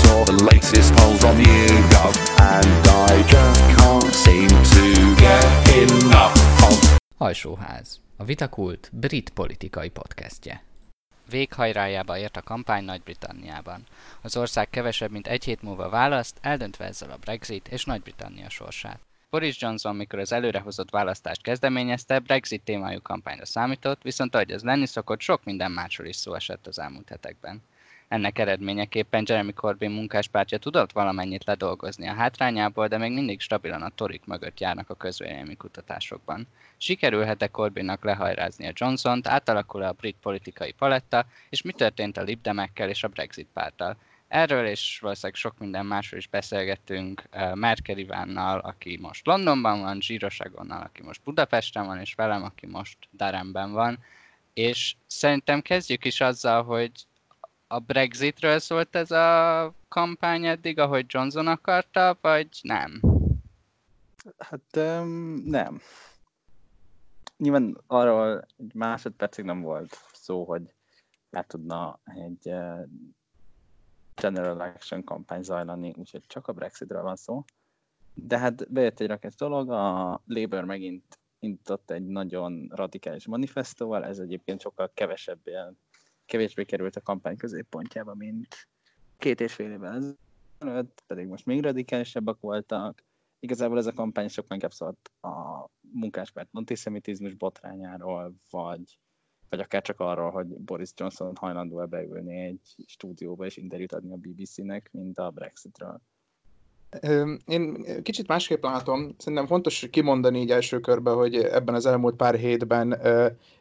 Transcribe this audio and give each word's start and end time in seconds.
saw 0.00 0.22
the 0.24 0.38
latest 0.50 0.90
polls 0.96 1.22
on 1.24 1.36
YouGov, 1.38 2.14
and 2.54 2.86
I 3.10 3.14
just 3.34 3.62
can't 3.76 4.12
seem 4.24 4.48
to 4.76 4.84
get 5.24 5.46
enough 5.84 6.36
of. 6.68 6.98
Alsóház, 7.16 8.00
a 8.16 8.24
Vitakult 8.24 8.90
brit 8.92 9.30
politikai 9.30 9.88
podcastje. 9.88 10.62
Véghajrájába 11.30 12.18
ért 12.18 12.36
a 12.36 12.42
kampány 12.42 12.84
Nagy-Britanniában. 12.84 13.82
Az 14.20 14.36
ország 14.36 14.70
kevesebb, 14.70 15.10
mint 15.10 15.26
egy 15.26 15.44
hét 15.44 15.62
múlva 15.62 15.88
választ, 15.88 16.38
eldöntve 16.40 16.84
ezzel 16.84 17.10
a 17.10 17.16
Brexit 17.16 17.68
és 17.68 17.84
Nagy-Britannia 17.84 18.48
sorsát. 18.48 19.00
Boris 19.30 19.60
Johnson, 19.60 19.96
mikor 19.96 20.18
az 20.18 20.32
előrehozott 20.32 20.90
választást 20.90 21.42
kezdeményezte, 21.42 22.18
Brexit 22.18 22.62
témájú 22.62 23.02
kampányra 23.02 23.46
számított, 23.46 24.02
viszont 24.02 24.34
ahogy 24.34 24.50
az 24.50 24.62
lenni 24.62 24.86
szokott, 24.86 25.20
sok 25.20 25.44
minden 25.44 25.72
másról 25.72 26.06
is 26.06 26.16
szó 26.16 26.34
esett 26.34 26.66
az 26.66 26.78
elmúlt 26.78 27.08
hetekben. 27.08 27.62
Ennek 28.08 28.38
eredményeképpen 28.38 29.24
Jeremy 29.26 29.52
Corbyn 29.52 29.90
munkáspártja 29.90 30.58
tudott 30.58 30.92
valamennyit 30.92 31.44
ledolgozni 31.44 32.08
a 32.08 32.14
hátrányából, 32.14 32.88
de 32.88 32.98
még 32.98 33.12
mindig 33.12 33.40
stabilan 33.40 33.82
a 33.82 33.88
torik 33.88 34.24
mögött 34.24 34.60
járnak 34.60 34.90
a 34.90 34.94
közvélemény 34.94 35.56
kutatásokban. 35.56 36.46
Sikerülhet-e 36.76 37.48
Corbynnak 37.48 38.04
lehajrázni 38.04 38.66
a 38.66 38.72
Johnson-t, 38.74 39.28
átalakul-e 39.28 39.88
a 39.88 39.92
brit 39.92 40.16
politikai 40.22 40.72
paletta, 40.72 41.26
és 41.50 41.62
mi 41.62 41.72
történt 41.72 42.16
a 42.16 42.22
libdemekkel 42.22 42.88
és 42.88 43.04
a 43.04 43.08
Brexit 43.08 43.48
párttal? 43.52 43.96
Erről 44.28 44.66
és 44.66 44.98
valószínűleg 45.00 45.36
sok 45.36 45.58
minden 45.58 45.86
másról 45.86 46.20
is 46.20 46.26
beszélgettünk 46.26 47.22
Merkel 47.54 47.98
Ivánnal, 47.98 48.58
aki 48.58 48.98
most 49.00 49.26
Londonban 49.26 49.80
van, 49.80 50.00
Zsíros 50.00 50.40
Agonnal, 50.40 50.82
aki 50.82 51.02
most 51.02 51.22
Budapesten 51.24 51.86
van, 51.86 52.00
és 52.00 52.14
velem, 52.14 52.42
aki 52.42 52.66
most 52.66 52.98
Daremben 53.12 53.72
van. 53.72 53.98
És 54.54 54.94
szerintem 55.06 55.60
kezdjük 55.60 56.04
is 56.04 56.20
azzal, 56.20 56.62
hogy 56.62 56.90
a 57.74 57.78
Brexitről 57.78 58.58
szólt 58.58 58.96
ez 58.96 59.10
a 59.10 59.74
kampány 59.88 60.46
eddig, 60.46 60.78
ahogy 60.78 61.06
Johnson 61.08 61.46
akarta, 61.46 62.18
vagy 62.20 62.48
nem? 62.62 63.00
Hát 64.38 64.76
um, 64.76 65.42
nem. 65.44 65.80
Nyilván 67.36 67.80
arról 67.86 68.46
egy 68.58 68.74
másodpercig 68.74 69.44
nem 69.44 69.60
volt 69.60 69.98
szó, 70.12 70.44
hogy 70.44 70.74
le 71.30 71.44
tudna 71.46 72.00
egy 72.04 72.48
uh, 72.48 72.80
general 74.14 74.62
election 74.62 75.04
kampány 75.04 75.42
zajlani, 75.42 75.94
úgyhogy 75.96 76.22
csak 76.26 76.48
a 76.48 76.52
Brexitről 76.52 77.02
van 77.02 77.16
szó. 77.16 77.44
De 78.14 78.38
hát 78.38 78.72
bejött 78.72 79.00
egy 79.00 79.08
rakett 79.08 79.36
dolog, 79.36 79.70
a 79.70 80.20
Labour 80.26 80.64
megint 80.64 81.18
indított 81.38 81.90
egy 81.90 82.06
nagyon 82.06 82.70
radikális 82.74 83.26
manifestóval, 83.26 84.04
ez 84.04 84.18
egyébként 84.18 84.60
sokkal 84.60 84.90
kevesebb 84.94 85.40
ilyen 85.44 85.78
kevésbé 86.26 86.64
került 86.64 86.96
a 86.96 87.00
kampány 87.00 87.36
középpontjába, 87.36 88.14
mint 88.14 88.68
két 89.18 89.40
és 89.40 89.54
fél 89.54 89.70
évvel 89.70 90.16
ezelőtt, 90.58 91.02
pedig 91.06 91.26
most 91.26 91.46
még 91.46 91.62
radikálisabbak 91.62 92.40
voltak. 92.40 93.04
Igazából 93.38 93.78
ez 93.78 93.86
a 93.86 93.92
kampány 93.92 94.28
sokkal 94.28 94.54
inkább 94.54 94.72
szólt 94.72 95.10
a 95.20 95.66
munkáspárt 95.80 96.48
antiszemitizmus 96.52 97.34
botrányáról, 97.34 98.34
vagy, 98.50 98.98
vagy 99.48 99.60
akár 99.60 99.82
csak 99.82 100.00
arról, 100.00 100.30
hogy 100.30 100.46
Boris 100.46 100.90
Johnson 100.96 101.36
hajlandó-e 101.36 101.86
beülni 101.86 102.40
egy 102.40 102.74
stúdióba 102.86 103.44
és 103.44 103.56
interjút 103.56 103.92
adni 103.92 104.12
a 104.12 104.16
BBC-nek, 104.16 104.88
mint 104.92 105.18
a 105.18 105.30
Brexitről. 105.30 106.00
Én 107.46 107.84
kicsit 108.02 108.28
másképp 108.28 108.62
látom. 108.62 109.14
Szerintem 109.18 109.46
fontos 109.46 109.86
kimondani 109.90 110.40
így 110.40 110.50
első 110.50 110.80
körben, 110.80 111.14
hogy 111.14 111.34
ebben 111.36 111.74
az 111.74 111.86
elmúlt 111.86 112.16
pár 112.16 112.34
hétben 112.34 113.00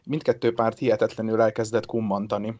mindkettő 0.03 0.53
párt 0.53 0.77
hihetetlenül 0.77 1.41
elkezdett 1.41 1.85
kummantani. 1.85 2.55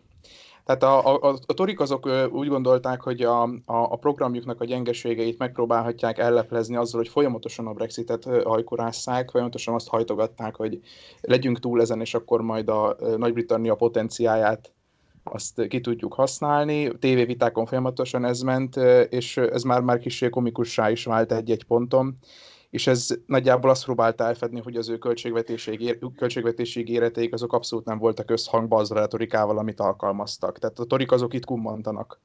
Tehát 0.66 0.84
a, 0.84 1.16
a, 1.16 1.40
a 1.46 1.54
torik 1.54 1.80
azok 1.80 2.10
úgy 2.32 2.48
gondolták, 2.48 3.02
hogy 3.02 3.22
a, 3.22 3.42
a, 3.44 3.58
a 3.66 3.96
programjuknak 3.96 4.62
a 4.62 4.66
gyengeségeit 4.66 5.38
megpróbálhatják 5.38 6.18
elleplezni 6.18 6.76
azzal, 6.76 7.00
hogy 7.00 7.10
folyamatosan 7.10 7.68
a 7.68 7.74
Brexitet 7.74 8.24
hajkurásszák, 8.44 9.30
folyamatosan 9.30 9.74
azt 9.74 9.88
hajtogatták, 9.88 10.56
hogy 10.56 10.82
legyünk 11.22 11.60
túl 11.60 11.82
ezen, 11.82 12.02
és 12.02 12.14
akkor 12.14 12.42
majd 12.42 12.70
a 12.70 12.96
Nagy-Britannia 13.18 13.76
potenciáját 13.76 14.72
azt 15.24 15.68
ki 15.68 15.82
tudjuk 15.82 16.14
használni. 16.14 16.98
Tévévitákon 16.98 17.66
folyamatosan 17.66 18.26
ez 18.26 18.42
ment, 18.42 18.76
és 19.10 19.38
ez 19.38 19.64
már 19.64 19.82
már 19.82 20.00
kicsi 20.00 20.30
komikussá 20.30 20.90
is 20.90 21.06
vált 21.06 21.32
egy-egy 21.32 21.64
ponton, 21.64 22.18
és 22.70 22.88
ez 22.88 23.08
nagyjából 23.26 23.70
azt 23.70 23.84
próbálta 23.84 24.24
elfedni, 24.24 24.62
hogy 24.62 24.76
az 24.76 24.90
ő 24.90 24.98
költségvetési, 24.98 25.98
költségvetési 26.16 26.80
ígéreteik 26.80 27.34
azok 27.34 27.54
abszolút 27.54 27.86
nem 27.86 27.98
voltak 27.98 28.32
összhangban 28.32 28.80
az 28.80 28.92
a 28.92 28.96
retorikával, 28.96 29.58
amit 29.58 29.80
alkalmaztak. 29.80 30.60
Tehát 30.60 30.80
a 30.80 30.86
torik 30.86 31.12
azok 31.12 31.34
itt 31.34 31.46
kummantanak. 31.46 32.20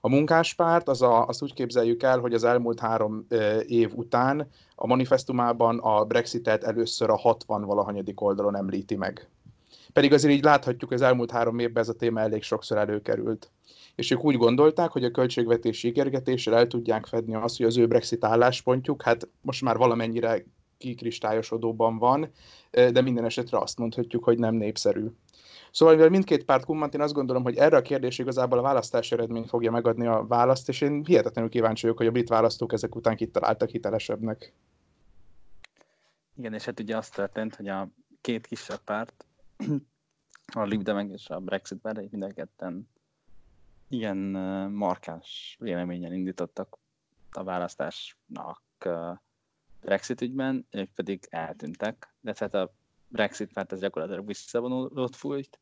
A 0.00 0.08
munkáspárt, 0.08 0.88
az 0.88 1.02
a, 1.02 1.26
azt 1.26 1.42
úgy 1.42 1.54
képzeljük 1.54 2.02
el, 2.02 2.18
hogy 2.18 2.34
az 2.34 2.44
elmúlt 2.44 2.80
három 2.80 3.26
év 3.66 3.92
után 3.94 4.48
a 4.74 4.86
manifestumában 4.86 5.78
a 5.78 6.04
Brexitet 6.04 6.64
először 6.64 7.10
a 7.10 7.16
60 7.16 7.64
valahanyadik 7.64 8.20
oldalon 8.20 8.56
említi 8.56 8.96
meg. 8.96 9.28
Pedig 9.96 10.12
azért 10.12 10.34
így 10.34 10.44
láthatjuk, 10.44 10.90
az 10.90 11.02
elmúlt 11.02 11.30
három 11.30 11.58
évben 11.58 11.82
ez 11.82 11.88
a 11.88 11.92
téma 11.92 12.20
elég 12.20 12.42
sokszor 12.42 12.76
előkerült. 12.76 13.50
És 13.94 14.10
ők 14.10 14.24
úgy 14.24 14.36
gondolták, 14.36 14.90
hogy 14.90 15.04
a 15.04 15.10
költségvetési 15.10 15.88
ígérgetéssel 15.88 16.56
el 16.56 16.66
tudják 16.66 17.06
fedni 17.06 17.34
azt, 17.34 17.56
hogy 17.56 17.66
az 17.66 17.76
ő 17.76 17.86
Brexit 17.86 18.24
álláspontjuk, 18.24 19.02
hát 19.02 19.28
most 19.40 19.62
már 19.62 19.76
valamennyire 19.76 20.44
kikristályosodóban 20.78 21.98
van, 21.98 22.30
de 22.70 23.00
minden 23.00 23.24
esetre 23.24 23.58
azt 23.58 23.78
mondhatjuk, 23.78 24.24
hogy 24.24 24.38
nem 24.38 24.54
népszerű. 24.54 25.06
Szóval, 25.70 25.94
mivel 25.94 26.10
mindkét 26.10 26.44
párt 26.44 26.64
kummant, 26.64 26.94
én 26.94 27.00
azt 27.00 27.14
gondolom, 27.14 27.42
hogy 27.42 27.56
erre 27.56 27.76
a 27.76 27.82
kérdés 27.82 28.18
igazából 28.18 28.58
a 28.58 28.62
választási 28.62 29.14
eredmény 29.14 29.46
fogja 29.46 29.70
megadni 29.70 30.06
a 30.06 30.26
választ, 30.26 30.68
és 30.68 30.80
én 30.80 31.04
hihetetlenül 31.04 31.50
kíváncsi 31.50 31.82
vagyok, 31.82 31.98
hogy 31.98 32.06
a 32.06 32.10
brit 32.10 32.28
választók 32.28 32.72
ezek 32.72 32.94
után 32.94 33.16
kitaláltak 33.16 33.68
hitelesebbnek. 33.68 34.52
Igen, 36.36 36.54
és 36.54 36.64
hát 36.64 36.80
ugye 36.80 36.96
azt 36.96 37.14
történt, 37.14 37.54
hogy 37.54 37.68
a 37.68 37.88
két 38.20 38.46
kisebb 38.46 38.80
párt, 38.84 39.25
a 40.54 40.62
Libdemek 40.62 41.10
és 41.10 41.28
a 41.28 41.40
Brexit 41.40 41.78
párt, 41.78 42.10
mind 42.10 42.22
a 42.22 42.32
ketten 42.32 42.88
ilyen 43.88 44.16
markáns 44.70 45.56
véleményen 45.60 46.12
indítottak 46.12 46.78
a 47.30 47.42
választásnak 47.42 48.62
Brexit 49.80 50.20
ügyben, 50.20 50.66
ők 50.70 50.90
pedig 50.90 51.26
eltűntek, 51.30 52.14
de 52.20 52.32
tehát 52.32 52.54
a 52.54 52.72
Brexit 53.08 53.52
párt 53.52 53.72
az 53.72 53.80
gyakorlatilag 53.80 54.26
visszavonulót 54.26 55.16
fújt, 55.16 55.60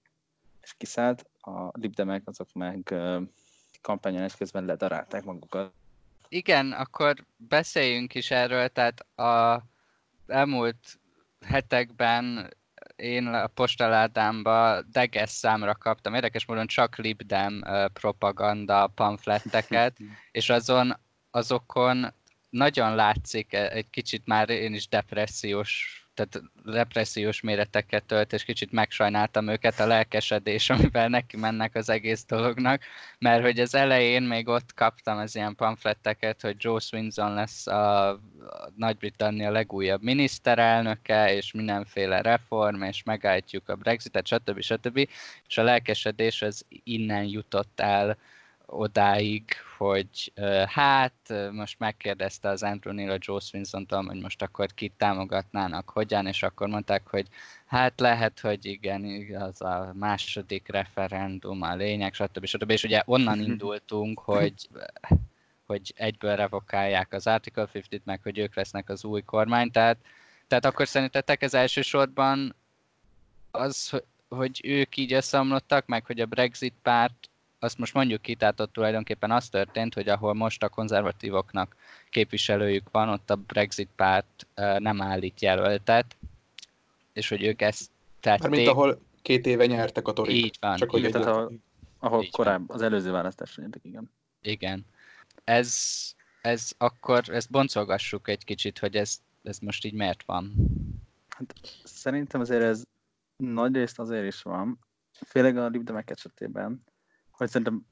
és 0.60 0.74
kiszállt, 0.76 1.30
a 1.40 1.78
libdemek 1.78 2.28
azok 2.28 2.52
meg 2.52 2.94
kampányolás 3.80 4.36
közben 4.36 4.64
ledarálták 4.64 5.24
magukat. 5.24 5.72
Igen, 6.28 6.72
akkor 6.72 7.26
beszéljünk 7.36 8.14
is 8.14 8.30
erről, 8.30 8.68
tehát 8.68 9.18
a 9.18 9.62
elmúlt 10.26 11.00
hetekben 11.40 12.54
én 12.96 13.26
a 13.26 13.46
postaládámba 13.46 14.82
deges 14.82 15.30
számra 15.30 15.74
kaptam, 15.74 16.14
érdekes 16.14 16.46
módon 16.46 16.66
csak 16.66 16.96
libdem 16.96 17.62
propaganda 17.92 18.86
pamfletteket, 18.86 19.96
és 20.32 20.50
azon, 20.50 21.00
azokon 21.30 22.14
nagyon 22.50 22.94
látszik 22.94 23.52
egy 23.52 23.90
kicsit 23.90 24.26
már 24.26 24.50
én 24.50 24.74
is 24.74 24.88
depressziós 24.88 26.03
tehát 26.14 26.42
depressziós 26.64 27.40
méreteket 27.40 28.04
tölt, 28.04 28.32
és 28.32 28.44
kicsit 28.44 28.72
megsajnáltam 28.72 29.48
őket 29.48 29.80
a 29.80 29.86
lelkesedés, 29.86 30.70
amivel 30.74 31.08
neki 31.08 31.36
mennek 31.36 31.74
az 31.74 31.88
egész 31.88 32.24
dolognak, 32.24 32.82
mert 33.18 33.42
hogy 33.42 33.60
az 33.60 33.74
elején 33.74 34.22
még 34.22 34.48
ott 34.48 34.74
kaptam 34.74 35.18
az 35.18 35.36
ilyen 35.36 35.54
pamfletteket, 35.54 36.40
hogy 36.40 36.56
Joe 36.58 36.80
Swinson 36.80 37.34
lesz 37.34 37.66
a 37.66 38.20
Nagy-Britannia 38.76 39.50
legújabb 39.50 40.02
miniszterelnöke, 40.02 41.34
és 41.34 41.52
mindenféle 41.52 42.20
reform, 42.20 42.82
és 42.82 43.02
megállítjuk 43.02 43.68
a 43.68 43.76
Brexitet, 43.76 44.26
stb. 44.26 44.60
stb. 44.60 45.08
És 45.48 45.58
a 45.58 45.62
lelkesedés 45.62 46.42
az 46.42 46.64
innen 46.84 47.24
jutott 47.24 47.80
el 47.80 48.18
odáig, 48.74 49.44
hogy 49.76 50.32
hát 50.66 51.34
most 51.52 51.78
megkérdezte 51.78 52.48
az 52.48 52.62
Andrew 52.62 52.92
Neil 52.92 53.10
a 53.10 53.16
Joe 53.20 53.40
swinson 53.40 53.86
hogy 53.88 54.20
most 54.20 54.42
akkor 54.42 54.74
kit 54.74 54.92
támogatnának, 54.96 55.90
hogyan, 55.90 56.26
és 56.26 56.42
akkor 56.42 56.68
mondták, 56.68 57.06
hogy 57.06 57.26
hát 57.66 58.00
lehet, 58.00 58.40
hogy 58.40 58.66
igen, 58.66 59.34
az 59.34 59.62
a 59.62 59.92
második 59.94 60.68
referendum 60.68 61.62
a 61.62 61.74
lényeg, 61.74 62.14
stb. 62.14 62.44
stb. 62.44 62.70
És 62.70 62.84
ugye 62.84 63.02
onnan 63.04 63.40
indultunk, 63.40 64.20
hogy 64.20 64.68
hogy 65.66 65.92
egyből 65.96 66.36
revokálják 66.36 67.12
az 67.12 67.26
Article 67.26 67.68
50-t, 67.72 68.02
meg 68.04 68.20
hogy 68.22 68.38
ők 68.38 68.54
lesznek 68.54 68.88
az 68.88 69.04
új 69.04 69.22
kormány, 69.22 69.70
tehát, 69.70 69.96
tehát 70.46 70.64
akkor 70.64 70.88
szerintetek 70.88 71.42
ez 71.42 71.54
elsősorban 71.54 72.54
az, 73.50 74.02
hogy 74.28 74.60
ők 74.64 74.96
így 74.96 75.12
összeomlottak, 75.12 75.86
meg 75.86 76.06
hogy 76.06 76.20
a 76.20 76.26
Brexit 76.26 76.74
párt 76.82 77.30
azt 77.64 77.78
most 77.78 77.94
mondjuk 77.94 78.22
ki, 78.22 78.34
tehát 78.34 78.60
ott 78.60 78.72
tulajdonképpen 78.72 79.30
az 79.30 79.48
történt, 79.48 79.94
hogy 79.94 80.08
ahol 80.08 80.34
most 80.34 80.62
a 80.62 80.68
konzervatívoknak 80.68 81.76
képviselőjük 82.10 82.90
van, 82.90 83.08
ott 83.08 83.30
a 83.30 83.36
Brexit 83.36 83.88
párt 83.96 84.46
nem 84.78 85.02
állít 85.02 85.40
jelöltet, 85.40 86.16
és 87.12 87.28
hogy 87.28 87.42
ők 87.42 87.62
ezt 87.62 87.90
tették. 88.20 88.50
Mint 88.50 88.68
ahol 88.68 89.00
két 89.22 89.46
éve 89.46 89.66
nyertek 89.66 90.08
a 90.08 90.12
torik. 90.12 90.34
Így 90.44 90.56
van. 90.60 90.76
Csak 90.76 90.90
hogy 90.90 91.10
tehát 91.10 91.26
ahol, 91.26 91.52
ahol 91.98 92.26
korábban, 92.30 92.76
az 92.76 92.82
előző 92.82 93.10
választásra 93.10 93.62
nyertek, 93.62 93.84
igen. 93.84 94.10
Igen. 94.42 94.86
ez, 95.44 95.76
ez 96.42 96.72
akkor, 96.78 97.22
ezt 97.28 97.50
boncolgassuk 97.50 98.28
egy 98.28 98.44
kicsit, 98.44 98.78
hogy 98.78 98.96
ez, 98.96 99.20
ez 99.42 99.58
most 99.58 99.84
így 99.84 99.92
miért 99.92 100.22
van. 100.26 100.52
Szerintem 101.84 102.40
azért 102.40 102.62
ez 102.62 102.82
nagy 103.36 103.74
részt 103.74 103.98
azért 103.98 104.26
is 104.26 104.42
van, 104.42 104.78
főleg 105.26 105.56
a 105.56 105.68
libdemek 105.68 106.10
esetében, 106.10 106.84
hogy 107.36 107.48
szerintem 107.48 107.86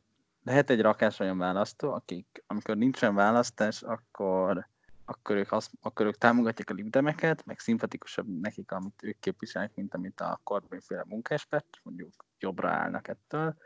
lehet 0.45 0.71
egy 0.71 0.81
rakás 0.81 1.21
olyan 1.21 1.39
választó, 1.39 1.93
akik, 1.93 2.45
amikor 2.47 2.77
nincsen 2.77 3.15
választás, 3.15 3.83
akkor, 3.83 4.69
akkor, 5.05 5.37
ők, 5.37 5.53
azt, 5.53 5.71
akkor 5.81 6.07
ők 6.07 6.19
támogatják 6.19 6.71
a 6.71 6.75
libdemeket, 6.75 7.45
meg 7.47 7.59
szimpatikusabb 7.59 8.41
nekik, 8.41 8.73
amit 8.73 9.03
ők 9.03 9.19
képviselnek, 9.19 9.75
mint 9.75 9.95
amit 9.95 10.21
a 10.21 10.41
Corbyn-féle 10.45 11.05
munkáspárt, 11.07 11.81
mondjuk 11.83 12.13
jobbra 12.39 12.71
állnak 12.71 13.09
ettől. 13.09 13.57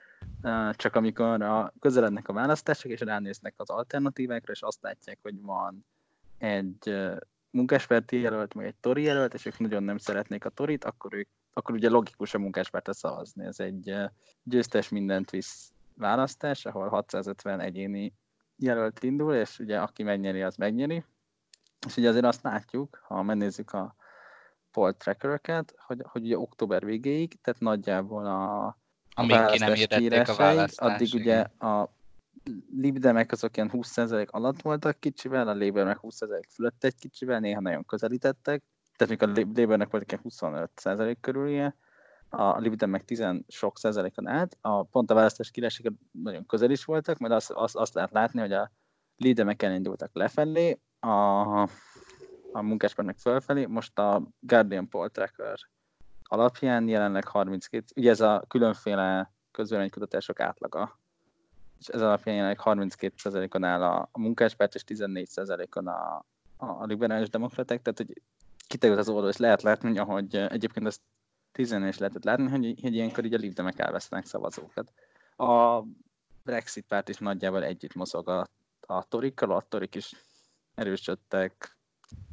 Csak 0.72 0.94
amikor 0.94 1.42
a, 1.42 1.72
közelednek 1.80 2.28
a 2.28 2.32
választások, 2.32 2.90
és 2.90 3.00
ránéznek 3.00 3.54
az 3.56 3.70
alternatívákra, 3.70 4.52
és 4.52 4.62
azt 4.62 4.82
látják, 4.82 5.18
hogy 5.22 5.40
van 5.40 5.86
egy 6.38 7.14
munkáspárti 7.50 8.20
jelölt, 8.20 8.54
meg 8.54 8.66
egy 8.66 8.76
tori 8.80 9.02
jelölt, 9.02 9.34
és 9.34 9.46
ők 9.46 9.58
nagyon 9.58 9.82
nem 9.82 9.98
szeretnék 9.98 10.44
a 10.44 10.48
torit, 10.48 10.84
akkor 10.84 11.14
ők 11.14 11.28
akkor 11.56 11.74
ugye 11.74 11.88
logikus 11.88 12.34
a 12.34 12.38
munkáspártra 12.38 12.92
szavazni. 12.92 13.44
Ez 13.44 13.60
egy 13.60 13.94
győztes 14.42 14.88
mindent 14.88 15.30
visz 15.30 15.72
választás, 15.94 16.66
ahol 16.66 16.88
650 16.88 17.60
egyéni 17.60 18.12
jelölt 18.56 19.02
indul, 19.02 19.34
és 19.34 19.58
ugye 19.58 19.80
aki 19.80 20.02
megnyeri, 20.02 20.42
az 20.42 20.56
megnyeri. 20.56 21.04
És 21.86 21.96
ugye 21.96 22.08
azért 22.08 22.24
azt 22.24 22.42
látjuk, 22.42 23.02
ha 23.06 23.22
megnézzük 23.22 23.72
a 23.72 23.94
poll 24.70 24.92
trackereket, 24.92 25.74
hogy, 25.78 26.02
hogy 26.04 26.22
ugye 26.22 26.38
október 26.38 26.84
végéig, 26.84 27.40
tehát 27.40 27.60
nagyjából 27.60 28.26
a, 28.26 28.66
a 29.14 29.22
ki 29.48 29.58
nem 29.58 29.74
a. 30.26 30.66
Addig 30.76 31.14
igen. 31.14 31.20
ugye 31.20 31.68
a 31.68 31.90
libdemek 32.76 33.32
azok 33.32 33.56
ilyen 33.56 33.70
20% 33.72 34.28
alatt 34.30 34.62
voltak 34.62 35.00
kicsivel, 35.00 35.48
a 35.48 35.54
Labour 35.54 35.84
meg 35.84 35.98
20% 36.02 36.42
fölött 36.48 36.84
egy 36.84 36.94
kicsivel, 36.94 37.40
néha 37.40 37.60
nagyon 37.60 37.84
közelítettek, 37.84 38.62
tehát 38.96 39.18
még 39.18 39.22
a 39.22 39.40
Labournek 39.60 39.90
volt 39.90 40.12
ilyen 40.12 40.22
25% 40.28 41.16
körülje, 41.20 41.76
a 42.28 42.58
Libden 42.58 42.88
meg 42.88 43.04
10 43.04 43.24
sok 43.48 43.78
százalékon 43.78 44.26
át, 44.26 44.56
a 44.60 44.82
pont 44.82 45.10
a 45.10 45.14
választás 45.14 45.50
királysága 45.50 45.90
nagyon 46.10 46.46
közel 46.46 46.70
is 46.70 46.84
voltak, 46.84 47.18
mert 47.18 47.34
azt, 47.34 47.50
azt, 47.50 47.76
azt 47.76 47.94
lehet 47.94 48.12
látni, 48.12 48.40
hogy 48.40 48.52
a 48.52 48.70
Lidemek 49.16 49.62
elindultak 49.62 50.10
lefelé, 50.12 50.80
a, 51.00 51.62
a 52.52 52.62
munkáspárt 52.62 53.08
meg 53.08 53.18
fölfelé, 53.18 53.66
most 53.66 53.98
a 53.98 54.22
Guardian 54.40 54.88
Poll 54.88 55.08
Tracker 55.08 55.58
alapján 56.22 56.88
jelenleg 56.88 57.26
32, 57.26 57.84
ugye 57.96 58.10
ez 58.10 58.20
a 58.20 58.44
különféle 58.48 59.32
közvéleménykutatások 59.50 60.40
átlaga, 60.40 60.98
és 61.78 61.88
ez 61.88 62.00
alapján 62.00 62.34
jelenleg 62.34 62.60
32%-on 62.64 63.64
áll 63.64 63.82
a, 63.82 64.08
a 64.12 64.18
munkáspárt, 64.18 64.74
és 64.74 64.84
14%-on 64.86 65.86
a, 65.86 66.24
a 66.56 66.84
liberális 66.84 67.30
demokraták, 67.30 67.82
tehát 67.82 67.98
hogy 67.98 68.22
kiterült 68.66 68.98
az 68.98 69.08
oldal, 69.08 69.30
és 69.30 69.36
lehet 69.36 69.62
látni, 69.62 69.96
hogy 69.96 70.36
egyébként 70.36 70.86
ezt 70.86 71.00
10 71.52 71.72
is 71.72 71.98
lehetett 71.98 72.24
látni, 72.24 72.48
hogy, 72.48 72.80
hogy 72.82 72.94
ilyenkor 72.94 73.24
így 73.24 73.34
a 73.34 73.38
libdemek 73.38 73.78
elvesztenek 73.78 74.26
szavazókat. 74.26 74.92
A 75.36 75.82
Brexit 76.44 76.84
párt 76.86 77.08
is 77.08 77.16
nagyjából 77.18 77.64
együtt 77.64 77.94
mozog 77.94 78.28
a, 78.28 78.48
a 78.80 79.04
torikkal, 79.04 79.50
a 79.50 79.60
torik 79.68 79.94
is 79.94 80.14
erősödtek 80.74 81.76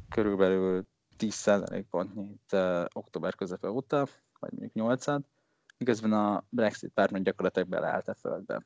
körülbelül 0.08 0.86
10% 1.18 1.84
pontnyit 1.90 2.52
uh, 2.52 2.84
október 2.92 3.34
közepe 3.34 3.70
óta, 3.70 4.06
vagy 4.38 4.50
mondjuk 4.50 4.72
8 4.72 5.04
miközben 5.78 6.12
a 6.12 6.44
Brexit 6.48 6.90
párt 6.90 7.10
meg 7.10 7.22
gyakorlatilag 7.22 7.68
beleállt 7.68 8.08
a 8.08 8.14
földbe. 8.14 8.62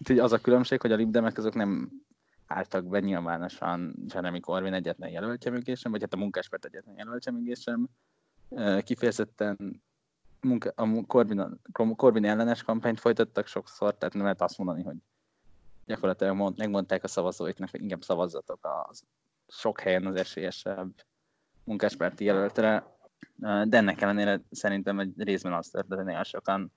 Úgyhogy 0.00 0.18
az 0.18 0.32
a 0.32 0.38
különbség, 0.38 0.80
hogy 0.80 0.92
a 0.92 0.96
libdemek 0.96 1.38
azok 1.38 1.54
nem 1.54 1.90
álltak 2.46 2.84
be 2.84 3.00
nyilvánosan 3.00 3.94
Jeremy 4.14 4.40
Corbyn 4.40 4.74
egyetlen 4.74 5.10
jelöltje 5.10 5.50
mögé 5.50 5.74
sem, 5.74 5.92
vagy 5.92 6.00
hát 6.00 6.12
a 6.14 6.16
munkáspárt 6.16 6.64
egyetlen 6.64 6.96
jelöltje 6.98 7.32
mögé 7.32 7.52
sem. 7.54 7.88
Kifejezetten 8.82 9.82
munka, 10.40 10.72
a 10.74 11.04
Corbyn, 11.06 11.60
Corbyn 11.96 12.24
ellenes 12.24 12.62
kampányt 12.62 13.00
folytattak 13.00 13.46
sokszor, 13.46 13.94
tehát 13.94 14.14
nem 14.14 14.22
lehet 14.22 14.42
azt 14.42 14.58
mondani, 14.58 14.82
hogy 14.82 14.96
gyakorlatilag 15.86 16.36
mond, 16.36 16.58
megmondták 16.58 17.04
a 17.04 17.08
szavazóiknak, 17.08 17.70
hogy 17.70 17.82
inkább 17.82 18.02
szavazzatok 18.02 18.64
a 18.64 18.90
sok 19.48 19.80
helyen 19.80 20.06
az 20.06 20.14
esélyesebb 20.14 20.90
munkáspárti 21.64 22.24
jelöltre, 22.24 22.96
de 23.38 23.76
ennek 23.76 24.00
ellenére 24.00 24.40
szerintem 24.50 24.98
egy 24.98 25.22
részben 25.22 25.52
azt 25.52 25.72
történt, 25.72 25.94
hogy 25.94 26.04
nagyon 26.04 26.24
sokan 26.24 26.72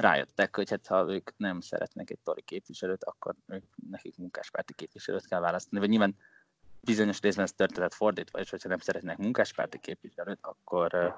rájöttek, 0.00 0.56
hogy 0.56 0.70
hát 0.70 0.86
ha 0.86 1.06
ők 1.08 1.30
nem 1.36 1.60
szeretnek 1.60 2.10
egy 2.10 2.18
tori 2.24 2.42
képviselőt, 2.42 3.04
akkor 3.04 3.34
ők, 3.46 3.64
nekik 3.90 4.16
munkáspárti 4.16 4.74
képviselőt 4.74 5.26
kell 5.26 5.40
választani. 5.40 5.80
Vagy 5.80 5.88
nyilván 5.88 6.16
bizonyos 6.80 7.20
részben 7.20 7.44
ez 7.44 7.52
történet 7.52 7.94
fordítva, 7.94 8.38
és 8.38 8.50
hogyha 8.50 8.68
nem 8.68 8.78
szeretnek 8.78 9.18
munkáspárti 9.18 9.78
képviselőt, 9.78 10.38
akkor, 10.40 11.16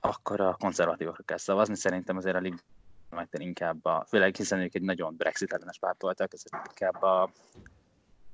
akkor 0.00 0.40
a 0.40 0.54
konzervatívokra 0.54 1.22
kell 1.22 1.36
szavazni. 1.36 1.76
Szerintem 1.76 2.16
azért 2.16 2.36
a 2.36 2.38
Liberálisok 2.38 3.40
inkább 3.40 3.84
a, 3.84 4.04
főleg 4.08 4.36
hiszen 4.36 4.60
ők 4.60 4.74
egy 4.74 4.82
nagyon 4.82 5.16
Brexit 5.16 5.52
ellenes 5.52 5.78
párt 5.78 6.02
voltak, 6.02 6.32
ezért 6.32 6.66
inkább 6.68 7.02
a, 7.02 7.30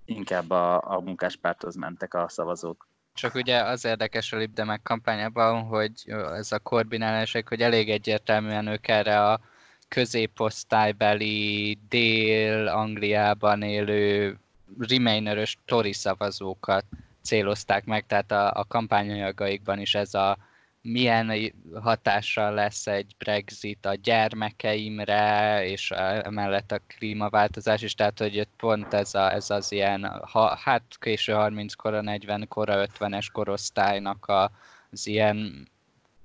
inkább 0.05 0.51
a, 0.51 0.95
a 0.95 1.01
munkáspárthoz 1.01 1.75
mentek 1.75 2.15
a 2.15 2.29
szavazók. 2.29 2.89
Csak 3.15 3.35
ugye 3.35 3.63
az 3.63 3.85
érdekes 3.85 4.33
a 4.33 4.37
Libdemek 4.37 4.83
kampányában, 4.83 5.63
hogy 5.63 5.93
ez 6.37 6.53
a 6.53 6.59
korbinálások, 6.59 7.49
hogy 7.49 7.63
elég 7.63 7.91
egyértelműen 7.91 8.67
ők 8.67 8.89
erre 8.89 9.31
a 9.31 9.41
középosztálybeli 9.89 11.79
Dél-Angliában 11.89 13.63
élő 13.63 14.37
remainerös 14.79 15.59
Tory 15.65 15.93
szavazókat 15.93 16.85
célozták 17.23 17.85
meg, 17.85 18.07
tehát 18.07 18.33
a, 18.33 18.53
a 18.55 18.65
kampányanyagaikban 18.65 19.79
is 19.79 19.95
ez 19.95 20.15
a 20.15 20.39
milyen 20.83 21.53
hatással 21.81 22.55
lesz 22.55 22.87
egy 22.87 23.15
Brexit 23.19 23.87
a 23.87 23.95
gyermekeimre, 23.95 25.65
és 25.65 25.91
emellett 25.91 26.73
a 26.73 26.81
klímaváltozás 26.87 27.83
is, 27.83 27.95
tehát 27.95 28.19
hogy 28.19 28.49
pont 28.57 28.95
ez, 28.95 29.15
a, 29.15 29.33
ez 29.33 29.51
az 29.51 29.73
ilyen, 29.73 30.21
ha, 30.23 30.57
hát 30.57 30.83
késő 31.01 31.33
30 31.33 31.75
kora, 31.75 32.01
40 32.01 32.49
kora, 32.49 32.87
50-es 32.87 33.27
korosztálynak 33.33 34.27
a, 34.27 34.51
az 34.91 35.07
ilyen 35.07 35.69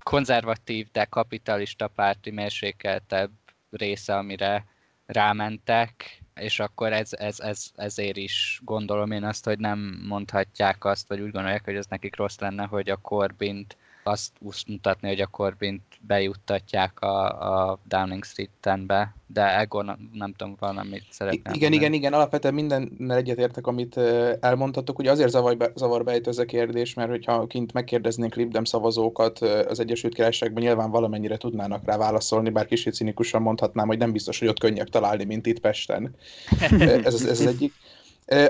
konzervatív, 0.04 0.88
de 0.92 1.06
kapitalista 1.06 1.88
párti 1.88 2.32
mérsékeltebb 2.32 3.32
része, 3.70 4.18
amire 4.18 4.66
rámentek, 5.06 6.22
és 6.36 6.60
akkor 6.60 6.94
ez, 6.94 7.14
ez, 7.14 7.40
ez, 7.40 7.72
ezért 7.76 8.18
is 8.18 8.62
gondolom 8.64 9.12
én 9.12 9.24
azt, 9.24 9.46
hogy 9.46 9.60
nem 9.60 10.04
mondhatják 10.08 10.86
azt, 10.86 11.08
vagy 11.08 11.20
úgy 11.20 11.32
gondolják, 11.32 11.66
hogy 11.66 11.76
ez 11.76 11.86
nekik 11.90 12.16
rossz 12.16 12.38
lenne, 12.40 12.66
hogy 12.66 12.90
a 12.90 12.96
Corbyn-t 12.96 13.78
azt 14.08 14.68
mutatni, 14.68 15.08
hogy 15.08 15.22
a 15.22 15.28
Corbyn 15.28 15.82
bejuttatják 16.02 17.00
a, 17.00 17.26
a 17.70 17.80
Downing 17.88 18.24
Street-en 18.24 18.86
be, 18.86 19.16
de 19.28 19.60
Egon 19.60 19.86
nem, 19.86 20.10
nem 20.14 20.34
tudom, 20.34 20.56
valamit 20.60 21.04
szeretném. 21.10 21.42
Igen, 21.42 21.52
mondani. 21.52 21.76
igen, 21.76 21.94
igen, 21.94 22.14
alapvetően 22.14 22.54
mindennel 22.54 23.18
egyetértek, 23.18 23.68
amit 23.68 23.98
elmondhatok. 24.40 25.00
Ugye 25.00 25.12
azért 25.12 25.30
zavar, 25.30 25.58
be, 25.58 25.72
zavar 25.76 26.04
bejött 26.04 26.28
ez 26.28 26.38
a 26.38 26.46
kérdés, 26.46 26.94
mert 26.94 27.10
hogyha 27.10 27.48
kint 27.48 27.74
megkérdeznénk 27.74 28.36
Libdem 28.36 28.64
szavazókat 28.64 29.40
az 29.40 29.80
Egyesült 29.80 30.14
Királyságban, 30.14 30.64
nyilván 30.64 30.92
valamennyire 30.92 31.38
tudnának 31.38 31.86
rá 31.86 31.98
válaszolni, 31.98 32.50
bár 32.50 32.66
kicsit 32.66 32.94
cinikusan 32.94 33.42
mondhatnám, 33.42 33.88
hogy 33.88 33.98
nem 33.98 34.12
biztos, 34.12 34.40
hogy 34.40 34.48
ott 34.48 34.60
könnyebb 34.60 34.90
találni, 34.90 35.24
mint 35.24 35.46
itt 35.46 35.60
Pesten. 35.60 36.16
ez, 36.72 36.82
ez, 36.82 37.14
ez 37.14 37.40
az 37.40 37.46
egyik. 37.46 37.74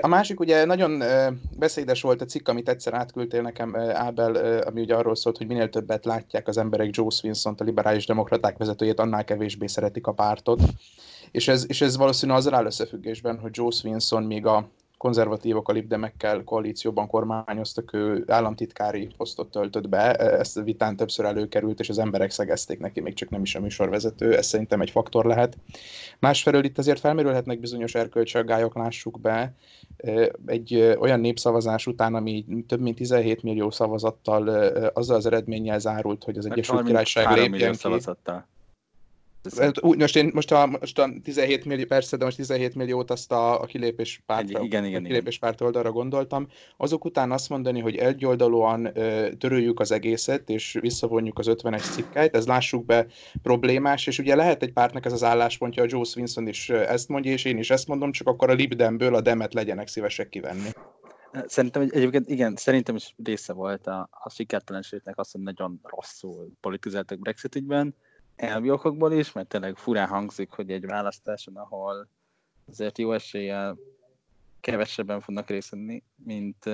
A 0.00 0.06
másik 0.06 0.40
ugye 0.40 0.64
nagyon 0.64 1.02
beszédes 1.58 2.02
volt 2.02 2.20
a 2.20 2.24
cikk, 2.24 2.48
amit 2.48 2.68
egyszer 2.68 2.94
átküldtél 2.94 3.42
nekem, 3.42 3.76
Ábel, 3.76 4.34
ami 4.62 4.80
ugye 4.80 4.94
arról 4.94 5.14
szólt, 5.14 5.36
hogy 5.36 5.46
minél 5.46 5.68
többet 5.68 6.04
látják 6.04 6.48
az 6.48 6.58
emberek 6.58 6.96
Joe 6.96 7.10
swinson 7.10 7.54
a 7.58 7.64
liberális 7.64 8.06
demokraták 8.06 8.56
vezetőjét, 8.56 9.00
annál 9.00 9.24
kevésbé 9.24 9.66
szeretik 9.66 10.06
a 10.06 10.12
pártot. 10.12 10.60
És 11.30 11.48
ez, 11.48 11.64
és 11.68 11.80
ez 11.80 11.96
valószínűleg 11.96 12.40
azzal 12.40 12.54
áll 12.54 12.66
összefüggésben, 12.66 13.38
hogy 13.38 13.50
Joe 13.54 13.70
Swinson 13.70 14.22
még 14.22 14.46
a 14.46 14.68
konzervatívok 14.98 15.68
a 15.68 15.72
libdemekkel 15.72 16.44
koalícióban 16.44 17.06
kormányoztak, 17.06 17.92
ő 17.92 18.24
államtitkári 18.26 19.08
posztot 19.16 19.50
töltött 19.50 19.88
be, 19.88 20.14
ezt 20.14 20.56
a 20.56 20.62
vitán 20.62 20.96
többször 20.96 21.24
előkerült, 21.24 21.80
és 21.80 21.88
az 21.88 21.98
emberek 21.98 22.30
szegezték 22.30 22.78
neki, 22.78 23.00
még 23.00 23.14
csak 23.14 23.30
nem 23.30 23.42
is 23.42 23.54
a 23.54 23.60
műsorvezető, 23.60 24.36
ez 24.36 24.46
szerintem 24.46 24.80
egy 24.80 24.90
faktor 24.90 25.24
lehet. 25.24 25.58
Másfelől 26.18 26.64
itt 26.64 26.78
azért 26.78 27.00
felmerülhetnek 27.00 27.60
bizonyos 27.60 27.94
erkölcsi 27.94 28.38
aggályok, 28.38 28.74
lássuk 28.74 29.20
be, 29.20 29.54
egy 30.46 30.96
olyan 30.98 31.20
népszavazás 31.20 31.86
után, 31.86 32.14
ami 32.14 32.44
több 32.66 32.80
mint 32.80 32.96
17 32.96 33.42
millió 33.42 33.70
szavazattal 33.70 34.48
azzal 34.94 35.16
az 35.16 35.26
eredménnyel 35.26 35.78
zárult, 35.78 36.24
hogy 36.24 36.38
az 36.38 36.46
Egyesült 36.46 36.86
Királyság 36.86 37.36
lépjen 37.36 37.72
ki. 37.72 37.78
Szavazattal. 37.78 38.46
Úgy, 39.80 39.98
most, 39.98 40.16
én, 40.16 40.30
most, 40.34 40.52
a, 40.52 40.66
most 40.66 40.98
a 40.98 41.10
17 41.22 41.64
millió, 41.64 41.84
persze, 41.84 42.16
de 42.16 42.24
most 42.24 42.36
17 42.36 42.74
milliót 42.74 43.10
azt 43.10 43.32
a, 43.32 43.60
a 43.62 43.64
kilépés 43.66 44.22
párt, 44.26 44.40
Egy, 44.50 44.64
igen, 44.64 44.84
igen, 44.84 45.04
a 45.04 45.06
kilépés 45.06 45.38
párt 45.38 45.60
oldalra 45.60 45.92
gondoltam. 45.92 46.48
Azok 46.76 47.04
után 47.04 47.30
azt 47.32 47.48
mondani, 47.48 47.80
hogy 47.80 47.96
egyoldalúan 47.96 48.90
ö, 48.98 49.28
töröljük 49.38 49.80
az 49.80 49.92
egészet, 49.92 50.50
és 50.50 50.78
visszavonjuk 50.80 51.38
az 51.38 51.46
51 51.46 51.80
cikkeit, 51.80 52.34
ez 52.34 52.46
lássuk 52.46 52.84
be 52.84 53.06
problémás, 53.42 54.06
és 54.06 54.18
ugye 54.18 54.34
lehet 54.34 54.62
egy 54.62 54.72
pártnak 54.72 55.04
ez 55.04 55.12
az 55.12 55.24
álláspontja, 55.24 55.82
a 55.82 55.86
Joe 55.88 56.04
Swinson 56.04 56.46
is 56.46 56.68
ezt 56.70 57.08
mondja, 57.08 57.32
és 57.32 57.44
én 57.44 57.58
is 57.58 57.70
ezt 57.70 57.86
mondom, 57.86 58.12
csak 58.12 58.26
akkor 58.26 58.50
a 58.50 58.54
Libdemből 58.54 59.14
a 59.14 59.20
demet 59.20 59.54
legyenek 59.54 59.88
szívesek 59.88 60.28
kivenni. 60.28 60.70
Szerintem 61.46 61.82
egy- 61.82 61.92
egyébként 61.94 62.28
igen, 62.28 62.56
szerintem 62.56 62.96
is 62.96 63.14
része 63.24 63.52
volt 63.52 63.86
a, 63.86 64.08
a 64.10 64.30
sikertelenségnek 64.30 65.18
az, 65.18 65.30
hogy 65.30 65.40
nagyon 65.40 65.80
rosszul 65.82 66.48
politizáltak 66.60 67.18
Brexit 67.18 67.54
ügyben, 67.54 67.94
elvi 68.38 68.70
okokból 68.70 69.12
is, 69.12 69.32
mert 69.32 69.48
tényleg 69.48 69.76
furán 69.76 70.08
hangzik, 70.08 70.50
hogy 70.50 70.70
egy 70.70 70.86
választáson, 70.86 71.56
ahol 71.56 72.08
azért 72.68 72.98
jó 72.98 73.12
eséllyel 73.12 73.76
kevesebben 74.60 75.20
fognak 75.20 75.48
részt 75.48 75.70
venni, 75.70 76.02
mint, 76.16 76.64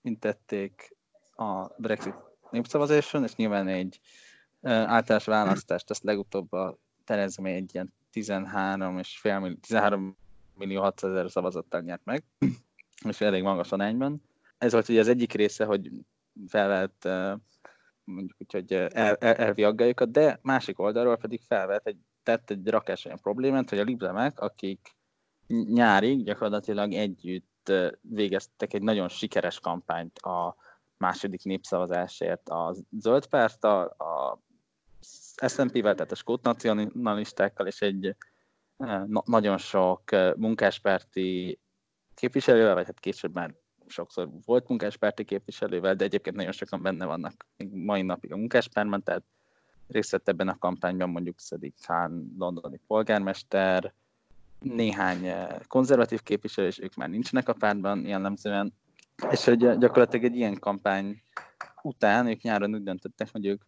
mint 0.00 0.20
tették 0.20 0.96
a 1.36 1.66
Brexit 1.76 2.14
népszavazáson, 2.50 3.22
és 3.24 3.34
nyilván 3.34 3.68
egy 3.68 4.00
általános 4.62 5.24
választást, 5.24 5.90
ezt 5.90 6.02
legutóbb 6.02 6.52
a 6.52 6.78
Theresa 7.04 7.42
May 7.42 7.52
egy 7.52 7.74
ilyen 7.74 7.92
13 8.10 8.98
és 8.98 9.18
fél 9.18 9.38
millió, 9.38 9.56
13 9.56 10.16
millió 10.54 10.80
600 10.80 11.10
ezer 11.10 11.30
szavazattal 11.30 11.80
nyert 11.80 12.04
meg, 12.04 12.24
és 13.08 13.20
elég 13.20 13.42
magas 13.42 13.72
arányban. 13.72 14.22
Ez 14.58 14.72
volt 14.72 14.88
ugye 14.88 15.00
az 15.00 15.08
egyik 15.08 15.32
része, 15.32 15.64
hogy 15.64 15.90
felvett 16.48 17.08
mondjuk 18.10 18.36
úgy, 18.38 18.52
hogy 18.52 18.72
el, 18.72 19.14
el, 19.14 19.34
elvi 19.34 19.64
aggályokat, 19.64 20.10
de 20.10 20.38
másik 20.42 20.78
oldalról 20.78 21.16
pedig 21.16 21.40
felvett 21.42 21.86
egy, 21.86 21.98
tett 22.22 22.50
egy 22.50 22.68
rakás 22.68 23.04
olyan 23.04 23.18
problémát, 23.18 23.68
hogy 23.70 23.78
a 23.78 23.84
libremek, 23.84 24.40
akik 24.40 24.96
nyárig 25.46 26.24
gyakorlatilag 26.24 26.92
együtt 26.92 27.68
ö, 27.68 27.90
végeztek 28.00 28.74
egy 28.74 28.82
nagyon 28.82 29.08
sikeres 29.08 29.60
kampányt 29.60 30.18
a 30.18 30.56
második 30.96 31.42
népszavazásért 31.44 32.48
a 32.48 32.74
zöld 32.90 33.26
párttal, 33.26 33.86
a 33.86 34.40
SNP-vel, 35.46 35.94
tehát 35.94 36.12
a 36.12 36.14
skót 36.14 36.42
nacionalistákkal, 36.42 37.66
és 37.66 37.80
egy 37.82 38.06
ö, 38.76 39.04
na- 39.06 39.22
nagyon 39.24 39.58
sok 39.58 40.02
munkáspárti 40.36 41.58
képviselővel, 42.14 42.74
vagy 42.74 42.86
hát 42.86 43.00
később 43.00 43.34
már 43.34 43.54
sokszor 43.90 44.28
volt 44.44 44.68
munkáspárti 44.68 45.24
képviselővel, 45.24 45.94
de 45.94 46.04
egyébként 46.04 46.36
nagyon 46.36 46.52
sokan 46.52 46.82
benne 46.82 47.04
vannak 47.04 47.46
még 47.56 47.72
mai 47.72 48.02
napig 48.02 48.32
a 48.32 48.36
munkáspárban, 48.36 49.02
tehát 49.02 49.22
részt 49.88 50.10
vett 50.10 50.28
ebben 50.28 50.48
a 50.48 50.58
kampányban 50.58 51.10
mondjuk 51.10 51.40
Szedik 51.40 51.74
Khan, 51.82 52.34
londoni 52.38 52.80
polgármester, 52.86 53.92
néhány 54.60 55.26
eh, 55.26 55.48
konzervatív 55.66 56.22
képviselő, 56.22 56.66
és 56.66 56.78
ők 56.78 56.94
már 56.94 57.08
nincsenek 57.08 57.48
a 57.48 57.52
pártban 57.52 58.06
jellemzően, 58.06 58.72
és 59.30 59.44
hogy 59.44 59.64
eh, 59.64 59.76
gyakorlatilag 59.76 60.24
egy 60.24 60.36
ilyen 60.36 60.58
kampány 60.58 61.22
után 61.82 62.26
ők 62.26 62.42
nyáron 62.42 62.74
úgy 62.74 62.82
döntöttek, 62.82 63.28
hogy 63.32 63.46
ők 63.46 63.62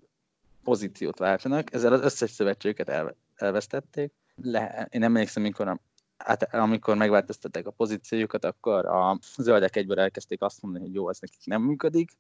pozíciót 0.63 1.19
váltanak, 1.19 1.73
ezzel 1.73 1.93
az 1.93 2.01
összes 2.01 2.31
szövetségüket 2.31 2.89
el, 2.89 3.17
elvesztették. 3.35 4.13
Le, 4.35 4.89
én 4.91 5.03
emlékszem, 5.03 5.43
amikor 5.43 5.69
a 5.69 5.81
hát 6.25 6.55
amikor 6.55 6.97
megváltoztatták 6.97 7.67
a 7.67 7.71
pozíciójukat, 7.71 8.45
akkor 8.45 8.87
a 8.87 9.19
zöldek 9.37 9.77
egyből 9.77 10.01
elkezdték 10.01 10.43
azt 10.43 10.63
mondani, 10.63 10.85
hogy 10.85 10.95
jó, 10.95 11.09
ez 11.09 11.19
nekik 11.21 11.41
nem 11.45 11.63
működik, 11.63 12.11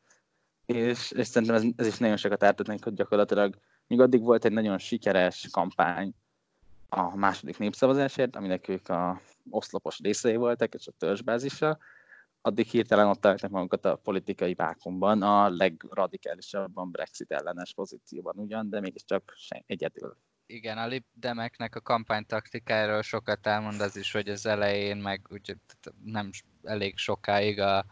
és, 0.66 1.11
és 1.11 1.26
szerintem 1.26 1.56
ez, 1.56 1.64
ez 1.76 1.87
is 1.87 1.99
nagyon 1.99 2.16
sokat 2.16 2.42
ártott 2.42 2.66
nekik, 2.66 2.85
hogy 2.85 2.94
gyakorlatilag 2.94 3.59
még 3.87 4.00
addig 4.00 4.23
volt 4.23 4.44
egy 4.44 4.52
nagyon 4.52 4.78
sikeres 4.78 5.49
kampány 5.50 6.14
a 6.88 7.16
második 7.16 7.59
népszavazásért, 7.59 8.37
aminek 8.37 8.68
ők 8.68 8.88
a 8.88 9.21
oszlopos 9.50 9.99
részei 9.99 10.37
voltak, 10.37 10.75
és 10.75 10.87
a 10.87 10.92
törzsbázisa, 10.99 11.78
addig 12.40 12.66
hirtelen 12.66 13.06
ott 13.06 13.26
álltak 13.26 13.50
magukat 13.50 13.85
a 13.85 13.97
politikai 13.97 14.54
vákumban, 14.54 15.23
a 15.23 15.49
legradikálisabban 15.49 16.90
Brexit 16.90 17.30
ellenes 17.30 17.75
pozícióban 17.75 18.37
ugyan, 18.37 18.68
de 18.71 18.80
mégiscsak 18.80 19.35
egyedül 19.66 20.16
Igen, 20.52 20.78
a 20.78 20.87
libdemeknek 20.87 21.76
a 21.76 21.80
kampánytaktikáról 21.80 23.02
sokat 23.02 23.47
elmond 23.47 23.80
az 23.80 23.97
is, 23.97 24.12
hogy 24.12 24.28
az 24.28 24.47
elején, 24.47 24.97
meg 24.97 25.21
úgy 25.28 25.56
nem 26.04 26.30
elég 26.62 26.99
sokáig, 26.99 27.61
a, 27.61 27.85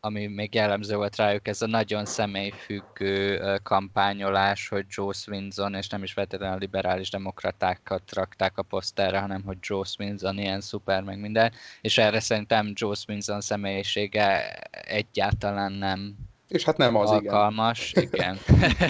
ami 0.00 0.26
még 0.26 0.54
jellemző 0.54 0.96
volt 0.96 1.16
rájuk, 1.16 1.48
ez 1.48 1.62
a 1.62 1.66
nagyon 1.66 2.04
személyfüggő 2.04 3.40
kampányolás, 3.62 4.68
hogy 4.68 4.84
Joe 4.88 5.12
Swinson, 5.12 5.74
és 5.74 5.88
nem 5.88 6.02
is 6.02 6.12
feltétlenül 6.12 6.54
a 6.54 6.58
liberális 6.58 7.10
demokratákat 7.10 8.12
rakták 8.12 8.58
a 8.58 8.62
poszterre, 8.62 9.18
hanem 9.18 9.42
hogy 9.42 9.58
Joe 9.60 9.84
Swinson 9.84 10.38
ilyen 10.38 10.60
szuper, 10.60 11.02
meg 11.02 11.18
minden, 11.18 11.52
és 11.80 11.98
erre 11.98 12.20
szerintem 12.20 12.72
Joe 12.74 12.94
Swinson 12.94 13.40
személyisége 13.40 14.56
egyáltalán 14.70 15.72
nem 15.72 16.16
És 16.48 16.64
hát 16.64 16.76
nem 16.76 16.96
az, 16.96 17.10
igen. 17.10 17.34
alkalmas, 17.34 17.92
igen. 17.92 18.38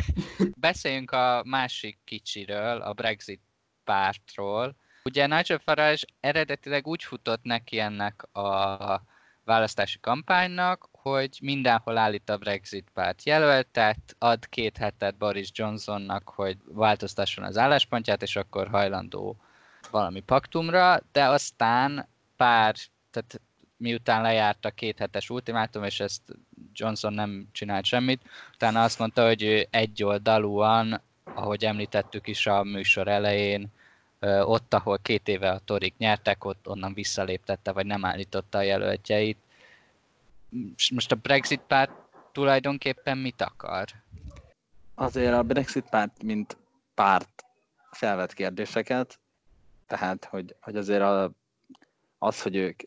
Beszéljünk 0.61 1.11
a 1.11 1.43
másik 1.45 1.99
kicsiről, 2.05 2.81
a 2.81 2.93
Brexit 2.93 3.41
pártról. 3.85 4.75
Ugye 5.05 5.27
Nigel 5.27 5.59
Farage 5.59 6.03
eredetileg 6.21 6.87
úgy 6.87 7.03
futott 7.03 7.43
neki 7.43 7.79
ennek 7.79 8.23
a 8.33 9.03
választási 9.45 10.01
kampánynak, 10.01 10.89
hogy 10.93 11.39
mindenhol 11.43 11.99
állít 11.99 12.31
a 12.31 12.37
Brexit 12.37 12.91
párt 12.95 13.23
jelöltet, 13.25 14.17
ad 14.19 14.49
két 14.49 14.77
hetet 14.77 15.17
Boris 15.17 15.51
Johnsonnak, 15.53 16.29
hogy 16.29 16.57
változtasson 16.65 17.45
az 17.45 17.59
álláspontját, 17.59 18.23
és 18.23 18.37
akkor 18.37 18.69
hajlandó 18.69 19.37
valami 19.91 20.21
paktumra, 20.21 21.01
de 21.13 21.25
aztán 21.25 22.09
pár, 22.37 22.75
tehát 23.11 23.41
miután 23.79 24.23
lejárt 24.23 24.65
a 24.65 24.71
két 24.71 24.99
hetes 24.99 25.31
ultimátum, 25.31 25.85
és 25.85 26.01
ezt 26.01 26.23
Johnson 26.73 27.13
nem 27.13 27.49
csinált 27.53 27.85
semmit, 27.85 28.23
utána 28.55 28.83
azt 28.83 28.99
mondta, 28.99 29.27
hogy 29.27 29.43
ő 29.43 29.67
egyoldalúan, 29.71 31.01
ahogy 31.25 31.65
említettük 31.65 32.27
is 32.27 32.47
a 32.47 32.63
műsor 32.63 33.09
elején, 33.09 33.73
ott, 34.21 34.75
ahol 34.75 34.99
két 34.99 35.29
éve 35.29 35.51
a 35.51 35.59
Torik 35.59 35.97
nyertek, 35.97 36.45
ott 36.45 36.69
onnan 36.69 36.95
visszaléptette, 36.95 37.73
vagy 37.73 37.87
nem 37.87 38.05
állította 38.05 38.59
a 38.59 38.63
jelöltjeit. 38.63 39.39
Most 40.91 41.13
a 41.13 41.15
Brexit 41.15 41.61
párt 41.61 41.93
tulajdonképpen 42.33 43.19
mit 43.19 43.43
akar? 43.43 43.87
Azért 44.95 45.33
a 45.33 45.43
Brexit 45.43 45.89
párt, 45.89 46.23
mint 46.23 46.57
párt 46.95 47.45
felvet 47.91 48.33
kérdéseket, 48.33 49.19
tehát, 49.87 50.25
hogy, 50.25 50.55
hogy 50.61 50.77
azért 50.77 51.03
a, 51.03 51.31
az, 52.19 52.43
hogy 52.43 52.57
ők 52.57 52.81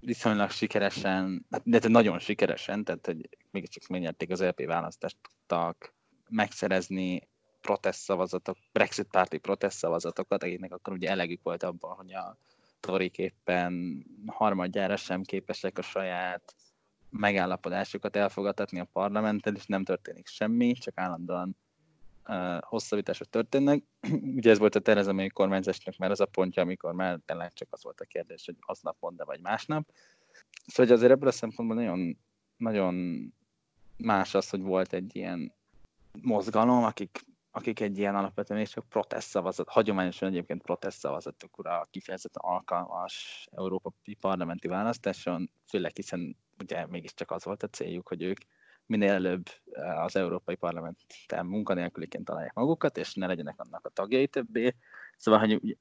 viszonylag 0.00 0.50
sikeresen, 0.50 1.46
de 1.62 1.88
nagyon 1.88 2.18
sikeresen, 2.18 2.84
tehát, 2.84 3.06
hogy 3.06 3.28
mégiscsak 3.50 3.86
megnyerték 3.86 4.30
az 4.30 4.42
LP 4.42 4.66
választást, 4.66 5.16
tudtak 5.22 5.94
megszerezni 6.28 7.28
protest 7.60 7.98
szavazatok, 7.98 8.56
Brexit 8.72 9.06
párti 9.10 9.38
protest 9.38 9.76
szavazatokat, 9.76 10.42
akiknek 10.42 10.72
akkor 10.72 10.92
ugye 10.92 11.10
elegük 11.10 11.42
volt 11.42 11.62
abban, 11.62 11.96
hogy 11.96 12.12
a 12.12 12.38
Torik 12.80 13.18
éppen 13.18 14.04
harmadjára 14.26 14.96
sem 14.96 15.22
képesek 15.22 15.78
a 15.78 15.82
saját 15.82 16.54
megállapodásukat 17.10 18.16
elfogadatni 18.16 18.80
a 18.80 18.88
parlamenttel, 18.92 19.54
és 19.54 19.66
nem 19.66 19.84
történik 19.84 20.26
semmi, 20.26 20.72
csak 20.72 20.98
állandóan 20.98 21.56
hosszabbítások 22.60 23.28
történnek. 23.28 23.82
Ugye 24.36 24.50
ez 24.50 24.58
volt 24.58 24.74
a 24.74 24.80
Tereza 24.80 25.12
May 25.12 25.28
kormányzásnak 25.28 25.96
már 25.96 26.10
az 26.10 26.20
a 26.20 26.26
pontja, 26.26 26.62
amikor 26.62 26.92
már 26.92 27.20
tényleg 27.24 27.52
csak 27.52 27.68
az 27.70 27.82
volt 27.82 28.00
a 28.00 28.04
kérdés, 28.04 28.44
hogy 28.44 28.56
aznap 28.60 28.96
mond 29.00 29.24
vagy 29.24 29.40
másnap. 29.40 29.88
Szóval 30.66 30.86
hogy 30.86 30.90
azért 30.90 31.12
ebből 31.12 31.28
a 31.28 31.32
szempontból 31.32 31.76
nagyon, 31.76 32.18
nagyon 32.56 32.94
más 33.96 34.34
az, 34.34 34.50
hogy 34.50 34.60
volt 34.60 34.92
egy 34.92 35.16
ilyen 35.16 35.52
mozgalom, 36.22 36.84
akik, 36.84 37.24
akik 37.50 37.80
egy 37.80 37.98
ilyen 37.98 38.14
alapvetően 38.14 38.60
és 38.60 38.70
csak 38.70 38.88
protest 38.88 39.28
szavazat, 39.28 39.68
hagyományosan 39.68 40.28
egyébként 40.28 40.62
protest 40.62 40.98
szavazatokra 40.98 41.86
kifejezetten 41.90 42.42
alkalmas 42.50 43.46
európai 43.52 44.14
parlamenti 44.20 44.68
választáson, 44.68 45.50
főleg 45.68 45.92
hiszen 45.94 46.36
ugye 46.58 46.86
mégiscsak 46.86 47.30
az 47.30 47.44
volt 47.44 47.62
a 47.62 47.68
céljuk, 47.68 48.08
hogy 48.08 48.22
ők 48.22 48.38
minél 48.86 49.12
előbb 49.12 49.46
az 50.04 50.16
Európai 50.16 50.54
Parlamenten 50.54 51.46
munkanélküliként 51.46 52.24
találják 52.24 52.54
magukat, 52.54 52.96
és 52.96 53.14
ne 53.14 53.26
legyenek 53.26 53.60
annak 53.60 53.86
a 53.86 53.90
tagjai 53.90 54.26
többé. 54.26 54.74
Szóval, 55.16 55.40
hogy 55.40 55.76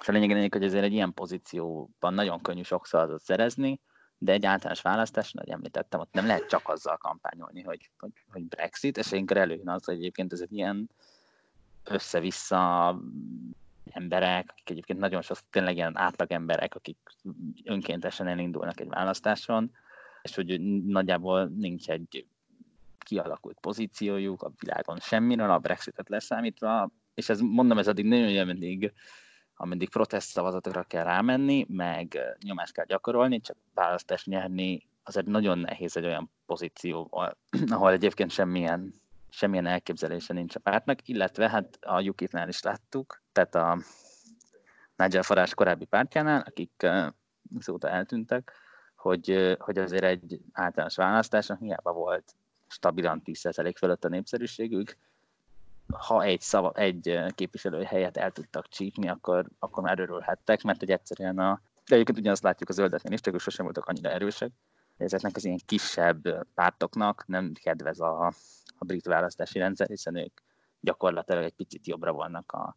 és 0.00 0.08
a 0.08 0.12
lényeg, 0.12 0.52
hogy 0.52 0.64
azért 0.64 0.84
egy 0.84 0.92
ilyen 0.92 1.14
pozícióban 1.14 2.14
nagyon 2.14 2.40
könnyű 2.40 2.62
sokszor 2.62 3.00
az 3.10 3.22
szerezni, 3.22 3.80
de 4.18 4.32
egy 4.32 4.46
általános 4.46 4.80
választáson, 4.80 5.40
ahogy 5.40 5.52
említettem, 5.52 6.00
ott 6.00 6.12
nem 6.12 6.26
lehet 6.26 6.48
csak 6.48 6.68
azzal 6.68 6.96
kampányolni, 6.96 7.62
hogy, 7.62 7.90
hogy, 7.98 8.12
hogy 8.32 8.42
Brexit, 8.42 8.96
és 8.96 9.12
inkább 9.12 9.38
előjön 9.38 9.68
az, 9.68 9.84
hogy 9.84 9.94
egyébként 9.94 10.32
ez 10.32 10.40
egy 10.40 10.52
ilyen 10.52 10.90
össze-vissza 11.84 12.98
emberek, 13.90 14.50
akik 14.50 14.70
egyébként 14.70 14.98
nagyon 14.98 15.22
sok 15.22 15.38
tényleg 15.50 15.76
ilyen 15.76 15.96
átlag 15.96 16.32
emberek, 16.32 16.74
akik 16.74 16.96
önkéntesen 17.64 18.26
elindulnak 18.26 18.80
egy 18.80 18.88
választáson, 18.88 19.70
és 20.22 20.34
hogy 20.34 20.60
nagyjából 20.84 21.44
nincs 21.46 21.90
egy 21.90 22.26
kialakult 23.08 23.60
pozíciójuk 23.60 24.42
a 24.42 24.52
világon 24.58 24.98
semmiről, 24.98 25.50
a 25.50 25.58
Brexitet 25.58 26.08
leszámítva, 26.08 26.90
és 27.14 27.28
ez 27.28 27.40
mondom, 27.40 27.78
ez 27.78 27.88
addig 27.88 28.04
nagyon 28.04 28.46
mindig, 28.46 28.92
ameddig 29.54 29.90
protest 29.90 30.28
szavazatokra 30.28 30.82
kell 30.82 31.04
rámenni, 31.04 31.66
meg 31.68 32.18
nyomást 32.44 32.72
kell 32.72 32.84
gyakorolni, 32.84 33.40
csak 33.40 33.56
választást 33.74 34.26
nyerni 34.26 34.88
azért 35.02 35.26
nagyon 35.26 35.58
nehéz 35.58 35.96
egy 35.96 36.04
olyan 36.04 36.30
pozíció, 36.46 37.08
ahol 37.76 37.92
egyébként 37.92 38.30
semmilyen, 38.30 38.94
semmilyen 39.28 39.66
elképzelése 39.66 40.32
nincs 40.32 40.54
a 40.54 40.60
pártnak, 40.60 41.08
illetve 41.08 41.48
hát 41.48 41.78
a 41.80 42.02
UKIP-nál 42.02 42.48
is 42.48 42.62
láttuk, 42.62 43.22
tehát 43.32 43.54
a 43.54 43.78
Nigel 44.96 45.22
Farage 45.22 45.54
korábbi 45.54 45.84
pártjánál, 45.84 46.40
akik 46.46 46.86
azóta 47.58 47.88
eltűntek, 47.88 48.52
hogy, 48.96 49.56
hogy 49.58 49.78
azért 49.78 50.04
egy 50.04 50.40
általános 50.52 50.96
választáson 50.96 51.56
hiába 51.56 51.92
volt 51.92 52.34
stabilan 52.68 53.22
10% 53.24 53.74
fölött 53.76 54.04
a 54.04 54.08
népszerűségük, 54.08 54.96
ha 55.92 56.22
egy, 56.22 56.40
szava, 56.40 56.72
egy 56.72 57.18
képviselői 57.34 57.84
helyet 57.84 58.16
el 58.16 58.30
tudtak 58.30 58.68
csípni, 58.68 59.08
akkor, 59.08 59.46
akkor 59.58 59.82
már 59.82 59.98
örülhettek, 59.98 60.62
mert 60.62 60.78
hogy 60.78 60.90
egyszerűen 60.90 61.38
a... 61.38 61.60
De 61.86 61.94
egyébként 61.94 62.18
ugyanazt 62.18 62.42
látjuk 62.42 62.68
a 62.68 62.72
zöldeknél 62.72 63.12
is, 63.12 63.20
csak 63.20 63.34
ők 63.34 63.40
sosem 63.40 63.64
voltak 63.64 63.86
annyira 63.86 64.10
erősek. 64.10 64.50
Ezeknek 64.96 65.36
az 65.36 65.44
ilyen 65.44 65.60
kisebb 65.66 66.46
pártoknak 66.54 67.24
nem 67.26 67.52
kedvez 67.52 68.00
a, 68.00 68.26
a 68.78 68.84
brit 68.84 69.06
választási 69.06 69.58
rendszer, 69.58 69.88
hiszen 69.88 70.16
ők 70.16 70.40
gyakorlatilag 70.80 71.42
egy 71.42 71.54
picit 71.54 71.86
jobbra 71.86 72.12
vannak 72.12 72.52
a, 72.52 72.76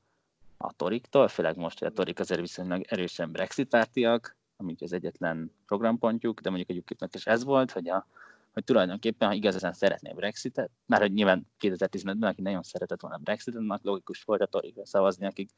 a 0.57 0.73
toriktól, 0.73 1.27
főleg 1.27 1.57
most, 1.57 1.79
hogy 1.79 1.87
a 1.87 1.91
torik 1.91 2.19
azért 2.19 2.39
viszonylag 2.39 2.85
erősen 2.87 3.31
brexit 3.31 3.67
pártiak, 3.67 4.35
amik 4.57 4.81
az 4.81 4.93
egyetlen 4.93 5.51
programpontjuk, 5.65 6.39
de 6.39 6.49
mondjuk 6.49 6.69
a 6.69 6.81
UKIP-nek 6.81 7.15
is 7.15 7.25
ez 7.25 7.43
volt, 7.43 7.71
hogy, 7.71 7.89
a, 7.89 8.07
hogy 8.53 8.63
tulajdonképpen, 8.63 9.27
ha 9.27 9.33
igazán 9.33 9.73
szeretné 9.73 10.13
Brexitet, 10.13 10.71
mert 10.85 11.01
hogy 11.01 11.13
nyilván 11.13 11.47
2015-ben, 11.59 12.29
aki 12.29 12.41
nagyon 12.41 12.63
szeretett 12.63 13.01
volna 13.01 13.17
Brexitet, 13.17 13.59
annak 13.59 13.83
logikus 13.83 14.23
volt 14.23 14.41
a 14.41 14.45
torikra 14.45 14.85
szavazni, 14.85 15.25
akik 15.25 15.49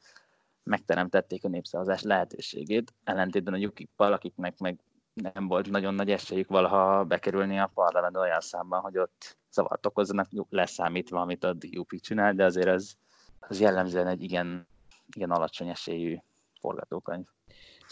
megteremtették 0.62 1.44
a 1.44 1.48
népszavazás 1.48 2.02
lehetőségét, 2.02 2.94
ellentétben 3.04 3.54
a 3.54 3.58
ukip 3.58 3.90
akiknek 3.96 4.58
meg 4.58 4.80
nem 5.14 5.46
volt 5.48 5.70
nagyon 5.70 5.94
nagy 5.94 6.10
esélyük 6.10 6.48
valaha 6.48 7.04
bekerülni 7.04 7.58
a 7.58 7.70
parlament 7.74 8.16
olyan 8.16 8.40
számban, 8.40 8.80
hogy 8.80 8.98
ott 8.98 9.36
zavart 9.52 9.86
okozzanak, 9.86 10.28
leszámítva, 10.48 11.20
amit 11.20 11.44
a 11.44 11.52
DUP 11.52 12.00
csinál, 12.00 12.34
de 12.34 12.44
azért 12.44 12.68
az, 12.68 12.96
az 13.38 13.60
jellemzően 13.60 14.06
egy 14.06 14.22
igen, 14.22 14.66
igen 15.14 15.30
alacsony 15.30 15.68
esélyű 15.68 16.16
forgatókönyv. 16.60 17.24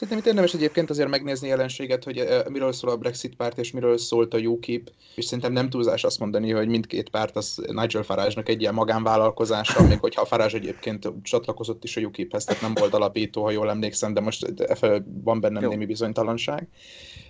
Szerintem 0.02 0.25
itt 0.25 0.32
érdemes 0.32 0.54
egyébként 0.54 0.90
azért 0.90 1.09
megnézni 1.09 1.49
jelenséget, 1.49 2.04
hogy 2.04 2.18
eh, 2.18 2.42
miről 2.49 2.73
szól 2.73 2.90
a 2.90 2.97
Brexit 2.97 3.37
párt, 3.37 3.59
és 3.59 3.71
miről 3.71 3.99
szólt 3.99 4.35
a 4.35 4.38
UKIP, 4.38 4.90
és 5.14 5.25
szerintem 5.25 5.52
nem 5.52 5.71
túlzás 5.71 6.04
azt 6.04 6.18
mondani, 6.18 6.50
hogy 6.50 6.68
mindkét 6.68 7.09
párt 7.09 7.37
az 7.37 7.62
Nigel 7.66 8.02
Farage-nak 8.02 8.49
egy 8.49 8.61
ilyen 8.61 8.75
magánvállalkozása, 8.75 9.87
még 9.87 9.99
hogyha 9.99 10.25
Farage 10.25 10.56
egyébként 10.56 11.12
csatlakozott 11.23 11.85
is 11.85 11.97
a 11.97 12.00
UKIP-hez, 12.00 12.44
tehát 12.44 12.62
nem 12.62 12.75
volt 12.75 12.94
alapító, 12.94 13.42
ha 13.42 13.50
jól 13.50 13.71
emlékszem, 13.71 14.14
de 14.14 14.21
most 14.21 14.44
e 14.61 15.02
van 15.25 15.40
bennem 15.40 15.62
Jó. 15.62 15.68
némi 15.68 15.87
bizonytalanság. 15.87 16.68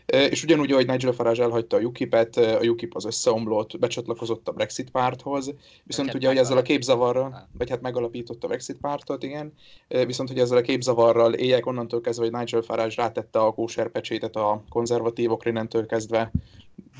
És 0.06 0.42
ugyanúgy, 0.42 0.72
ahogy 0.72 0.86
Nigel 0.86 1.12
Farage 1.12 1.42
elhagyta 1.42 1.76
a 1.76 1.80
UKIP-et, 1.80 2.36
a 2.36 2.64
UKIP 2.64 2.94
az 2.94 3.04
összeomlott, 3.04 3.78
becsatlakozott 3.78 4.48
a 4.48 4.52
Brexit 4.52 4.90
párthoz, 4.90 5.54
viszont 5.84 6.08
hát 6.08 6.16
ugye, 6.16 6.28
hogy 6.28 6.36
ezzel 6.36 6.56
a 6.56 6.62
képzavarral, 6.62 7.48
vagy 7.58 7.70
hát 7.70 7.80
megalapította 7.80 8.46
a 8.46 8.48
Brexit 8.48 8.78
pártot, 8.80 9.22
igen, 9.22 9.52
viszont 9.88 10.28
hogy 10.28 10.38
ezzel 10.38 10.56
a 10.58 10.60
képzavarral 10.60 11.34
éjek 11.34 11.66
onnantól 11.66 12.00
kezdve, 12.00 12.24
hogy 12.24 12.38
Nigel 12.38 12.62
Farage 12.62 12.94
rátette 12.96 13.38
a 13.38 13.52
kóserpecsétet 13.52 14.36
a 14.36 14.64
konzervatívokra, 14.68 15.50
innentől 15.50 15.86
kezdve 15.86 16.32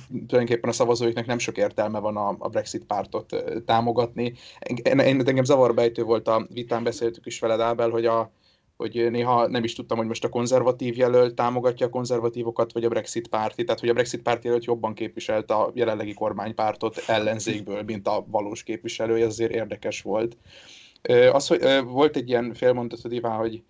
tulajdonképpen 0.09 0.71
a 0.71 0.73
szavazóiknak 0.73 1.27
nem 1.27 1.39
sok 1.39 1.57
értelme 1.57 1.99
van 1.99 2.17
a, 2.17 2.37
a 2.39 2.49
Brexit 2.49 2.85
pártot 2.85 3.45
támogatni. 3.67 4.35
Én, 4.83 5.01
engem 5.01 5.45
zavarbejtő 5.45 6.03
volt 6.03 6.29
a 6.29 6.47
vitán, 6.53 6.83
beszéltük 6.83 7.27
is 7.27 7.41
veled, 7.41 7.61
Ábel, 7.61 7.91
hogy 7.91 8.07
a, 8.07 8.31
hogy 8.83 9.11
néha 9.11 9.47
nem 9.47 9.65
is 9.65 9.75
tudtam, 9.75 9.99
hogy 9.99 10.07
most 10.07 10.25
a 10.25 10.29
konzervatív 10.29 10.97
jelölt 10.97 11.35
támogatja 11.35 11.87
a 11.87 11.91
konzervatívokat, 11.91 12.73
vagy 12.73 12.85
a 12.85 12.89
Brexit 12.89 13.29
párti, 13.29 13.65
tehát 13.65 13.81
hogy 13.81 13.89
a 13.89 13.93
Brexit 13.93 14.23
párt 14.23 14.45
jelölt 14.45 14.65
jobban 14.65 14.95
képviselt 14.95 15.51
a 15.51 15.71
jelenlegi 15.75 16.15
kormánypártot 16.15 17.03
ellenzékből, 17.07 17.83
mint 17.83 18.09
a 18.09 18.25
valós 18.29 18.62
képviselője, 18.62 19.27
azért 19.27 19.53
érdekes 19.53 20.03
volt. 20.03 20.37
Az, 21.33 21.47
hogy 21.47 21.61
volt 21.85 22.17
egy 22.17 22.29
ilyen 22.29 22.55
félmondatod, 22.55 23.12
Iván, 23.12 23.37
hogy 23.37 23.62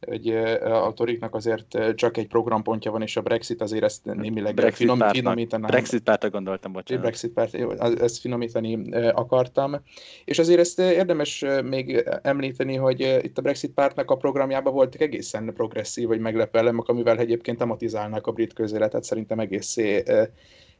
hogy 0.00 0.28
a 0.64 0.92
Toriknak 0.92 1.34
azért 1.34 1.94
csak 1.94 2.16
egy 2.16 2.26
programpontja 2.26 2.90
van, 2.90 3.02
és 3.02 3.16
a 3.16 3.22
Brexit 3.22 3.60
azért 3.60 3.84
ezt 3.84 4.04
némileg 4.04 4.54
Brexit 4.54 4.90
finom, 4.90 5.08
finomítaná. 5.08 5.66
Brexit 5.66 6.02
pártra 6.02 6.30
gondoltam, 6.30 6.72
bocsánat. 6.72 7.02
Brexit 7.02 7.32
párt, 7.32 7.52
jó, 7.52 7.70
ezt 7.70 8.18
finomítani 8.18 8.94
akartam. 9.12 9.76
És 10.24 10.38
azért 10.38 10.60
ezt 10.60 10.78
érdemes 10.78 11.44
még 11.64 12.08
említeni, 12.22 12.76
hogy 12.76 13.18
itt 13.22 13.38
a 13.38 13.42
Brexit 13.42 13.72
pártnak 13.72 14.10
a 14.10 14.16
programjában 14.16 14.72
voltak 14.72 15.00
egészen 15.00 15.52
progresszív 15.54 16.08
vagy 16.08 16.20
meglepő 16.20 16.58
elemek, 16.58 16.88
amivel 16.88 17.18
egyébként 17.18 17.58
tematizálnak 17.58 18.26
a 18.26 18.32
brit 18.32 18.52
közéletet, 18.52 19.04
szerintem 19.04 19.38
egészé 19.38 20.02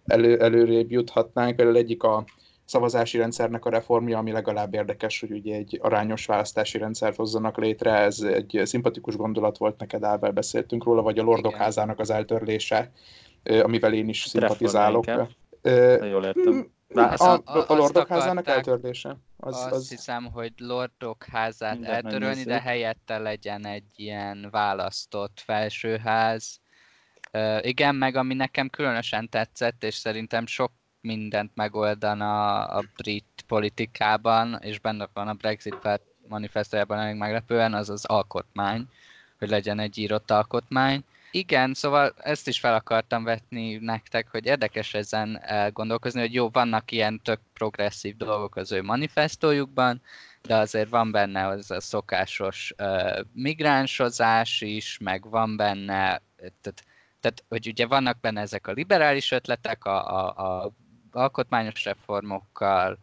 elő, 0.06 0.40
előrébb 0.40 0.90
juthatnánk. 0.90 1.56
Például 1.56 1.76
egyik 1.76 2.02
a 2.02 2.24
szavazási 2.66 3.18
rendszernek 3.18 3.64
a 3.64 3.70
reformja, 3.70 4.18
ami 4.18 4.32
legalább 4.32 4.74
érdekes, 4.74 5.20
hogy 5.20 5.30
ugye 5.30 5.54
egy 5.54 5.78
arányos 5.82 6.26
választási 6.26 6.78
rendszert 6.78 7.16
hozzanak 7.16 7.58
létre. 7.58 7.92
Ez 7.92 8.20
egy 8.20 8.60
szimpatikus 8.64 9.16
gondolat 9.16 9.58
volt 9.58 9.78
neked, 9.78 10.02
Ábel, 10.02 10.30
beszéltünk 10.30 10.84
róla, 10.84 11.02
vagy 11.02 11.18
a 11.18 11.22
Lordok 11.22 11.52
Igen. 11.52 11.64
házának 11.64 11.98
az 11.98 12.10
eltörlése, 12.10 12.92
amivel 13.62 13.92
én 13.92 14.08
is 14.08 14.22
szimpatizálok. 14.22 15.04
Jól 16.10 16.24
értem. 16.24 16.74
A, 16.94 17.00
a, 17.00 17.42
a, 17.44 17.64
a 17.68 17.74
Lordok 17.74 18.08
házának 18.08 18.46
eltörlése. 18.46 19.16
Az, 19.36 19.56
azt 19.56 19.72
az... 19.72 19.88
hiszem, 19.88 20.24
hogy 20.24 20.52
Lordok 20.56 21.24
házát 21.24 21.74
Minden 21.74 21.94
eltörölni, 21.94 22.42
de 22.42 22.60
helyette 22.60 23.18
legyen 23.18 23.66
egy 23.66 23.90
ilyen 23.96 24.48
választott 24.50 25.40
felsőház. 25.44 26.60
Uh, 27.32 27.66
igen, 27.66 27.94
meg 27.94 28.16
ami 28.16 28.34
nekem 28.34 28.68
különösen 28.68 29.28
tetszett, 29.28 29.84
és 29.84 29.94
szerintem 29.94 30.46
sok 30.46 30.72
mindent 31.06 31.50
megoldana 31.54 32.64
a 32.64 32.84
brit 32.96 33.44
politikában, 33.46 34.58
és 34.60 34.78
benne 34.78 35.08
van 35.12 35.28
a 35.28 35.34
Brexit 35.34 36.00
manifestójában 36.28 36.98
elég 36.98 37.16
meglepően, 37.16 37.74
az 37.74 37.90
az 37.90 38.04
alkotmány, 38.04 38.88
hogy 39.38 39.48
legyen 39.48 39.78
egy 39.78 39.98
írott 39.98 40.30
alkotmány. 40.30 41.04
Igen, 41.30 41.74
szóval 41.74 42.14
ezt 42.18 42.48
is 42.48 42.58
fel 42.58 42.74
akartam 42.74 43.24
vetni 43.24 43.76
nektek, 43.76 44.28
hogy 44.30 44.46
érdekes 44.46 44.94
ezen 44.94 45.42
elgondolkozni, 45.42 46.20
hogy 46.20 46.34
jó, 46.34 46.48
vannak 46.48 46.90
ilyen 46.90 47.20
tök 47.22 47.40
progresszív 47.52 48.16
dolgok 48.16 48.56
az 48.56 48.72
ő 48.72 48.82
manifestójukban, 48.82 50.02
de 50.42 50.56
azért 50.56 50.88
van 50.88 51.10
benne 51.10 51.46
az 51.46 51.70
a 51.70 51.80
szokásos 51.80 52.74
uh, 52.78 53.20
migránsozás 53.32 54.60
is, 54.60 54.98
meg 54.98 55.30
van 55.30 55.56
benne, 55.56 56.22
tehát, 56.36 56.84
tehát 57.20 57.44
hogy 57.48 57.66
ugye 57.66 57.86
vannak 57.86 58.20
benne 58.20 58.40
ezek 58.40 58.66
a 58.66 58.72
liberális 58.72 59.30
ötletek, 59.30 59.84
a, 59.84 60.16
a, 60.16 60.62
a 60.62 60.70
alkotmányos 61.16 61.84
reformokkal, 61.84 62.98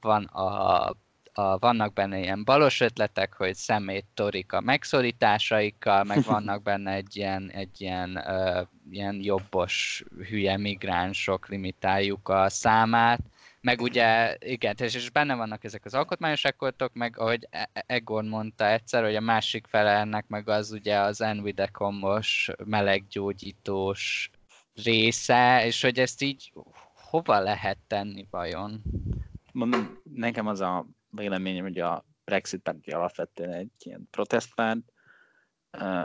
van 0.00 0.24
a, 0.24 0.88
a, 1.32 1.58
vannak 1.58 1.92
benne 1.92 2.18
ilyen 2.18 2.44
balos 2.44 2.80
ötletek, 2.80 3.32
hogy 3.32 3.54
szemét 3.54 4.06
torik 4.14 4.52
a 4.52 4.60
megszorításaikkal, 4.60 6.04
meg 6.04 6.22
vannak 6.34 6.62
benne 6.62 6.92
egy 6.92 7.16
ilyen, 7.16 7.50
egy 7.50 7.80
ilyen, 7.80 8.22
uh, 8.26 8.66
ilyen 8.90 9.18
jobbos 9.22 10.04
hülye 10.28 10.56
migránsok, 10.56 11.48
limitáljuk 11.48 12.28
a 12.28 12.48
számát, 12.48 13.20
meg 13.66 13.80
ugye, 13.80 14.36
igen, 14.38 14.74
és 14.78 15.10
benne 15.10 15.34
vannak 15.34 15.64
ezek 15.64 15.84
az 15.84 15.94
alkotmányos 15.94 16.44
akkortok, 16.44 16.94
meg 16.94 17.18
ahogy 17.18 17.46
e-, 17.50 17.68
e-, 17.72 17.84
Egon 17.86 18.26
mondta 18.26 18.68
egyszer, 18.68 19.02
hogy 19.02 19.16
a 19.16 19.20
másik 19.20 19.66
fele 19.66 19.90
ennek 19.90 20.24
meg 20.28 20.48
az 20.48 20.70
ugye 20.72 20.98
az 20.98 21.20
Envidekomos 21.20 22.50
meleggyógyítós 22.64 24.30
része, 24.74 25.66
és 25.66 25.82
hogy 25.82 25.98
ezt 25.98 26.22
így 26.22 26.52
hova 27.16 27.40
lehet 27.40 27.78
tenni 27.86 28.26
vajon? 28.30 28.82
Mondom, 29.52 29.98
nekem 30.02 30.46
az 30.46 30.60
a 30.60 30.86
véleményem, 31.10 31.64
hogy 31.64 31.78
a 31.78 32.04
Brexit 32.24 32.62
pedig 32.62 32.94
alapvetően 32.94 33.52
egy 33.52 33.70
ilyen 33.78 34.08
protestpárt, 34.10 34.92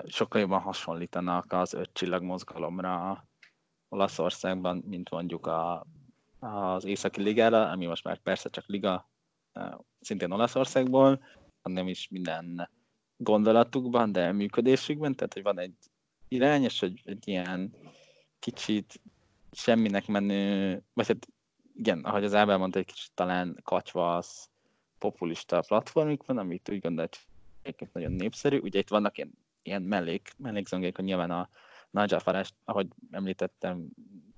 sokkal 0.05 0.41
jobban 0.41 0.61
hasonlítanak 0.61 1.53
az 1.53 1.73
öt 1.73 1.89
csillag 1.93 2.23
mozgalomra 2.23 3.25
Olaszországban, 3.89 4.83
mint 4.87 5.09
mondjuk 5.09 5.47
a, 5.47 5.85
az 6.39 6.85
Északi 6.85 7.21
Ligára, 7.21 7.69
ami 7.69 7.85
most 7.85 8.03
már 8.03 8.17
persze 8.17 8.49
csak 8.49 8.65
liga, 8.65 9.09
szintén 9.99 10.31
Olaszországból, 10.31 11.23
nem 11.61 11.87
is 11.87 12.07
minden 12.09 12.69
gondolatukban, 13.17 14.11
de 14.11 14.31
működésükben, 14.31 15.15
tehát 15.15 15.33
hogy 15.33 15.43
van 15.43 15.59
egy 15.59 15.75
irány, 16.27 16.63
és 16.63 16.79
hogy 16.79 17.01
egy 17.03 17.27
ilyen 17.27 17.75
kicsit 18.39 19.01
semminek 19.51 20.07
menő, 20.07 20.81
vagy 20.93 21.07
hát 21.07 21.27
igen, 21.75 21.99
ahogy 21.99 22.23
az 22.23 22.33
Ábel 22.33 22.57
mondta, 22.57 22.79
egy 22.79 22.85
kicsit 22.85 23.11
talán 23.13 23.59
kacsva 23.63 24.15
az 24.15 24.49
populista 24.97 25.61
platformjuk 25.67 26.25
van, 26.25 26.37
amit 26.37 26.69
úgy 26.69 26.79
gondolt, 26.79 27.19
hogy 27.63 27.87
nagyon 27.93 28.11
népszerű. 28.11 28.57
Ugye 28.57 28.79
itt 28.79 28.89
vannak 28.89 29.17
ilyen, 29.17 29.31
ilyen 29.61 29.81
mellék, 29.81 30.31
mellékzongék, 30.37 30.95
hogy 30.95 31.05
nyilván 31.05 31.31
a 31.31 31.49
Nigel 31.89 32.45
ahogy 32.65 32.87
említettem, 33.11 33.87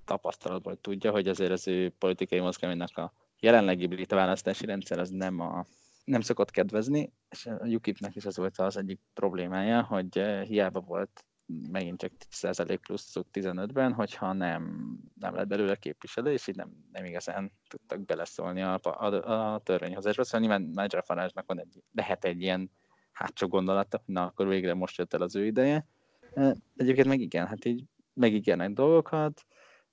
tapasztalatból 0.06 0.82
tudja, 0.82 1.12
hogy 1.12 1.28
azért 1.28 1.52
az 1.52 1.67
ő 1.67 1.89
politikai 1.89 2.39
mozgalmának 2.39 2.97
a 2.97 3.13
jelenlegi 3.39 3.88
brit 3.88 4.12
választási 4.12 4.65
rendszer 4.65 4.99
az 4.99 5.10
nem 5.10 5.39
a 5.39 5.65
nem 6.04 6.21
szokott 6.21 6.52
kedvezni, 6.52 7.12
és 7.30 7.45
a 7.45 7.65
UKIP-nek 7.65 8.15
is 8.15 8.26
az 8.26 8.38
volt 8.38 8.60
az 8.60 8.78
egyik 8.78 8.99
problémája, 9.13 9.84
hogy 9.84 10.17
eh, 10.17 10.45
hiába 10.45 10.80
volt 10.80 11.26
megint 11.45 11.99
csak 11.99 12.12
10% 12.41 12.77
pluszuk 12.82 13.27
15-ben, 13.34 13.93
hogyha 13.93 14.34
nem, 14.34 14.93
nem 15.19 15.36
lett 15.36 15.47
belőle 15.47 15.75
képviselő, 15.75 16.32
és 16.32 16.47
így 16.47 16.56
nem, 16.56 16.71
nem 16.91 17.06
igazán 17.06 17.51
tudtak 17.67 18.06
beleszólni 18.06 18.62
a, 18.62 18.79
a, 18.82 19.06
a 19.32 19.60
törvényhozásba. 19.60 20.23
Szóval 20.23 20.39
nyilván 20.39 20.62
Nigel 20.62 21.01
farage 21.01 21.43
van 21.45 21.60
egy, 21.60 21.84
lehet 21.91 22.25
egy 22.25 22.41
ilyen 22.41 22.71
hátsó 23.12 23.47
gondolata, 23.47 24.01
hogy 24.06 24.13
na, 24.15 24.25
akkor 24.25 24.47
végre 24.47 24.73
most 24.73 24.97
jött 24.97 25.13
el 25.13 25.21
az 25.21 25.36
ő 25.36 25.45
ideje. 25.45 25.88
Eh, 26.34 26.51
egyébként 26.75 27.08
meg 27.08 27.19
igen, 27.19 27.47
hát 27.47 27.65
így 27.65 27.84
megígérnek 28.13 28.71
dolgokat, 28.71 29.45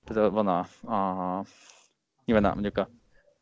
például 0.04 0.30
van 0.30 0.48
a, 0.48 0.58
a 0.94 1.44
nyilván 2.24 2.50
a, 2.50 2.52
mondjuk 2.52 2.78
a 2.78 2.90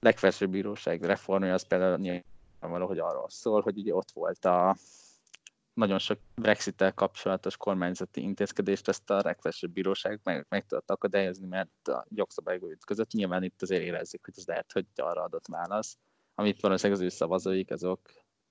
legfelsőbb 0.01 0.51
bíróság 0.51 1.03
reformja, 1.03 1.55
az 1.55 1.67
például 1.67 1.97
nyilván 1.97 2.23
valahogy 2.61 2.99
arról 2.99 3.29
szól, 3.29 3.61
hogy 3.61 3.79
ugye 3.79 3.95
ott 3.95 4.11
volt 4.11 4.45
a 4.45 4.77
nagyon 5.79 5.99
sok 5.99 6.19
brexit 6.35 6.93
kapcsolatos 6.95 7.57
kormányzati 7.57 8.21
intézkedést 8.21 8.89
ezt 8.89 9.11
a 9.11 9.21
legfelsőbb 9.25 9.73
bíróság 9.73 10.21
meg, 10.23 10.47
meg 10.49 10.67
tudott 10.67 10.91
akadályozni, 10.91 11.47
mert 11.47 11.89
a 11.89 12.07
jogszabályok 12.09 12.79
között 12.87 13.11
nyilván 13.11 13.43
itt 13.43 13.63
azért 13.63 13.83
érezzük, 13.83 14.25
hogy 14.25 14.35
ez 14.37 14.47
lehet, 14.47 14.73
hogy 14.73 14.87
arra 14.97 15.23
adott 15.23 15.47
válasz, 15.47 15.97
amit 16.35 16.61
valószínűleg 16.61 17.01
az 17.01 17.07
ő 17.07 17.09
szavazóik 17.09 17.71
azok 17.71 18.01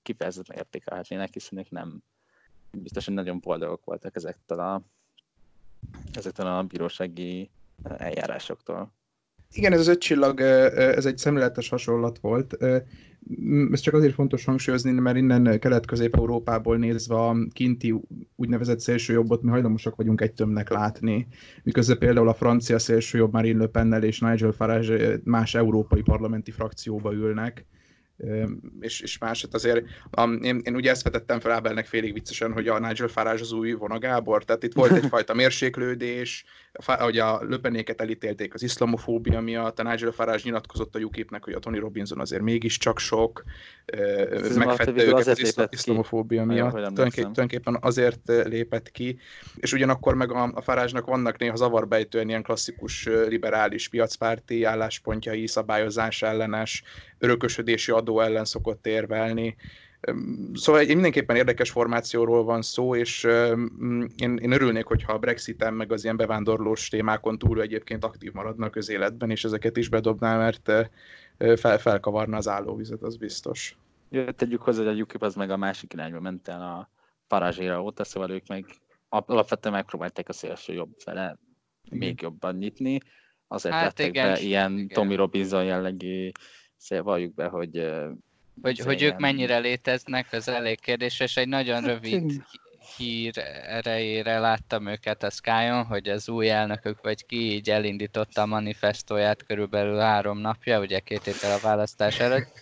kifejezetten 0.01 0.57
értékelhetnének, 0.57 1.33
hiszen 1.33 1.59
ők 1.59 1.69
nem 1.69 2.03
biztosan 2.71 3.13
nagyon 3.13 3.39
boldogok 3.39 3.85
voltak 3.85 4.15
ezektől 4.15 4.59
a, 4.59 4.81
ezektől 6.13 6.47
a 6.47 6.63
bírósági 6.63 7.49
eljárásoktól. 7.83 8.93
Igen, 9.51 9.73
ez 9.73 9.79
az 9.79 9.87
öt 9.87 9.99
csillag, 9.99 10.39
ez 10.39 11.05
egy 11.05 11.17
szemléletes 11.17 11.69
hasonlat 11.69 12.19
volt. 12.19 12.57
Ez 13.71 13.79
csak 13.79 13.93
azért 13.93 14.13
fontos 14.13 14.45
hangsúlyozni, 14.45 14.91
mert 14.91 15.17
innen 15.17 15.59
kelet-közép-európából 15.59 16.77
nézve 16.77 17.15
a 17.15 17.35
kinti 17.53 17.95
úgynevezett 18.35 18.79
szélsőjobbot 18.79 19.41
mi 19.41 19.49
hajlamosak 19.49 19.95
vagyunk 19.95 20.21
egy 20.21 20.33
tömnek 20.33 20.69
látni, 20.69 21.27
miközben 21.63 21.97
például 21.97 22.27
a 22.27 22.33
francia 22.33 22.79
szélsőjobb 22.79 23.31
Marine 23.31 23.59
Le 23.59 23.67
Pennel 23.67 24.03
és 24.03 24.19
Nigel 24.19 24.51
Farage 24.51 25.19
más 25.23 25.55
európai 25.55 26.01
parlamenti 26.01 26.51
frakcióba 26.51 27.13
ülnek, 27.13 27.65
és, 28.79 29.01
és 29.01 29.17
másod 29.17 29.53
azért, 29.53 29.85
um, 30.21 30.39
én, 30.43 30.61
én 30.63 30.75
ugye 30.75 30.89
ezt 30.89 31.03
vetettem 31.03 31.39
fel 31.39 31.51
Ábelnek 31.51 31.85
félig 31.85 32.13
viccesen, 32.13 32.53
hogy 32.53 32.67
a 32.67 32.79
Nigel 32.79 33.07
Farage 33.07 33.41
az 33.41 33.51
új 33.51 33.71
vonagábor, 33.71 34.43
tehát 34.43 34.63
itt 34.63 34.73
volt 34.73 34.91
egyfajta 35.03 35.33
mérséklődés, 35.33 36.45
hogy 36.85 37.17
a 37.17 37.41
löpenéket 37.43 38.01
elítélték 38.01 38.53
az 38.53 38.63
iszlamofóbia 38.63 39.41
miatt, 39.41 39.79
a 39.79 39.83
Nigel 39.83 40.11
Farage 40.11 40.41
nyilatkozott 40.43 40.95
a 40.95 40.99
UKIP-nek, 40.99 41.43
hogy 41.43 41.53
a 41.53 41.59
Tony 41.59 41.79
Robinson 41.79 42.19
azért 42.19 42.41
mégiscsak 42.41 42.99
sok, 42.99 43.43
megfette 44.55 45.03
őket 45.03 45.27
az 45.27 45.39
iszla, 45.39 45.67
iszlamofóbia 45.69 46.41
ki. 46.41 46.47
miatt, 46.47 46.93
tulajdonképpen 46.93 47.77
azért 47.81 48.21
lépett 48.25 48.91
ki, 48.91 49.19
és 49.55 49.73
ugyanakkor 49.73 50.15
meg 50.15 50.31
a, 50.31 50.51
a 50.53 50.61
Farage-nak 50.61 51.05
vannak 51.05 51.37
néha 51.37 51.55
zavarbejtően 51.55 52.29
ilyen 52.29 52.43
klasszikus 52.43 53.05
liberális 53.05 53.89
piacpárti 53.89 54.63
álláspontjai, 54.63 55.47
szabályozás 55.47 56.21
ellenes, 56.21 56.83
örökösödési 57.17 57.91
adó 57.91 58.19
ellen 58.19 58.45
szokott 58.45 58.87
érvelni, 58.87 59.55
Szóval 60.53 60.81
egy 60.81 60.87
mindenképpen 60.87 61.35
érdekes 61.35 61.71
formációról 61.71 62.43
van 62.43 62.61
szó, 62.61 62.95
és 62.95 63.23
én, 64.15 64.37
én 64.37 64.51
örülnék, 64.51 64.85
hogyha 64.85 65.13
a 65.13 65.17
Brexiten 65.17 65.73
meg 65.73 65.91
az 65.91 66.03
ilyen 66.03 66.17
bevándorlós 66.17 66.87
témákon 66.87 67.37
túl 67.37 67.61
egyébként 67.61 68.03
aktív 68.03 68.31
maradna 68.31 68.65
a 68.65 68.69
közéletben, 68.69 69.29
és 69.29 69.43
ezeket 69.43 69.77
is 69.77 69.89
bedobná, 69.89 70.37
mert 70.37 70.71
fel, 71.59 71.77
felkavarna 71.77 72.37
az 72.37 72.47
állóvizet, 72.47 73.01
az 73.01 73.17
biztos. 73.17 73.77
Jó, 74.09 74.31
tegyük 74.31 74.61
hozzá, 74.61 74.83
hogy 74.83 74.99
a 74.99 75.01
UKIP 75.01 75.21
az 75.21 75.35
meg 75.35 75.49
a 75.49 75.57
másik 75.57 75.93
irányba 75.93 76.19
ment 76.19 76.47
el 76.47 76.61
a 76.61 76.89
parázsére 77.27 77.79
óta, 77.79 78.03
szóval 78.03 78.31
ők 78.31 78.47
meg 78.47 78.65
alapvetően 79.09 79.73
megpróbálták 79.73 80.29
a 80.29 80.33
szélső 80.33 80.73
jobb 80.73 80.93
fele 80.97 81.37
igen. 81.83 81.97
még 81.97 82.21
jobban 82.21 82.55
nyitni. 82.55 82.99
Azért 83.47 83.75
hát 83.75 83.83
lettek 83.83 84.07
igen, 84.07 84.33
be 84.33 84.39
ilyen 84.39 84.71
igen. 84.71 84.87
Tommy 84.87 85.15
Robinson 85.15 85.63
jellegű, 85.63 86.31
szóval 86.77 87.03
valljuk 87.03 87.33
be, 87.33 87.47
hogy 87.47 87.91
hogy, 88.61 88.79
hogy 88.79 89.01
ők 89.01 89.17
mennyire 89.17 89.57
léteznek, 89.57 90.27
az 90.31 90.47
elég 90.47 90.79
kérdés, 90.79 91.19
és 91.19 91.37
egy 91.37 91.47
nagyon 91.47 91.75
hát, 91.75 91.85
rövid 91.85 92.43
hír 92.97 93.37
erejére 93.67 94.39
láttam 94.39 94.87
őket 94.87 95.23
a 95.23 95.29
Skyon, 95.29 95.85
hogy 95.85 96.09
az 96.09 96.29
új 96.29 96.49
elnökök 96.49 97.01
vagy 97.01 97.25
ki 97.25 97.53
így 97.53 97.69
elindította 97.69 98.41
a 98.41 98.45
manifestóját 98.45 99.43
körülbelül 99.43 99.99
három 99.99 100.37
napja, 100.37 100.79
ugye 100.79 100.99
két 100.99 101.23
héttel 101.23 101.51
a 101.51 101.59
választás 101.59 102.19
előtt, 102.19 102.61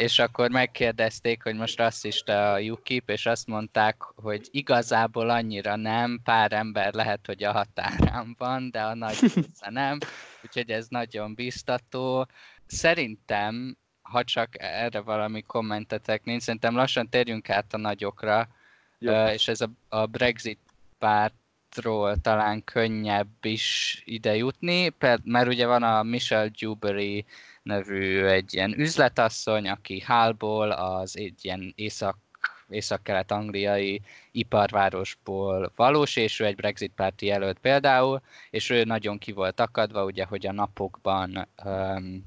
és 0.00 0.18
akkor 0.18 0.50
megkérdezték, 0.50 1.42
hogy 1.42 1.54
most 1.54 1.78
rasszista 1.78 2.52
a 2.52 2.60
UKIP, 2.60 3.10
és 3.10 3.26
azt 3.26 3.46
mondták, 3.46 3.96
hogy 4.14 4.48
igazából 4.50 5.30
annyira 5.30 5.76
nem, 5.76 6.20
pár 6.24 6.52
ember 6.52 6.94
lehet, 6.94 7.26
hogy 7.26 7.44
a 7.44 7.52
határán 7.52 8.34
van, 8.38 8.70
de 8.70 8.80
a 8.80 8.94
nagy 8.94 9.18
része 9.20 9.70
nem, 9.70 9.98
úgyhogy 10.42 10.70
ez 10.70 10.86
nagyon 10.88 11.34
biztató. 11.34 12.26
Szerintem 12.66 13.76
ha 14.12 14.24
csak 14.24 14.48
erre 14.62 15.00
valami 15.00 15.42
kommentetek 15.42 16.24
nincs, 16.24 16.42
szerintem 16.42 16.76
lassan 16.76 17.08
térjünk 17.08 17.50
át 17.50 17.74
a 17.74 17.76
nagyokra, 17.76 18.48
Jó. 18.98 19.26
és 19.26 19.48
ez 19.48 19.60
a, 19.60 19.70
a 19.88 20.06
Brexit 20.06 20.58
pártról 20.98 22.16
talán 22.16 22.64
könnyebb 22.64 23.44
is 23.44 24.02
ide 24.04 24.36
jutni, 24.36 24.92
mert 25.24 25.46
ugye 25.46 25.66
van 25.66 25.82
a 25.82 26.02
Michelle 26.02 26.50
Dewberry 26.60 27.24
nevű 27.62 28.24
egy 28.24 28.54
ilyen 28.54 28.78
üzletasszony, 28.78 29.68
aki 29.68 30.00
Hálból, 30.00 30.70
az 30.70 31.16
egy 31.16 31.44
ilyen 31.44 31.72
észak 31.76 32.16
észak-kelet-angliai 32.72 34.00
iparvárosból 34.30 35.72
valós, 35.76 36.16
és 36.16 36.40
ő 36.40 36.44
egy 36.44 36.56
Brexit 36.56 36.92
párti 36.96 37.26
jelölt 37.26 37.58
például, 37.58 38.20
és 38.50 38.70
ő 38.70 38.84
nagyon 38.84 39.18
ki 39.18 39.32
volt 39.32 39.60
akadva, 39.60 40.04
ugye, 40.04 40.24
hogy 40.24 40.46
a 40.46 40.52
napokban 40.52 41.48
um, 41.64 42.24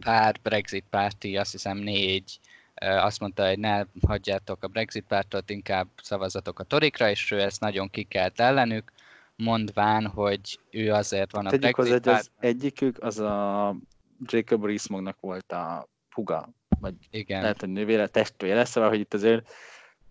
pár 0.00 0.38
Brexit 0.42 0.84
párti, 0.90 1.36
azt 1.36 1.52
hiszem 1.52 1.78
négy, 1.78 2.40
azt 2.80 3.20
mondta, 3.20 3.48
hogy 3.48 3.58
ne 3.58 3.82
hagyjátok 4.06 4.62
a 4.62 4.68
Brexit 4.68 5.04
pártot, 5.08 5.50
inkább 5.50 5.88
szavazatok 6.02 6.58
a 6.58 6.64
torikra, 6.64 7.10
és 7.10 7.30
ő 7.30 7.40
ezt 7.40 7.60
nagyon 7.60 7.90
kikelt 7.90 8.40
ellenük, 8.40 8.92
mondván, 9.36 10.06
hogy 10.06 10.60
ő 10.70 10.92
azért 10.92 11.32
van 11.32 11.46
a 11.46 11.50
Tegyük 11.50 11.62
Brexit 11.62 11.92
hozzá, 11.92 12.12
párt... 12.12 12.18
az 12.20 12.30
egyikük 12.40 13.02
az 13.02 13.18
a 13.18 13.76
Jacob 14.24 14.64
Rees-Mognak 14.64 15.20
volt 15.20 15.52
a 15.52 15.88
huga, 16.10 16.48
vagy 16.80 16.94
Igen. 17.10 17.40
lehet, 17.40 17.60
hogy 17.60 17.68
nővére, 17.68 18.06
testvére, 18.06 18.64
szóval, 18.64 18.88
hogy 18.88 19.00
itt 19.00 19.14
azért 19.14 19.48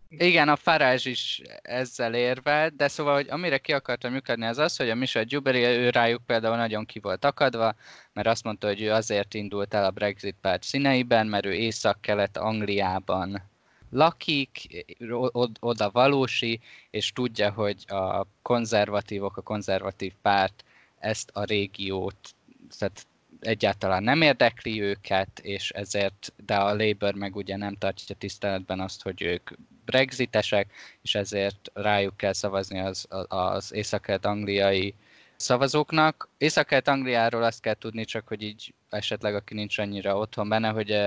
igen, 0.10 0.50
a 0.50 0.56
Farázs 0.56 1.06
is 1.06 1.41
ezzel 1.62 2.13
érve, 2.13 2.70
de 2.78 2.88
szóval, 2.88 3.15
hogy 3.15 3.30
amire 3.30 3.58
ki 3.58 3.74
akartam 3.74 4.13
lyukadni, 4.13 4.46
az 4.46 4.58
az, 4.58 4.78
hogy 4.78 4.89
a 4.89 4.96
Michel 4.96 5.24
Gyuberi, 5.24 5.63
ő 5.63 5.89
rájuk 5.89 6.26
például 6.26 6.56
nagyon 6.56 6.86
ki 6.86 7.00
volt 7.00 7.26
akadva, 7.26 7.76
mert 8.13 8.28
azt 8.28 8.43
mondta, 8.43 8.67
hogy 8.67 8.82
ő 8.82 8.91
azért 8.91 9.34
indult 9.34 9.74
el 9.74 9.86
a 9.86 9.91
Brexit 9.91 10.36
párt 10.41 10.63
színeiben, 10.63 11.28
mert 11.28 11.46
ő 11.46 11.54
észak-kelet 11.54 12.38
Angliában 12.38 13.41
lakik, 13.89 14.86
oda 15.60 15.89
valósi, 15.91 16.60
és 16.89 17.13
tudja, 17.13 17.52
hogy 17.52 17.84
a 17.88 18.26
konzervatívok, 18.41 19.38
a 19.38 19.41
konzervatív 19.41 20.13
párt 20.22 20.63
ezt 21.00 21.30
a 21.34 21.43
régiót, 21.43 22.36
tehát 22.78 23.08
egyáltalán 23.39 24.04
nem 24.04 24.22
érdekli 24.22 24.82
őket, 24.82 25.39
és 25.39 25.70
ezért, 25.70 26.34
de 26.46 26.56
a 26.56 26.76
Labour 26.76 27.13
meg 27.13 27.36
ugye 27.36 27.58
nem 27.58 27.76
tartja 27.76 28.15
tiszteletben 28.15 28.80
azt, 28.80 29.02
hogy 29.02 29.22
ők 29.22 29.50
brexitesek, 29.88 30.71
és 31.02 31.15
ezért 31.15 31.71
rájuk 31.73 32.17
kell 32.17 32.34
szavazni 32.34 32.80
az, 32.80 33.08
az 33.28 33.73
észak-angliai 33.73 34.93
szavazókknak. 35.36 36.30
Észak-Angliáról 36.38 37.43
azt 37.43 37.62
kell 37.62 37.73
tudni, 37.73 38.06
csak 38.06 38.28
hogy 38.28 38.41
így 38.41 38.73
esetleg 38.89 39.36
aki 39.36 39.54
nincs 39.54 39.78
annyira 39.78 40.17
otthon 40.17 40.50
benne, 40.50 40.69
hogy 40.69 40.97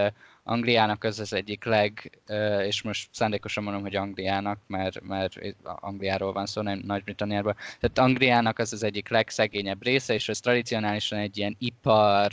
Angliának 0.42 1.04
az 1.04 1.20
az 1.20 1.32
egyik 1.32 1.64
leg, 1.64 2.20
és 2.66 2.82
most 2.82 3.08
szándékosan 3.12 3.62
mondom, 3.62 3.82
hogy 3.82 3.96
Angliának, 3.96 4.58
mert, 4.66 5.00
mert 5.00 5.34
Angliáról 5.62 6.32
van 6.32 6.46
szó, 6.46 6.62
nem 6.62 6.82
Nagy-Britanniáról. 6.84 7.56
Tehát 7.80 7.98
Angliának 7.98 8.58
az 8.58 8.72
az 8.72 8.82
egyik 8.82 9.08
legszegényebb 9.08 9.82
része, 9.82 10.14
és 10.14 10.28
ez 10.28 10.40
tradicionálisan 10.40 11.18
egy 11.18 11.38
ilyen 11.38 11.56
ipar 11.58 12.30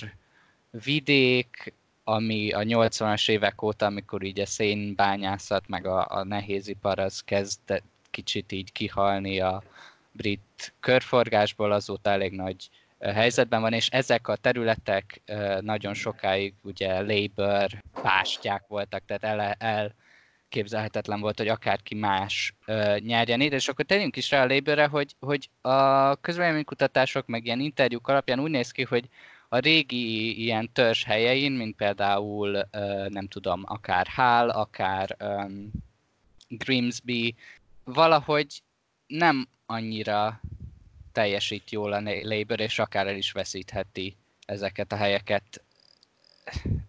vidék, 0.83 1.73
ami 2.09 2.51
a 2.51 2.59
80-as 2.59 3.29
évek 3.29 3.61
óta, 3.61 3.85
amikor 3.85 4.23
így 4.23 4.39
a 4.39 4.45
szénbányászat, 4.45 5.67
meg 5.67 5.85
a, 5.85 6.05
a 6.09 6.23
nehézipar 6.23 6.99
az 6.99 7.21
kezd 7.21 7.83
kicsit 8.09 8.51
így 8.51 8.71
kihalni 8.71 9.39
a 9.39 9.63
brit 10.11 10.73
körforgásból, 10.79 11.71
azóta 11.71 12.09
elég 12.09 12.31
nagy 12.31 12.69
helyzetben 12.99 13.61
van, 13.61 13.73
és 13.73 13.87
ezek 13.87 14.27
a 14.27 14.35
területek 14.35 15.21
nagyon 15.59 15.93
sokáig 15.93 16.53
ugye 16.63 17.01
Labour 17.01 17.67
pástják 18.01 18.63
voltak, 18.67 19.03
tehát 19.05 19.23
el, 19.23 19.55
el 19.59 19.93
képzelhetetlen 20.49 21.19
volt, 21.19 21.37
hogy 21.37 21.47
akárki 21.47 21.95
más 21.95 22.53
uh, 22.67 22.99
nyerjen 22.99 23.41
itt, 23.41 23.53
és 23.53 23.67
akkor 23.67 23.85
tegyünk 23.85 24.15
is 24.15 24.31
rá 24.31 24.43
a 24.43 24.47
Labourre, 24.47 24.87
hogy, 24.87 25.15
hogy 25.19 25.49
a 25.61 26.15
közvéleménykutatások 26.15 27.27
meg 27.27 27.45
ilyen 27.45 27.59
interjúk 27.59 28.07
alapján 28.07 28.39
úgy 28.39 28.51
néz 28.51 28.71
ki, 28.71 28.83
hogy 28.83 29.09
a 29.49 29.57
régi 29.57 30.41
ilyen 30.43 30.71
törzs 30.73 31.03
helyein, 31.03 31.51
mint 31.51 31.75
például, 31.75 32.67
nem 33.07 33.27
tudom, 33.27 33.63
akár 33.65 34.07
Hall, 34.07 34.49
akár 34.49 35.17
um, 35.19 35.71
Grimsby, 36.47 37.35
valahogy 37.83 38.61
nem 39.07 39.47
annyira 39.65 40.41
teljesít 41.11 41.71
jól 41.71 41.93
a 41.93 42.01
Labour, 42.21 42.59
és 42.59 42.79
akár 42.79 43.07
el 43.07 43.15
is 43.15 43.31
veszítheti 43.31 44.17
ezeket 44.45 44.91
a 44.91 44.95
helyeket. 44.95 45.63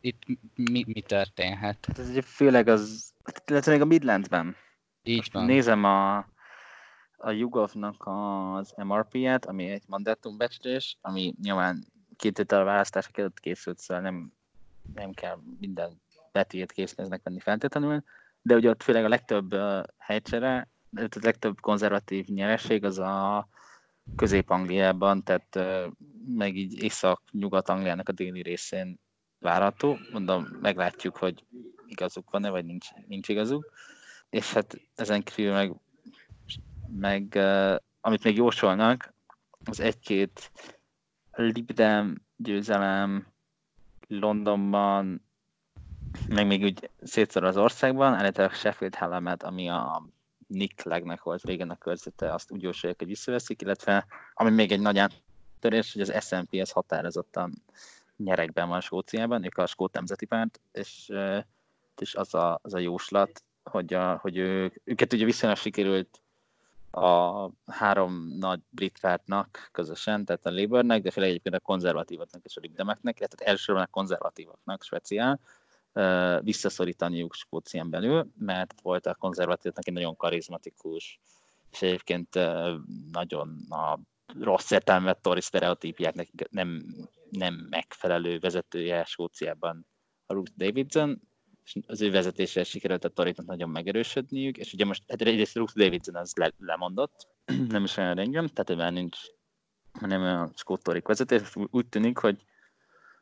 Itt 0.01 0.23
mi, 0.55 0.85
mi 0.87 1.01
történhet? 1.01 1.87
Hát 1.87 1.99
ez 1.99 2.09
ugye 2.09 2.23
főleg 2.23 2.69
az, 2.69 3.13
illetve 3.47 3.73
még 3.73 3.81
a 3.81 3.85
Midlandsben. 3.85 4.57
Így 5.03 5.17
Most 5.17 5.33
van. 5.33 5.45
Nézem 5.45 5.85
a, 5.85 6.17
a 7.17 7.31
Jugovnak 7.31 8.07
az 8.07 8.75
MRP-ját, 8.77 9.47
ami 9.47 9.71
egy 9.71 9.83
mandátumbecslés, 9.87 10.97
ami 11.01 11.35
nyilván 11.43 11.87
két 12.19 12.37
héttel 12.37 12.61
a 12.61 12.65
választások 12.65 13.19
előtt 13.19 13.41
készült, 13.41 13.79
szóval 13.79 14.03
nem, 14.03 14.33
nem 14.95 15.13
kell 15.13 15.39
minden 15.61 16.01
betét 16.33 16.73
késznéznek 16.73 17.21
venni 17.23 17.41
feltétlenül, 17.41 18.03
de 18.43 18.55
ugye 18.55 18.71
ott 18.71 18.83
főleg 18.83 19.05
a 19.05 19.09
legtöbb 19.09 19.53
uh, 19.53 19.83
helycsere, 19.97 20.69
a 20.97 21.09
legtöbb 21.21 21.61
konzervatív 21.61 22.27
nyereség 22.27 22.85
az 22.85 22.99
a 22.99 23.49
Közép-Angliában, 24.17 25.23
tehát 25.23 25.59
meg 26.37 26.57
így 26.57 26.83
Észak-Nyugat-Angliának 26.83 28.09
a 28.09 28.13
déli 28.13 28.43
részén 28.43 29.01
várható. 29.39 29.99
Mondom, 30.13 30.49
meglátjuk, 30.61 31.17
hogy 31.17 31.45
igazuk 31.87 32.31
van-e, 32.31 32.51
vagy 32.51 32.65
nincs, 32.65 32.87
nincs 33.07 33.29
igazuk. 33.29 33.73
És 34.31 34.53
hát 34.53 34.81
ezen 34.95 35.23
kívül 35.23 35.53
meg, 35.53 35.73
meg 36.97 37.39
amit 38.01 38.25
még 38.25 38.37
jósolnak, 38.37 39.15
az 39.65 39.81
egy-két 39.81 40.51
Libdem 41.43 42.23
győzelem 42.37 43.27
Londonban, 44.09 45.23
meg 46.29 46.47
még 46.47 46.63
úgy 46.63 46.91
szétszor 47.03 47.45
az 47.45 47.57
országban, 47.57 48.15
állítólag 48.15 48.53
Sheffield 48.53 48.95
Hellemet, 48.95 49.43
ami 49.43 49.69
a 49.69 50.09
Nick 50.47 50.83
Legnek 50.83 51.23
volt 51.23 51.45
régen 51.45 51.71
a 51.71 51.79
körzete, 51.79 52.35
azt 52.35 52.51
úgy 52.51 52.63
jósolják, 52.63 52.99
hogy 52.99 53.09
visszaveszik, 53.09 53.63
illetve 53.63 54.07
ami 54.35 54.51
még 54.51 54.73
egy 54.73 54.81
nagy 54.81 54.99
áttörés, 54.99 55.93
hogy 55.93 56.03
az 56.03 56.27
SNP 56.27 56.55
ez 56.55 56.71
határozottan 56.71 57.63
nyerekben 58.17 58.69
van 58.69 58.81
Skóciában, 58.81 59.45
ők 59.45 59.59
a 59.59 59.67
Skót 59.67 59.93
Nemzeti 59.93 60.27
Párt, 60.27 60.61
és, 60.73 61.13
és 61.99 62.15
az, 62.15 62.35
a, 62.35 62.59
az 62.63 62.75
a 62.75 62.79
jóslat, 62.79 63.43
hogy, 63.63 63.95
a, 63.95 64.17
hogy 64.17 64.37
ők, 64.37 64.75
őket 64.85 65.13
ugye 65.13 65.25
viszonylag 65.25 65.59
sikerült 65.59 66.21
a 66.91 67.51
három 67.67 68.29
nagy 68.39 68.61
brit 68.71 68.99
pártnak 69.01 69.69
közösen, 69.73 70.25
tehát 70.25 70.47
a 70.47 70.51
Labournek, 70.51 71.03
de 71.03 71.11
főleg 71.11 71.31
egyébként 71.31 71.55
a 71.55 71.61
konzervatívoknak 71.61 72.45
és 72.45 72.57
a 72.57 72.61
libdemeknek, 72.61 73.15
tehát 73.15 73.41
elsősorban 73.41 73.85
a 73.85 73.91
konzervatívoknak 73.91 74.83
speciál, 74.83 75.41
visszaszorítaniuk 76.41 77.35
Skócián 77.35 77.91
belül, 77.91 78.31
mert 78.39 78.75
volt 78.83 79.07
a 79.07 79.15
konzervatívoknak 79.15 79.87
egy 79.87 79.93
nagyon 79.95 80.17
karizmatikus, 80.17 81.21
és 81.71 81.83
egyébként 81.83 82.35
nagyon 83.13 83.67
a 83.71 83.99
rossz 84.41 84.71
értelme 84.71 85.13
Tory 85.13 85.41
sztereotípiáknak 85.41 86.27
nem, 86.51 86.85
nem 87.31 87.55
megfelelő 87.71 88.39
vezetője 88.39 89.05
Skóciában 89.05 89.87
a 90.27 90.33
Ruth 90.33 90.53
Davidson, 90.57 91.28
és 91.75 91.83
az 91.87 92.01
ő 92.01 92.11
vezetéssel 92.11 92.65
sikerült 92.65 93.05
a 93.05 93.09
Toriknak 93.09 93.47
nagyon 93.47 93.71
megerősödniük, 93.71 94.57
és 94.57 94.73
ugye 94.73 94.85
most 94.85 95.03
hát 95.09 95.23
egyrészt 95.23 95.57
Ruth 95.57 95.75
Davidson 95.75 96.17
az 96.17 96.33
le, 96.35 96.53
lemondott, 96.59 97.29
nem 97.69 97.85
is 97.85 97.97
olyan 97.97 98.15
régen, 98.15 98.51
tehát 98.55 98.71
ő 98.71 98.75
már 98.75 98.93
nincs, 98.93 99.19
hanem 99.93 100.23
a 100.23 100.51
Skót 100.55 100.83
Torik 100.83 101.07
vezetés, 101.07 101.57
úgy 101.71 101.87
tűnik, 101.87 102.19
hogy 102.19 102.45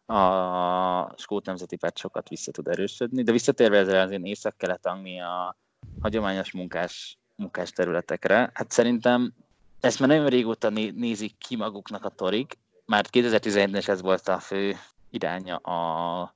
a 0.07 1.19
Skót 1.19 1.47
Nemzeti 1.47 1.77
Párt 1.77 1.99
sokat 1.99 2.29
vissza 2.29 2.51
tud 2.53 2.69
erősödni, 2.69 3.23
de 3.23 3.33
visszatérve 3.33 3.79
ezzel 3.79 4.01
az 4.01 4.11
én 4.11 4.25
Észak-Kelet-Anglia 4.25 5.57
hagyományos 6.01 6.53
munkás, 6.53 7.19
munkás 7.35 7.71
területekre, 7.71 8.51
hát 8.55 8.71
szerintem 8.71 9.35
ezt 9.81 10.01
már 10.01 10.09
nagyon 10.09 10.29
régóta 10.29 10.71
nézik 10.71 11.39
ki 11.39 11.57
maguknak 11.57 12.05
a 12.05 12.09
torik, 12.09 12.59
már 12.85 13.07
2017-ben 13.13 13.77
is 13.77 13.89
ez 13.89 14.01
volt 14.01 14.29
a 14.29 14.39
fő 14.39 14.75
iránya 15.11 15.57
a 15.57 16.35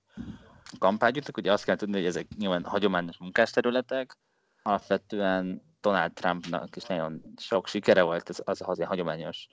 kampányuknak, 0.78 1.36
ugye 1.36 1.52
azt 1.52 1.64
kell 1.64 1.76
tudni, 1.76 1.96
hogy 1.96 2.06
ezek 2.06 2.26
nyilván 2.36 2.64
hagyományos 2.64 3.18
munkásterületek, 3.18 4.16
alapvetően 4.62 5.62
Donald 5.80 6.12
Trumpnak 6.12 6.76
is 6.76 6.84
nagyon 6.84 7.22
sok 7.36 7.66
sikere 7.66 8.02
volt 8.02 8.28
az, 8.28 8.42
az, 8.44 8.62
az 8.64 8.82
hagyományos 8.82 9.46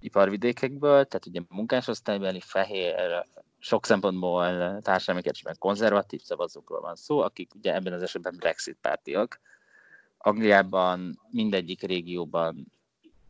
iparvidékekből, 0.00 1.04
tehát 1.04 1.26
ugye 1.26 1.40
munkásosztálybeli, 1.48 2.40
fehér, 2.40 3.26
sok 3.58 3.86
szempontból 3.86 4.44
társadalmi 4.80 5.22
kérdésben 5.22 5.56
konzervatív 5.58 6.20
szavazókról 6.20 6.80
van 6.80 6.96
szó, 6.96 7.20
akik 7.20 7.54
ugye 7.54 7.74
ebben 7.74 7.92
az 7.92 8.02
esetben 8.02 8.34
Brexit 8.36 8.78
pártiak. 8.80 9.40
Angliában 10.18 11.20
mindegyik 11.30 11.82
régióban 11.82 12.72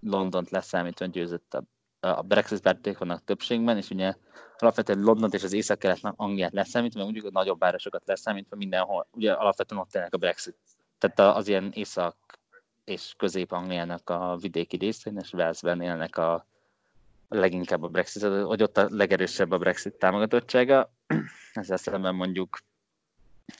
Londont 0.01 0.51
leszámítva 0.51 1.07
győzött 1.07 1.55
a, 1.55 1.63
a 2.01 2.23
Brexit 2.23 2.61
pártiak 2.61 2.99
vannak 2.99 3.25
többségben, 3.25 3.77
és 3.77 3.91
ugye 3.91 4.15
alapvetően 4.59 5.01
Londont 5.01 5.35
és 5.35 5.43
az 5.43 5.53
észak-kelet 5.53 6.01
Angliát 6.03 6.53
leszámítva, 6.53 7.05
úgy 7.05 7.25
a 7.25 7.31
nagyobb 7.31 7.59
városokat 7.59 8.03
leszámítva 8.07 8.57
mindenhol, 8.57 9.07
ugye 9.13 9.33
alapvetően 9.33 9.81
ott 9.81 9.95
élnek 9.95 10.15
a 10.15 10.19
Brexit. 10.19 10.57
Tehát 10.99 11.37
az 11.37 11.49
ilyen 11.49 11.71
észak 11.75 12.17
és 12.85 13.15
közép-Angliának 13.17 14.11
a 14.11 14.37
vidéki 14.41 14.77
részén, 14.77 15.17
és 15.17 15.33
Walesben 15.33 15.81
élnek 15.81 16.17
a 16.17 16.47
leginkább 17.29 17.83
a 17.83 17.89
Brexit, 17.89 18.23
hogy 18.23 18.63
ott 18.63 18.79
a 18.79 18.87
legerősebb 18.91 19.51
a 19.51 19.59
Brexit 19.59 19.95
támogatottsága, 19.95 20.93
ezzel 21.53 21.77
szemben 21.77 22.15
mondjuk 22.15 22.59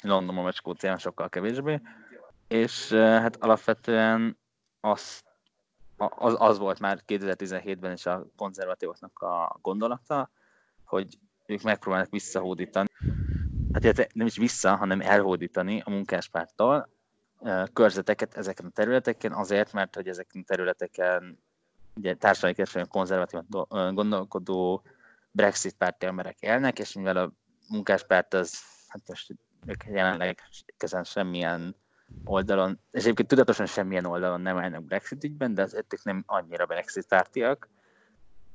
Londonban 0.03 0.45
vagy 0.45 0.55
Skócián 0.55 0.99
sokkal 0.99 1.29
kevésbé, 1.29 1.81
és 2.49 2.93
hát 2.93 3.37
alapvetően 3.37 4.39
az, 4.81 5.23
az, 6.09 6.35
az 6.39 6.59
volt 6.59 6.79
már 6.79 7.03
2017-ben 7.07 7.93
is 7.93 8.07
a 8.07 8.27
konzervatívoknak 8.37 9.19
a 9.19 9.59
gondolata, 9.63 10.31
hogy 10.85 11.19
ők 11.47 11.63
megpróbálnak 11.63 12.11
visszahódítani, 12.11 12.89
hát 13.73 14.15
nem 14.15 14.27
is 14.27 14.37
vissza, 14.37 14.77
hanem 14.77 15.01
elhódítani 15.01 15.83
a 15.85 15.91
munkáspártól 15.91 16.89
körzeteket 17.73 18.35
ezeken 18.35 18.67
a 18.67 18.71
területeken, 18.71 19.33
azért, 19.33 19.73
mert 19.73 19.95
hogy 19.95 20.09
ezeken 20.09 20.41
a 20.41 20.45
területeken 20.47 21.39
ugye 21.95 22.15
társadalmi 22.15 22.55
kereskedelmi 22.57 22.91
konzervatív 22.91 23.41
gondolkodó 23.95 24.83
Brexit 25.31 25.75
párti 25.75 26.07
emberek 26.07 26.37
élnek, 26.41 26.79
és 26.79 26.93
mivel 26.93 27.17
a 27.17 27.33
munkáspárt 27.69 28.35
az, 28.35 28.61
hát 28.89 29.03
most 29.07 29.35
ők 29.67 29.85
jelenleg 29.85 30.41
ezen 30.79 31.05
semmilyen 31.05 31.77
oldalon, 32.25 32.81
és 32.91 33.03
egyébként 33.03 33.29
tudatosan 33.29 33.67
semmilyen 33.67 34.05
oldalon 34.05 34.41
nem 34.41 34.59
állnak 34.59 34.85
Brexit 34.85 35.25
ügyben, 35.25 35.55
de 35.55 35.63
az 35.63 35.75
ötök 35.75 36.05
nem 36.05 36.23
annyira 36.27 36.67
Brexit 36.67 37.07
pártiak, 37.07 37.69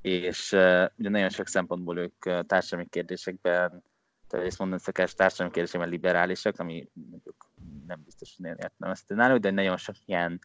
és 0.02 0.52
uh, 0.52 0.86
ugye 0.98 1.10
nagyon 1.10 1.30
sok 1.30 1.48
szempontból 1.48 1.98
ők 1.98 2.26
uh, 2.26 2.41
társadalmi 2.41 2.89
kérdésekben, 2.89 3.84
tehát 4.28 4.46
ezt 4.46 4.60
mondani 4.60 4.82
szokás 4.82 5.13
társadalmi 5.13 5.52
kérdésekben 5.52 5.89
liberálisak, 5.89 6.60
ami 6.60 6.89
mondjuk 6.94 7.50
nem 7.88 8.02
biztos, 8.06 8.36
hogy 8.38 8.46
értem 8.46 8.91
ezt 8.91 9.10
náluk, 9.10 9.39
de 9.39 9.52
nagyon 9.52 9.78
sok 9.78 9.96
ilyen 10.06 10.39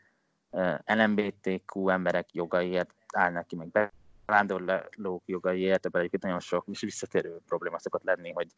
LMBTQ 0.85 1.89
emberek 1.89 2.35
jogaiért 2.35 2.95
állnak 3.13 3.47
ki, 3.47 3.57
meg 3.57 3.91
bevándorlók 4.27 5.23
jogaiért, 5.27 5.87
ebben 5.87 6.01
egyébként 6.01 6.23
nagyon 6.23 6.41
sok 6.41 6.65
és 6.71 6.81
visszatérő 6.81 7.41
probléma 7.47 7.79
szokott 7.79 8.03
lenni, 8.03 8.33
hogy 8.33 8.49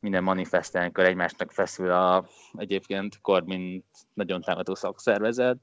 minden 0.00 0.22
manifestálnikor 0.22 1.04
egymásnak 1.04 1.52
feszül 1.52 1.90
a 1.90 2.26
egyébként 2.52 3.20
Corbyn 3.20 3.84
nagyon 4.14 4.40
támadó 4.40 4.74
szakszervezet, 4.74 5.56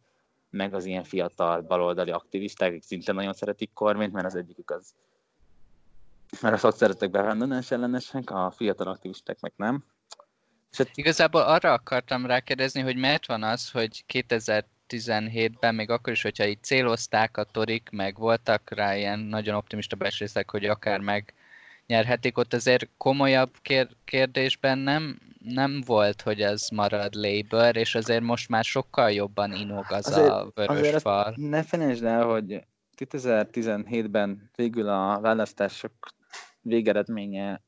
meg 0.50 0.74
az 0.74 0.86
ilyen 0.86 1.04
fiatal 1.04 1.62
baloldali 1.62 2.12
aktivisták, 2.12 2.70
akik 2.70 2.84
szinte 2.84 3.12
nagyon 3.12 3.34
szeretik 3.34 3.74
Corbyn, 3.74 4.10
mert 4.10 4.26
az 4.26 4.36
egyikük 4.36 4.72
az 4.72 4.94
mert 6.42 6.54
a 6.54 6.58
szakszervezetek 6.58 7.12
bevándorlás 7.12 7.72
ellenesek, 7.72 8.30
a 8.30 8.52
fiatal 8.52 8.88
aktivisták 8.88 9.40
meg 9.40 9.54
nem. 9.56 9.84
És 10.72 10.78
hát... 10.78 10.90
Igazából 10.94 11.42
arra 11.42 11.74
akartam 11.74 12.26
rákérdezni, 12.26 12.82
hogy 12.82 12.96
miért 12.96 13.28
van 13.28 13.44
az, 13.44 13.72
hogy 13.72 14.06
2000 14.06 14.66
17-ben, 14.90 15.76
még 15.76 15.90
akkor 15.90 16.14
is, 16.14 16.22
hogyha 16.22 16.46
így 16.46 16.64
célozták 16.64 17.38
a 17.38 17.44
torik, 17.44 17.90
meg 17.92 18.18
voltak 18.18 18.70
rá 18.70 18.96
ilyen 18.96 19.20
nagyon 19.20 19.56
optimista 19.56 19.96
besészek, 19.96 20.50
hogy 20.50 20.66
akár 20.66 21.00
meg 21.00 21.34
nyerhetik, 21.88 22.38
ott 22.38 22.54
azért 22.54 22.90
komolyabb 22.98 23.52
kér- 23.62 23.98
kérdésben 24.04 24.78
nem, 24.78 25.20
nem 25.40 25.82
volt, 25.86 26.22
hogy 26.22 26.42
ez 26.42 26.70
marad 26.70 27.14
Labour, 27.14 27.76
és 27.76 27.96
azért 27.96 28.24
most 28.24 28.50
már 28.50 28.64
sokkal 28.64 29.12
jobban 29.12 29.54
inog 29.54 29.86
az 29.90 30.08
azért, 30.08 30.30
a 30.30 30.52
vörös 30.54 30.78
azért 30.78 31.02
fal. 31.02 31.34
Ne 31.36 31.64
felejtsd 31.64 32.04
el, 32.04 32.26
hogy 32.26 32.64
2017-ben 32.98 34.50
végül 34.56 34.90
a 34.90 35.20
választások 35.20 35.94
végeredménye 36.62 37.62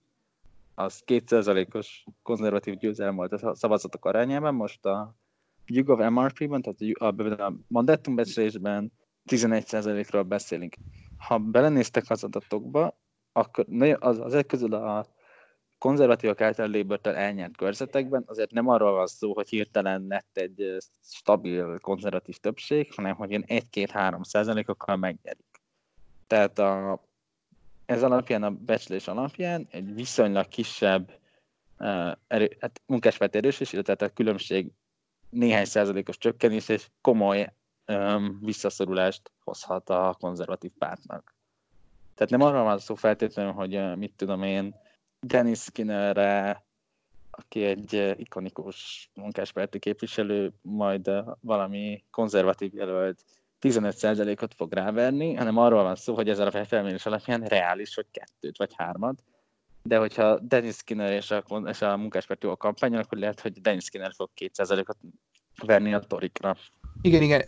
az 0.76 1.04
2%-os 1.06 2.06
konzervatív 2.24 2.78
győzelem 2.78 3.16
volt 3.16 3.34
a 3.34 3.56
szavazatok 3.56 4.06
arányában, 4.06 4.56
most 4.56 4.86
a 4.86 5.16
of 5.86 6.10
MRP-ben, 6.10 6.62
tehát 6.62 6.80
a, 7.18 7.44
a 7.44 7.54
mandátumbecslésben 7.68 8.92
11%-ról 9.30 10.24
beszélünk. 10.24 10.76
Ha 11.18 11.38
belenéztek 11.38 12.04
az 12.08 12.24
adatokba, 12.24 12.98
akkor 13.38 13.65
az, 14.00 14.19
az 14.19 14.43
közül 14.47 14.73
a 14.73 15.06
konzervatívak 15.78 16.41
által 16.41 16.69
labour 16.69 17.00
elnyert 17.04 17.58
körzetekben 17.58 18.23
azért 18.26 18.52
nem 18.52 18.67
arról 18.67 18.91
van 18.91 19.08
szó, 19.08 19.34
hogy 19.34 19.50
hirtelen 19.50 20.06
lett 20.08 20.38
egy 20.38 20.78
stabil 21.04 21.80
konzervatív 21.80 22.38
többség, 22.38 22.93
hanem 22.93 23.15
hogy 23.15 23.30
ilyen 23.30 23.45
1-2-3 23.47 24.23
százalékokkal 24.23 24.95
megnyerik. 24.95 25.45
Tehát 26.28 26.60
a, 26.60 27.02
ez 27.86 28.04
alapján, 28.04 28.43
a 28.43 28.50
becslés 28.50 29.08
alapján 29.08 29.67
egy 29.71 29.93
viszonylag 29.93 30.47
kisebb 30.47 31.12
uh, 31.80 32.12
erő, 32.28 32.58
hát 32.60 32.82
munkáspárt 32.86 33.36
erősés, 33.36 33.73
illetve 33.73 34.06
a 34.06 34.10
különbség 34.10 34.71
néhány 35.30 35.65
százalékos 35.65 36.17
csökkenés 36.17 36.69
és 36.69 36.89
komoly 37.02 37.54
um, 37.88 38.39
visszaszorulást 38.41 39.32
hozhat 39.43 39.89
a 39.89 40.15
konzervatív 40.19 40.71
pártnak. 40.78 41.37
Tehát 42.18 42.30
nem 42.32 42.42
arról 42.42 42.64
van 42.64 42.80
szó 42.80 42.96
feltétlenül, 42.96 43.52
hogy 43.52 43.98
mit 43.98 44.14
tudom 44.16 44.44
én, 44.44 44.76
Dennis 45.20 45.60
Skinnerre, 45.60 46.66
aki 47.32 47.64
egy 47.64 48.14
ikonikus 48.18 49.10
munkáspárti 49.14 49.80
képviselő, 49.80 50.54
majd 50.62 51.12
valami 51.40 52.04
konzervatív 52.12 52.74
jelölt 52.74 53.24
15%-ot 53.62 54.54
fog 54.54 54.74
ráverni, 54.74 55.34
hanem 55.34 55.58
arról 55.58 55.84
van 55.84 55.96
szó, 55.96 56.16
hogy 56.16 56.30
ezzel 56.30 56.48
a 56.48 56.66
felmérés 56.66 57.06
alapján 57.06 57.42
reális, 57.42 57.96
hogy 57.96 58.06
kettőt 58.12 58.58
vagy 58.58 58.74
hármat. 58.76 59.24
De 59.84 59.98
hogyha 59.98 60.40
Dennis 60.40 60.76
Skinner 60.76 61.12
és 61.12 61.32
a, 61.32 61.44
és 61.66 61.82
a 61.82 61.98
munkáspárti 61.98 62.48
a 62.48 62.58
kampányon, 62.58 63.02
akkor 63.02 63.18
lehet, 63.18 63.40
hogy 63.40 63.62
Dennis 63.62 63.84
Skinner 63.84 64.14
fog 64.14 64.30
2%-ot 64.36 64.98
verni 65.65 65.93
a 65.93 66.00
torikra. 66.00 66.58
Igen, 67.02 67.22
igen. 67.22 67.41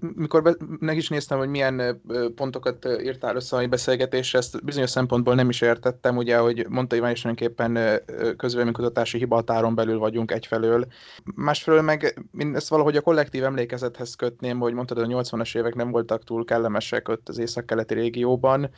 Mikor 0.00 0.42
be, 0.42 0.54
meg 0.78 0.96
is 0.96 1.08
néztem, 1.08 1.38
hogy 1.38 1.48
milyen 1.48 2.02
pontokat 2.34 2.88
írtál 3.02 3.36
össze 3.36 3.56
a 3.56 3.66
beszélgetésre, 3.66 4.38
ezt 4.38 4.64
bizonyos 4.64 4.90
szempontból 4.90 5.34
nem 5.34 5.48
is 5.48 5.60
értettem, 5.60 6.16
ugye, 6.16 6.38
hogy 6.38 6.66
mondta 6.68 6.96
Iván 6.96 7.10
is 7.10 7.20
tulajdonképpen 7.20 8.00
közvéleménykutatási 8.36 9.18
hibatáron 9.18 9.74
belül 9.74 9.98
vagyunk 9.98 10.30
egyfelől. 10.30 10.86
Másfelől 11.34 11.82
meg 11.82 12.22
én 12.38 12.54
ezt 12.54 12.68
valahogy 12.68 12.96
a 12.96 13.00
kollektív 13.00 13.44
emlékezethez 13.44 14.14
kötném, 14.14 14.58
hogy 14.58 14.72
mondtad, 14.72 14.98
hogy 14.98 15.12
a 15.12 15.22
80-as 15.22 15.56
évek 15.56 15.74
nem 15.74 15.90
voltak 15.90 16.24
túl 16.24 16.44
kellemesek 16.44 17.08
ott 17.08 17.28
az 17.28 17.38
észak-keleti 17.38 17.94
régióban. 17.94 18.70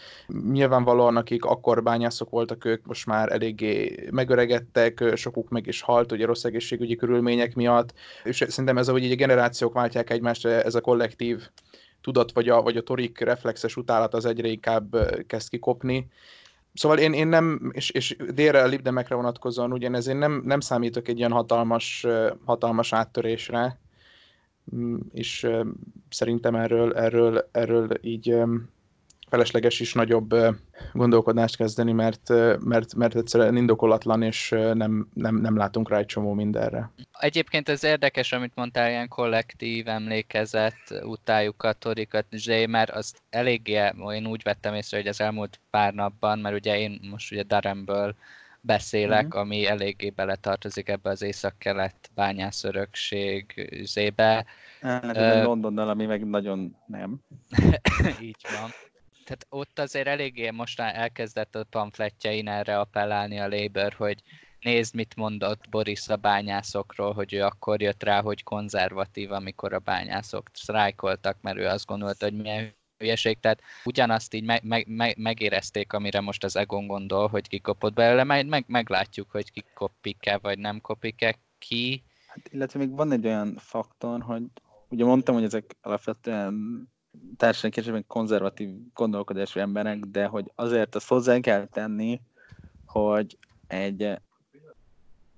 Nyilvánvalóan, 0.51 1.16
akik 1.16 1.44
akkor 1.44 1.83
bányászok 1.83 2.31
voltak, 2.31 2.64
ők 2.64 2.87
most 2.87 3.07
már 3.07 3.33
eléggé 3.33 4.07
megöregedtek, 4.11 5.05
sokuk 5.14 5.48
meg 5.48 5.66
is 5.66 5.81
halt, 5.81 6.12
ugye 6.12 6.27
rossz 6.27 6.44
egészségügyi 6.44 6.96
körülmények 6.96 7.55
miatt, 7.55 7.92
és 8.24 8.44
szerintem 8.48 8.77
ez, 8.79 8.88
hogy 8.88 9.05
így 9.05 9.12
a 9.12 9.17
generációk 9.17 9.73
váltják 9.73 10.11
egymásra, 10.11 10.51
ez 10.51 10.75
a 10.75 10.81
kollektív 10.81 11.49
tudat, 12.01 12.33
vagy 12.33 12.49
a, 12.49 12.62
vagy 12.62 12.77
a 12.77 12.83
torik 12.83 13.19
reflexes 13.19 13.77
utálat 13.77 14.14
az 14.14 14.25
egyre 14.25 14.49
inkább 14.49 14.97
kezd 15.27 15.49
kikopni. 15.49 16.11
Szóval 16.75 16.99
én, 16.99 17.12
én 17.12 17.27
nem, 17.27 17.71
és, 17.75 17.91
és 17.91 18.17
délre 18.35 18.62
a 18.62 18.67
libdemekre 18.67 19.14
vonatkozóan 19.14 19.73
ugyanez, 19.73 20.07
én 20.07 20.17
nem, 20.17 20.43
nem 20.45 20.61
számítok 20.61 21.09
egy 21.09 21.19
ilyen 21.19 21.33
hatalmas, 21.33 22.07
hatalmas 22.45 22.93
áttörésre, 22.93 23.79
mm, 24.77 24.97
és 25.12 25.47
szerintem 26.11 26.55
erről, 26.55 26.95
erről, 26.95 27.49
erről 27.53 27.88
így 28.01 28.37
felesleges 29.29 29.81
is 29.81 29.93
nagyobb 29.93 30.35
gondolkodást 30.93 31.57
kezdeni, 31.57 31.93
mert, 31.93 32.29
mert, 32.59 32.95
mert 32.95 33.17
egyszerűen 33.17 33.57
indokolatlan, 33.57 34.23
és 34.23 34.49
nem, 34.51 35.09
nem, 35.14 35.37
nem 35.37 35.57
látunk 35.57 35.88
rá 35.88 35.99
egy 35.99 36.07
csomó 36.07 36.33
mindenre. 36.33 36.91
Egyébként 37.19 37.69
ez 37.69 37.85
érdekes, 37.85 38.33
amit 38.33 38.53
mondtál, 38.55 38.88
ilyen 38.88 39.09
kollektív 39.09 39.88
emlékezet, 39.88 40.77
utáljuk 41.03 41.62
a 41.62 41.73
torikat, 41.73 42.27
Zsé, 42.31 42.67
mert 42.67 42.91
azt 42.91 43.23
eléggé, 43.31 43.91
én 44.12 44.27
úgy 44.27 44.43
vettem 44.43 44.75
észre, 44.75 44.97
hogy 44.97 45.07
az 45.07 45.21
elmúlt 45.21 45.61
pár 45.71 45.95
napban, 45.95 46.38
mert 46.38 46.55
ugye 46.55 46.79
én 46.79 47.01
most 47.11 47.33
ugye 47.33 47.43
Daremből 47.43 48.14
beszélek, 48.61 49.27
mm-hmm. 49.27 49.38
ami 49.38 49.67
eléggé 49.67 50.11
beletartozik 50.11 50.88
ebbe 50.88 51.11
az 51.11 51.23
észak-kelet 51.23 52.11
bányászörökség 52.14 53.71
zébe. 53.83 54.45
uh, 54.83 55.43
Londonnal, 55.43 55.88
ami 55.88 56.07
meg 56.07 56.29
nagyon 56.29 56.77
nem. 56.87 57.21
Így 58.21 58.47
van 58.61 58.71
tehát 59.29 59.47
ott 59.49 59.79
azért 59.79 60.07
eléggé 60.07 60.51
most 60.51 60.81
elkezdett 60.81 61.55
a 61.55 61.64
pamfletjein 61.71 62.49
erre 62.49 62.79
appellálni 62.81 63.38
a 63.38 63.49
Labour, 63.49 63.93
hogy 63.93 64.23
nézd, 64.61 64.95
mit 64.95 65.17
mondott 65.17 65.69
Boris 65.71 66.09
a 66.09 66.17
bányászokról, 66.17 67.12
hogy 67.12 67.33
ő 67.35 67.43
akkor 67.43 67.83
jött 67.83 68.03
rá, 68.03 68.21
hogy 68.23 68.43
konzervatív, 68.43 69.33
amikor 69.33 69.73
a 69.73 69.79
bányászok 69.79 70.51
sztrájkoltak, 70.53 71.37
mert 71.41 71.59
ő 71.59 71.67
azt 71.67 71.87
gondolta, 71.87 72.25
hogy 72.25 72.37
milyen 72.37 72.75
hülyeség, 72.99 73.41
tehát 73.41 73.62
ugyanazt 73.85 74.35
így 74.35 74.45
meg, 74.45 74.64
meg, 74.64 74.87
meg, 74.88 75.19
megérezték, 75.19 75.93
amire 75.93 76.21
most 76.21 76.45
az 76.45 76.57
Egon 76.57 76.87
gondol, 76.87 77.29
hogy 77.29 77.49
kikopott 77.49 77.93
belőle, 77.93 78.25
majd 78.25 78.47
meg, 78.47 78.64
meglátjuk, 78.67 79.31
hogy 79.31 79.51
kikopik-e, 79.51 80.38
vagy 80.38 80.59
nem 80.59 80.81
kopik-e 80.81 81.38
ki. 81.59 82.05
Hát, 82.27 82.49
illetve 82.51 82.79
még 82.79 82.91
van 82.91 83.12
egy 83.12 83.27
olyan 83.27 83.55
faktor, 83.57 84.23
hogy 84.23 84.43
ugye 84.88 85.05
mondtam, 85.05 85.35
hogy 85.35 85.45
ezek 85.45 85.77
alapvetően 85.83 86.87
társadalmi 87.37 87.76
későbben 87.76 88.04
konzervatív 88.07 88.68
gondolkodású 88.94 89.61
emberek, 89.61 89.98
de 89.98 90.26
hogy 90.26 90.52
azért 90.54 90.94
azt 90.94 91.09
hozzá 91.09 91.40
kell 91.40 91.66
tenni, 91.66 92.20
hogy 92.87 93.38
egy 93.66 94.18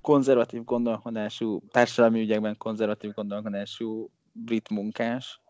konzervatív 0.01 0.65
gondolkodású, 0.65 1.63
társadalmi 1.71 2.21
ügyekben 2.21 2.57
konzervatív 2.57 3.13
gondolkodású 3.15 4.11
brit 4.33 4.69
munkás, 4.69 5.41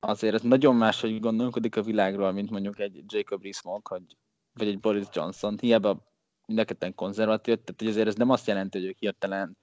azért 0.00 0.34
ez 0.34 0.42
nagyon 0.42 0.76
máshogy 0.76 1.20
gondolkodik 1.20 1.76
a 1.76 1.82
világról, 1.82 2.32
mint 2.32 2.50
mondjuk 2.50 2.78
egy 2.78 3.04
Jacob 3.06 3.42
Rees-Mogg, 3.42 3.88
hogy, 3.88 4.16
vagy 4.54 4.68
egy 4.68 4.80
Boris 4.80 5.06
Johnson. 5.12 5.58
Hiába 5.60 6.06
mind 6.46 6.76
a 6.80 6.92
konzervatív, 6.94 7.54
tehát 7.54 7.80
hogy 7.80 7.88
azért 7.88 8.06
ez 8.06 8.14
nem 8.14 8.30
azt 8.30 8.46
jelenti, 8.46 8.78
hogy 8.78 8.88
ők 8.88 8.98
hirtelen 8.98 9.56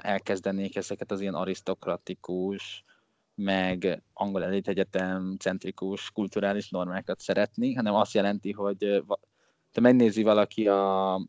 elkezdenék 0.00 0.76
ezeket 0.76 1.10
az 1.10 1.20
ilyen 1.20 1.34
arisztokratikus, 1.34 2.84
meg 3.40 4.02
angol 4.12 4.44
elit 4.44 4.98
centrikus 5.38 6.10
kulturális 6.10 6.70
normákat 6.70 7.20
szeretni, 7.20 7.74
hanem 7.74 7.94
azt 7.94 8.14
jelenti, 8.14 8.52
hogy 8.52 9.04
te 9.72 9.80
megnézi 9.80 10.22
valaki 10.22 10.68
a 10.68 11.20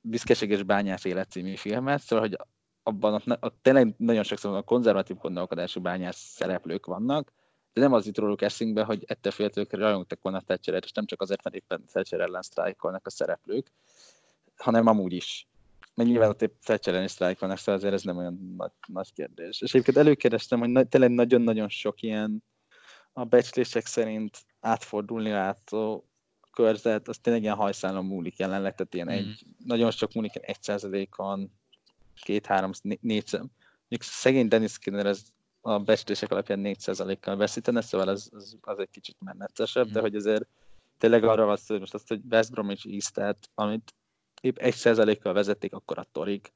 Büszkeséges 0.00 0.62
bányás 0.62 1.04
élet 1.04 1.30
című 1.30 1.54
filmet, 1.54 2.00
szóval, 2.00 2.28
hogy 2.28 2.36
abban 2.82 3.14
ott, 3.14 3.44
ott 3.44 3.58
tényleg 3.62 3.94
nagyon 3.96 4.22
sokszor 4.22 4.56
a 4.56 4.62
konzervatív 4.62 5.16
gondolkodású 5.16 5.80
bányás 5.80 6.16
szereplők 6.16 6.86
vannak, 6.86 7.32
de 7.72 7.80
nem 7.80 7.92
az 7.92 8.06
jut 8.06 8.18
róluk 8.18 8.42
eszünkbe, 8.42 8.84
hogy 8.84 9.04
ettől 9.06 9.32
féltők 9.32 9.72
rajongtak 9.72 10.22
volna 10.22 10.40
Thatcher 10.40 10.82
és 10.84 10.92
nem 10.92 11.06
csak 11.06 11.22
azért, 11.22 11.44
mert 11.44 11.56
éppen 11.56 11.84
Thatcher 11.86 12.20
ellen 12.20 12.42
sztrájkolnak 12.42 13.06
a 13.06 13.10
szereplők, 13.10 13.72
hanem 14.56 14.86
amúgy 14.86 15.12
is 15.12 15.48
meg 15.98 16.06
nyilván 16.06 16.28
ott 16.28 16.42
épp 16.42 16.52
Thatcher 16.62 17.02
is 17.02 17.10
sztrájk 17.10 17.38
vannak, 17.38 17.58
szóval 17.58 17.74
azért 17.74 17.92
ez 17.92 18.02
nem 18.02 18.16
olyan 18.16 18.54
nagy, 18.56 18.70
nagy 18.86 19.12
kérdés. 19.12 19.60
És 19.60 19.74
egyébként 19.74 19.96
előkerestem, 19.96 20.58
hogy 20.58 20.68
na, 20.68 20.84
tényleg 20.84 21.10
nagyon-nagyon 21.10 21.68
sok 21.68 22.02
ilyen 22.02 22.44
a 23.12 23.24
becslések 23.24 23.86
szerint 23.86 24.38
átfordulni 24.60 25.30
látó 25.30 26.08
körzet, 26.52 27.08
az 27.08 27.18
tényleg 27.18 27.42
ilyen 27.42 27.54
hajszálon 27.54 28.04
múlik 28.04 28.38
jelenleg, 28.38 28.74
tehát 28.74 28.94
ilyen 28.94 29.06
mm. 29.06 29.10
egy, 29.10 29.44
nagyon 29.64 29.90
sok 29.90 30.12
múlik 30.12 30.34
ilyen 30.34 30.48
egy 30.48 30.62
százalékon, 30.62 31.52
két, 32.22 32.46
három, 32.46 32.70
négy. 32.82 33.28
Mondjuk 33.32 34.00
szegény 34.00 34.48
Dennis 34.48 34.70
Skinner 34.70 35.06
ez 35.06 35.22
a 35.60 35.78
becslések 35.78 36.30
alapján 36.30 36.58
4 36.58 37.18
kal 37.20 37.36
veszítene, 37.36 37.80
szóval 37.80 38.08
az, 38.08 38.30
az, 38.32 38.56
az 38.60 38.78
egy 38.78 38.90
kicsit 38.90 39.16
menetesebb, 39.20 39.88
mm. 39.88 39.92
de 39.92 40.00
hogy 40.00 40.14
azért 40.14 40.46
tényleg 40.98 41.24
arra 41.24 41.44
van 41.44 41.56
szó, 41.56 41.64
hogy 41.66 41.80
most 41.80 41.94
azt, 41.94 42.08
hogy 42.08 42.20
West 42.30 42.50
Bromwich 42.50 42.86
East-et, 42.86 43.50
amit 43.54 43.94
épp 44.40 44.56
egy 44.56 44.74
százalékkal 44.74 45.32
vezették, 45.32 45.72
akkor 45.74 45.98
a 45.98 46.06
torig. 46.12 46.52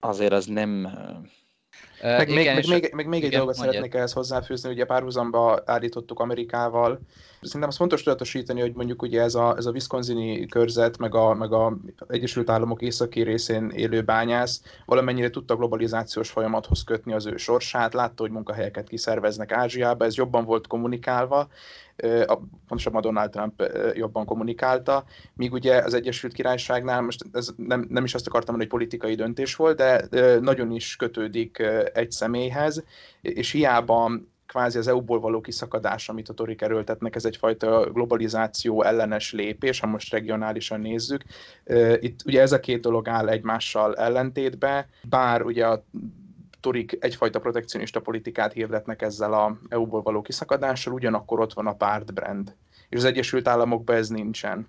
Azért 0.00 0.32
az 0.32 0.46
nem... 0.46 0.88
Meg, 2.02 2.28
uh, 2.28 2.34
még, 2.34 2.44
igen, 2.44 2.54
meg, 2.54 2.66
még, 2.68 2.92
meg 2.94 3.06
még 3.06 3.24
egy 3.24 3.30
dolgot 3.30 3.46
mondjad. 3.46 3.74
szeretnék 3.74 3.94
ehhez 3.94 4.12
hozzáfűzni, 4.12 4.70
ugye 4.70 4.84
párhuzamba 4.84 5.62
állítottuk 5.64 6.20
Amerikával. 6.20 7.00
Szerintem 7.42 7.68
az 7.68 7.76
fontos 7.76 8.02
tudatosítani, 8.02 8.60
hogy 8.60 8.74
mondjuk 8.74 9.02
ugye 9.02 9.22
ez 9.22 9.34
a, 9.34 9.54
ez 9.56 9.66
a 9.66 9.70
Wisconsini 9.70 10.46
körzet, 10.46 10.98
meg 10.98 11.14
a, 11.14 11.34
meg 11.34 11.52
a 11.52 11.76
Egyesült 12.08 12.50
Államok 12.50 12.82
északi 12.82 13.22
részén 13.22 13.70
élő 13.70 14.02
bányász 14.02 14.62
valamennyire 14.86 15.30
tudta 15.30 15.56
globalizációs 15.56 16.30
folyamathoz 16.30 16.84
kötni 16.84 17.12
az 17.12 17.26
ő 17.26 17.36
sorsát, 17.36 17.94
látta, 17.94 18.22
hogy 18.22 18.30
munkahelyeket 18.30 18.88
kiszerveznek 18.88 19.52
Ázsiába, 19.52 20.04
ez 20.04 20.14
jobban 20.14 20.44
volt 20.44 20.66
kommunikálva, 20.66 21.48
pontosabban 22.66 23.00
Donald 23.00 23.30
Trump 23.30 23.62
jobban 23.94 24.24
kommunikálta, 24.24 25.04
míg 25.34 25.52
ugye 25.52 25.76
az 25.76 25.94
Egyesült 25.94 26.32
Királyságnál, 26.32 27.00
most 27.00 27.24
ez 27.32 27.50
nem, 27.56 27.86
nem 27.88 28.04
is 28.04 28.14
azt 28.14 28.26
akartam 28.26 28.54
mondani, 28.54 28.70
hogy 28.70 28.80
politikai 28.80 29.14
döntés 29.14 29.56
volt, 29.56 29.76
de 29.76 30.06
nagyon 30.40 30.70
is 30.70 30.96
kötődik 30.96 31.62
egy 31.92 32.10
személyhez, 32.10 32.84
és 33.20 33.50
hiába 33.50 34.10
kvázi 34.46 34.78
az 34.78 34.88
EU-ból 34.88 35.20
való 35.20 35.40
kiszakadás, 35.40 36.08
amit 36.08 36.28
a 36.28 36.32
torik 36.32 36.62
erőltetnek, 36.62 37.14
ez 37.14 37.24
egyfajta 37.24 37.90
globalizáció 37.92 38.82
ellenes 38.82 39.32
lépés, 39.32 39.80
ha 39.80 39.86
most 39.86 40.12
regionálisan 40.12 40.80
nézzük. 40.80 41.24
Itt 42.00 42.20
ugye 42.26 42.40
ez 42.40 42.52
a 42.52 42.60
két 42.60 42.80
dolog 42.80 43.08
áll 43.08 43.28
egymással 43.28 43.96
ellentétbe, 43.96 44.88
bár 45.08 45.42
ugye 45.42 45.66
a 45.66 45.84
torik 46.60 46.96
egyfajta 47.00 47.40
protekcionista 47.40 48.00
politikát 48.00 48.52
hirdetnek 48.52 49.02
ezzel 49.02 49.32
a 49.32 49.58
EU-ból 49.68 50.02
való 50.02 50.22
kiszakadással, 50.22 50.92
ugyanakkor 50.92 51.40
ott 51.40 51.52
van 51.52 51.66
a 51.66 51.74
pártbrand. 51.74 52.54
És 52.88 52.98
az 52.98 53.04
Egyesült 53.04 53.48
Államokban 53.48 53.96
ez 53.96 54.08
nincsen. 54.08 54.68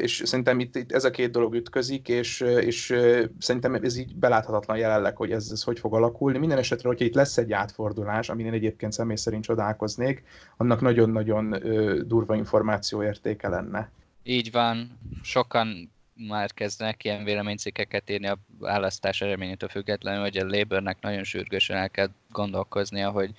és 0.00 0.22
szerintem 0.24 0.60
itt, 0.60 0.76
itt 0.76 0.92
ez 0.92 1.04
a 1.04 1.10
két 1.10 1.30
dolog 1.30 1.54
ütközik, 1.54 2.08
és, 2.08 2.40
és 2.40 2.94
szerintem 3.38 3.74
ez 3.74 3.96
így 3.96 4.14
beláthatatlan 4.14 4.76
jelenleg, 4.76 5.16
hogy 5.16 5.30
ez, 5.30 5.48
ez 5.52 5.62
hogy 5.62 5.78
fog 5.78 5.94
alakulni. 5.94 6.38
Minden 6.38 6.58
esetre, 6.58 6.88
hogyha 6.88 7.04
itt 7.04 7.14
lesz 7.14 7.36
egy 7.36 7.52
átfordulás, 7.52 8.28
amin 8.28 8.46
én 8.46 8.52
egyébként 8.52 8.92
személy 8.92 9.16
szerint 9.16 9.44
csodálkoznék, 9.44 10.22
annak 10.56 10.80
nagyon-nagyon 10.80 11.50
durva 12.06 12.34
információ 12.34 13.02
értéke 13.02 13.48
lenne. 13.48 13.90
Így 14.22 14.50
van, 14.50 14.98
sokan 15.22 15.90
már 16.26 16.52
kezdenek 16.52 17.04
ilyen 17.04 17.24
véleménycikkeket 17.24 18.10
írni 18.10 18.26
a 18.26 18.38
választás 18.58 19.20
eredményétől 19.20 19.68
függetlenül, 19.68 20.20
hogy 20.20 20.36
a 20.36 20.46
Labournek 20.46 21.00
nagyon 21.00 21.24
sürgősen 21.24 21.76
el 21.76 21.90
kell 21.90 22.08
gondolkoznia, 22.30 23.10
hogy, 23.10 23.30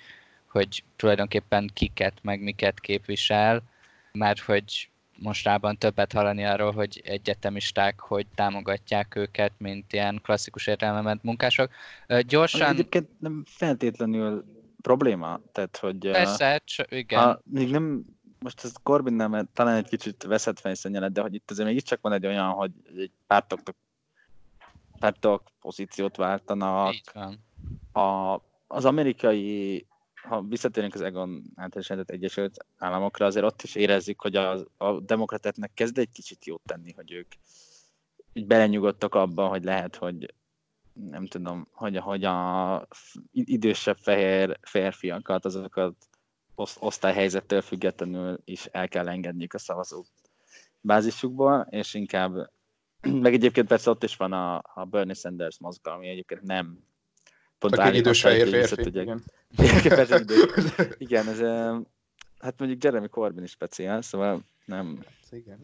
hogy 0.46 0.84
tulajdonképpen 0.96 1.70
kiket 1.74 2.14
meg 2.22 2.42
miket 2.42 2.80
képvisel, 2.80 3.62
mert 4.12 4.40
hogy 4.40 4.90
mostában 5.18 5.78
többet 5.78 6.12
hallani 6.12 6.46
arról, 6.46 6.72
hogy 6.72 7.02
egyetemisták 7.06 8.00
hogy 8.00 8.26
támogatják 8.36 9.16
őket, 9.16 9.52
mint 9.58 9.94
ilyen 9.94 10.20
klasszikus 10.24 10.68
értelmemet 10.68 11.24
munkások. 11.24 11.72
Gyorsan... 12.28 12.62
Ami 12.62 12.70
egyébként 12.70 13.10
nem 13.20 13.44
feltétlenül 13.48 14.46
probléma, 14.82 15.40
tehát 15.52 15.78
hogy... 15.78 16.12
Persze, 16.12 16.62
igen. 16.90 17.20
Ha 17.20 17.42
még 17.44 17.72
nem 17.72 18.06
most 18.40 18.64
ez 18.64 18.74
Corbyn 18.84 19.14
nem, 19.14 19.50
talán 19.54 19.76
egy 19.76 19.90
kicsit 19.90 20.24
veszett 20.24 20.60
fejszenyelet, 20.60 21.12
de 21.12 21.22
hogy 21.22 21.34
itt 21.34 21.52
azért 21.52 21.68
mégiscsak 21.68 22.02
van 22.02 22.14
egy 22.14 22.26
olyan, 22.26 22.50
hogy 22.50 22.72
egy 22.96 23.12
pártok, 23.28 23.60
pártok 25.00 25.44
pozíciót 25.60 26.16
váltanak. 26.16 26.96
A, 27.92 28.42
az 28.68 28.86
amerikai, 28.86 29.86
ha 30.16 30.42
visszatérünk 30.42 30.94
az 30.94 31.02
Egon 31.02 31.44
általános 31.56 32.06
Egyesült 32.06 32.66
Államokra, 32.78 33.26
azért 33.26 33.46
ott 33.46 33.62
is 33.62 33.76
érezzük, 33.76 34.22
hogy 34.22 34.36
a, 34.36 34.66
a 34.78 35.00
demokratáknak 35.00 35.74
kezd 35.74 35.98
egy 35.98 36.12
kicsit 36.12 36.46
jót 36.46 36.62
tenni, 36.66 36.92
hogy 36.92 37.12
ők 37.12 37.28
így 38.34 38.46
belenyugodtak 38.48 39.16
abban, 39.16 39.50
hogy 39.50 39.64
lehet, 39.64 39.96
hogy 39.96 40.34
nem 40.94 41.26
tudom, 41.26 41.68
hogy, 41.72 41.98
hogy 41.98 42.24
a 42.24 42.88
idősebb 43.32 43.98
fehér 43.98 44.60
férfiakat, 44.62 45.46
azokat 45.46 46.09
osztályhelyzettől 46.80 47.62
függetlenül 47.62 48.40
is 48.46 48.66
el 48.66 48.88
kell 48.88 49.10
engedniük 49.10 49.54
a 49.54 49.58
szavazó 49.58 50.04
bázisukból, 50.82 51.68
és 51.70 51.94
inkább, 51.94 52.52
meg 53.24 53.34
egyébként 53.34 53.68
persze 53.68 53.90
ott 53.90 54.04
is 54.04 54.16
van 54.16 54.34
a, 54.34 54.62
a 54.74 54.86
Bernie 54.90 55.14
Sanders 55.14 55.60
mozgalom, 55.60 56.00
ami 56.00 56.08
egyébként 56.08 56.42
nem 56.42 56.88
pont 57.60 57.76
Aki 57.76 57.98
idős 57.98 58.22
fehér 58.22 58.48
férfi, 58.48 58.88
igen. 58.88 59.24
persze, 59.84 60.24
igen, 60.98 61.28
ez, 61.28 61.40
hát 62.40 62.60
mondjuk 62.60 62.84
Jeremy 62.84 63.08
Corbyn 63.08 63.44
is 63.44 63.52
speciál, 63.52 64.02
szóval 64.02 64.42
nem... 64.66 65.06
Igen. 65.32 65.60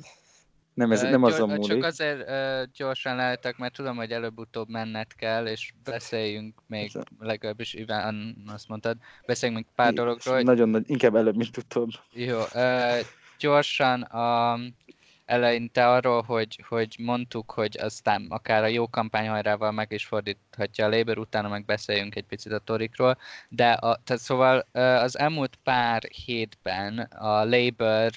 Nem, 0.75 0.91
ez, 0.91 1.01
nem 1.01 1.23
azon 1.23 1.49
múlik. 1.49 1.67
Csak 1.67 1.83
azért 1.83 2.29
uh, 2.29 2.71
gyorsan 2.73 3.15
lehetek, 3.15 3.57
mert 3.57 3.73
tudom, 3.73 3.95
hogy 3.95 4.11
előbb-utóbb 4.11 4.69
menned 4.69 5.13
kell, 5.13 5.47
és 5.47 5.73
beszéljünk 5.83 6.61
még, 6.67 6.91
Persze. 6.91 7.07
legalábbis 7.19 7.73
Iván 7.73 8.35
azt 8.47 8.67
mondtad, 8.67 8.97
beszéljünk 9.25 9.63
még 9.63 9.75
pár 9.75 9.93
dologról. 9.93 10.41
Nagyon 10.41 10.69
nagy, 10.69 10.83
inkább 10.89 11.15
előbb, 11.15 11.35
mint 11.35 11.57
utóbb. 11.57 11.89
Jó, 12.13 12.39
uh, 12.39 12.99
gyorsan 13.39 14.01
a 14.01 14.59
eleinte 15.25 15.89
arról, 15.89 16.21
hogy, 16.21 16.63
hogy 16.67 16.95
mondtuk, 16.99 17.51
hogy 17.51 17.77
aztán 17.81 18.25
akár 18.29 18.63
a 18.63 18.67
jó 18.67 18.89
kampányhajrával 18.89 19.71
meg 19.71 19.91
is 19.91 20.05
fordíthatja 20.05 20.85
a 20.85 20.89
Labour, 20.89 21.17
utána 21.17 21.47
meg 21.47 21.65
beszéljünk 21.65 22.15
egy 22.15 22.25
picit 22.25 22.51
a 22.51 22.59
torikról, 22.59 23.17
de 23.49 23.71
a, 23.71 23.99
tehát 24.03 24.21
szóval 24.21 24.67
az 24.73 25.17
elmúlt 25.17 25.55
pár 25.63 26.03
hétben 26.25 26.99
a 26.99 27.43
Labour 27.43 28.11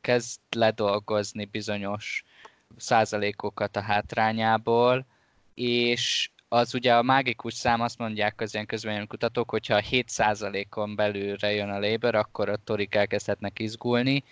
kezd 0.00 0.40
ledolgozni 0.50 1.44
bizonyos 1.44 2.24
százalékokat 2.76 3.76
a 3.76 3.80
hátrányából, 3.80 5.06
és 5.54 6.30
az 6.48 6.74
ugye 6.74 6.94
a 6.94 7.02
mágikus 7.02 7.54
szám, 7.54 7.80
azt 7.80 7.98
mondják 7.98 8.40
az 8.40 8.54
ilyen 8.54 8.66
közvélemény 8.66 9.06
kutatók, 9.06 9.50
hogyha 9.50 9.82
7%-on 9.90 10.94
belülre 10.94 11.52
jön 11.52 11.68
a 11.68 11.78
Labour, 11.78 12.14
akkor 12.14 12.48
a 12.48 12.56
torik 12.56 12.94
elkezdhetnek 12.94 13.58
izgulni. 13.58 14.24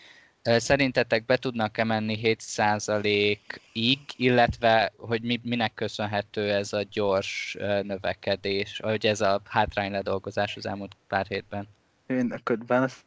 Szerintetek 0.43 1.25
be 1.25 1.37
tudnak 1.37 1.79
emenni 1.79 2.19
7%-ig, 2.23 3.99
illetve 4.17 4.93
hogy 4.97 5.23
mi, 5.23 5.41
minek 5.43 5.75
köszönhető 5.75 6.53
ez 6.53 6.73
a 6.73 6.83
gyors 6.91 7.57
növekedés, 7.83 8.81
hogy 8.83 9.07
ez 9.07 9.21
a 9.21 9.41
hátrány 9.45 9.91
ledolgozás 9.91 10.57
az 10.57 10.67
elmúlt 10.67 10.97
pár 11.07 11.27
hétben? 11.27 11.69
Én 12.07 12.33
akkor 12.33 12.59
válasz 12.67 13.05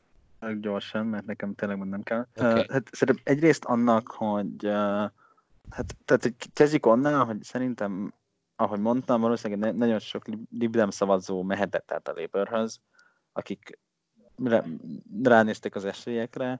gyorsan, 0.59 1.05
mert 1.05 1.25
nekem 1.25 1.55
tényleg 1.55 1.77
nem 1.77 2.03
kell. 2.03 2.27
Okay. 2.35 2.51
Uh, 2.51 2.69
hát 2.69 2.89
szerintem 2.91 3.23
egyrészt 3.33 3.65
annak, 3.65 4.07
hogy 4.07 4.65
uh, 4.65 5.09
hát, 5.69 5.95
tehát 6.05 6.21
hogy 6.21 6.35
kezdjük 6.53 6.85
onnan, 6.85 7.25
hogy 7.25 7.43
szerintem, 7.43 8.13
ahogy 8.55 8.79
mondtam, 8.79 9.21
valószínűleg 9.21 9.75
nagyon 9.75 9.99
sok 9.99 10.25
libdem 10.49 10.89
szavazó 10.89 11.43
mehetett 11.43 11.91
át 11.91 12.07
a 12.07 12.13
Labourhöz, 12.15 12.79
akik 13.31 13.79
ránéztek 15.23 15.75
az 15.75 15.85
esélyekre. 15.85 16.59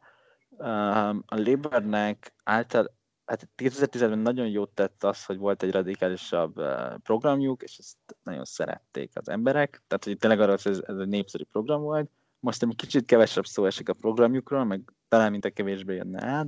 Uh, 0.50 1.10
a 1.10 1.36
Labournek 1.36 2.34
által, 2.44 2.94
hát 3.26 3.50
2010-ben 3.58 4.20
nagyon 4.20 4.48
jót 4.48 4.70
tett 4.70 5.04
az, 5.04 5.26
hogy 5.26 5.38
volt 5.38 5.64
egy 5.64 5.72
radikálisabb 5.72 6.62
programjuk, 7.04 7.62
és 7.62 7.78
ezt 7.78 7.98
nagyon 8.24 8.46
szerették 8.46 9.12
az 9.14 9.30
emberek. 9.30 9.82
Tehát, 9.88 10.04
hogy 10.04 10.18
tényleg 10.18 10.40
arra, 10.40 10.52
hogy 10.52 10.72
ez, 10.72 10.82
ez 10.88 10.98
egy 10.98 11.08
népszerű 11.08 11.44
program 11.44 11.82
volt, 11.82 12.10
most 12.42 12.64
egy 12.64 12.76
kicsit 12.76 13.06
kevesebb 13.06 13.46
szó 13.46 13.66
esik 13.66 13.90
a 13.90 13.94
programjukról, 13.94 14.64
meg 14.64 14.94
talán 15.08 15.32
mint 15.32 15.46
a 15.46 15.50
kevésbé 15.50 15.96
jönne 15.96 16.26
át. 16.26 16.48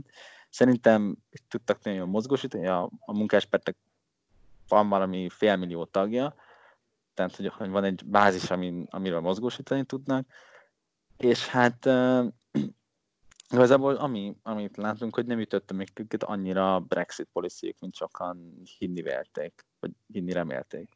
Szerintem 0.50 1.16
tudtak 1.48 1.84
nagyon 1.84 2.10
mozgósítani, 2.10 2.68
a, 2.68 2.90
a 3.00 3.14
munkáspártnak 3.14 3.76
van 4.68 4.90
valami 4.90 5.30
félmillió 5.30 5.86
tagja, 5.86 6.36
tehát 7.14 7.36
hogy, 7.36 7.70
van 7.70 7.84
egy 7.84 8.06
bázis, 8.06 8.52
amin, 8.52 8.88
amiről 8.90 9.20
mozgósítani 9.20 9.84
tudnak, 9.84 10.28
és 11.18 11.48
hát 11.48 11.86
uh, 11.86 12.26
igazából 13.54 13.96
ami, 13.96 14.36
amit 14.44 14.78
látunk, 14.78 15.16
hogy 15.16 15.26
nem 15.26 15.40
ütötte 15.40 15.74
még 15.74 15.90
őket 15.96 16.24
annyira 16.24 16.80
Brexit 16.80 17.30
policyk, 17.34 17.80
mint 17.80 17.96
sokan 17.96 18.62
hinni 18.78 19.02
vélték, 19.02 19.66
vagy 19.80 19.92
hinni 20.08 20.32
remélték. 20.32 20.90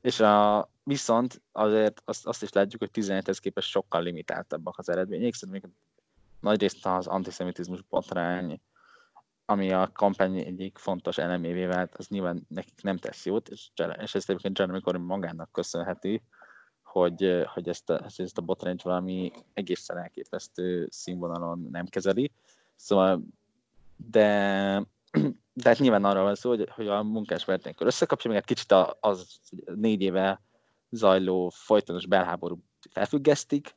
És 0.00 0.20
a, 0.20 0.68
viszont 0.82 1.42
azért 1.52 2.02
azt, 2.04 2.26
azt 2.26 2.42
is 2.42 2.52
látjuk, 2.52 2.80
hogy 2.80 3.04
17-hez 3.04 3.38
képest 3.40 3.68
sokkal 3.68 4.02
limitáltabbak 4.02 4.78
az 4.78 4.88
eredmények, 4.88 5.34
szerintem 5.34 5.74
nagyrészt 6.40 6.86
az 6.86 7.06
antiszemitizmus 7.06 7.82
botrány, 7.82 8.60
ami 9.44 9.72
a 9.72 9.90
kampány 9.92 10.38
egyik 10.38 10.78
fontos 10.78 11.18
elemévé 11.18 11.64
vált, 11.64 11.94
az 11.94 12.08
nyilván 12.08 12.46
nekik 12.48 12.82
nem 12.82 12.96
tesz 12.96 13.26
jót, 13.26 13.48
és, 13.48 13.70
és 14.02 14.14
ezt 14.14 14.28
egyébként 14.28 14.58
Jeremy 14.58 14.80
Corbyn 14.80 15.02
magának 15.02 15.52
köszönheti, 15.52 16.22
hogy, 16.82 17.44
hogy 17.46 17.68
ezt, 17.68 17.90
a, 17.90 18.04
ezt 18.16 18.38
a 18.38 18.42
botrányt 18.42 18.82
valami 18.82 19.32
egészen 19.52 19.98
elképesztő 19.98 20.88
színvonalon 20.90 21.68
nem 21.70 21.86
kezeli. 21.86 22.30
Szóval, 22.74 23.22
de 23.96 24.86
de 25.62 25.68
hát 25.68 25.78
nyilván 25.78 26.04
arra 26.04 26.22
van 26.22 26.34
szó, 26.34 26.48
hogy, 26.48 26.68
hogy 26.70 26.88
a 26.88 27.02
munkás 27.02 27.44
vertenykor 27.44 27.86
összekapcsolja, 27.86 28.38
meg 28.38 28.46
egy 28.48 28.56
kicsit 28.56 28.74
az 29.00 29.40
négy 29.74 30.02
éve 30.02 30.42
zajló 30.90 31.48
folytonos 31.48 32.06
belháború 32.06 32.58
felfüggesztik, 32.90 33.76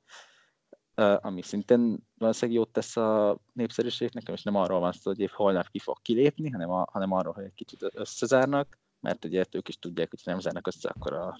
ami 0.96 1.42
szintén 1.42 2.08
valószínűleg 2.18 2.62
jót 2.62 2.74
tesz 2.74 2.98
a 2.98 3.38
népszerűségnek, 3.54 4.30
és 4.30 4.44
nem 4.44 4.56
arról 4.56 4.80
van 4.80 4.92
szó, 4.92 5.10
hogy 5.12 5.20
év 5.20 5.30
holnap 5.30 5.68
ki 5.70 5.80
fog 5.80 5.98
kilépni, 6.02 6.50
hanem, 6.50 6.70
a, 6.70 6.88
hanem 6.92 7.12
arról, 7.12 7.34
hogy 7.34 7.44
egy 7.44 7.54
kicsit 7.54 7.86
összezárnak, 7.94 8.78
mert 9.00 9.26
ugye 9.26 9.46
ők 9.52 9.68
is 9.68 9.80
tudják, 9.80 10.10
hogy 10.10 10.20
nem 10.24 10.40
zárnak 10.40 10.68
össze, 10.68 10.90
akkor 10.90 11.14
a, 11.14 11.40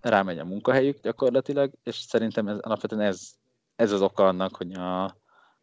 rámegy 0.00 0.38
a 0.38 0.44
munkahelyük 0.44 1.00
gyakorlatilag, 1.00 1.72
és 1.82 1.96
szerintem 1.96 2.48
ez, 2.48 2.58
alapvetően 2.58 3.00
ez, 3.00 3.30
ez 3.76 3.92
az 3.92 4.02
oka 4.02 4.26
annak, 4.26 4.56
hogy 4.56 4.72
a 4.72 5.16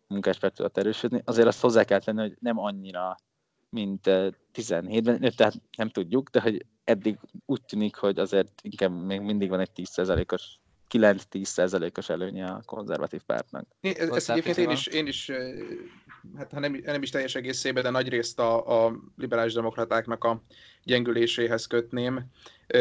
munkáspárt 0.07 0.55
tudott 0.55 0.77
erősödni. 0.77 1.21
Azért 1.25 1.47
azt 1.47 1.61
hozzá 1.61 1.83
kell 1.83 1.99
tenni, 1.99 2.21
hogy 2.21 2.37
nem 2.39 2.59
annyira 2.59 3.15
mint 3.69 4.01
17-ben, 4.53 5.33
tehát 5.35 5.61
nem 5.77 5.89
tudjuk, 5.89 6.29
de 6.29 6.41
hogy 6.41 6.65
eddig 6.83 7.17
úgy 7.45 7.61
tűnik, 7.61 7.95
hogy 7.95 8.19
azért 8.19 8.51
inkább 8.61 9.05
még 9.05 9.21
mindig 9.21 9.49
van 9.49 9.59
egy 9.59 9.69
10%-os 9.75 10.59
9-10%-os 10.89 12.09
előnye 12.09 12.45
a 12.45 12.61
konzervatív 12.65 13.21
pártnak. 13.21 13.65
Ez, 13.81 14.09
ezt 14.09 14.29
egyébként 14.29 14.57
én 14.57 14.69
is, 14.69 14.87
én 14.87 15.07
is 15.07 15.31
hát 16.37 16.51
ha 16.51 16.59
nem, 16.59 16.81
nem 16.85 17.01
is 17.01 17.09
teljes 17.09 17.35
egészében, 17.35 17.83
de 17.83 17.89
nagy 17.89 18.09
részt 18.09 18.39
a, 18.39 18.85
a 18.85 18.95
liberális 19.17 19.53
demokratáknak 19.53 20.23
a 20.23 20.41
gyengüléséhez 20.83 21.65
kötném. 21.65 22.25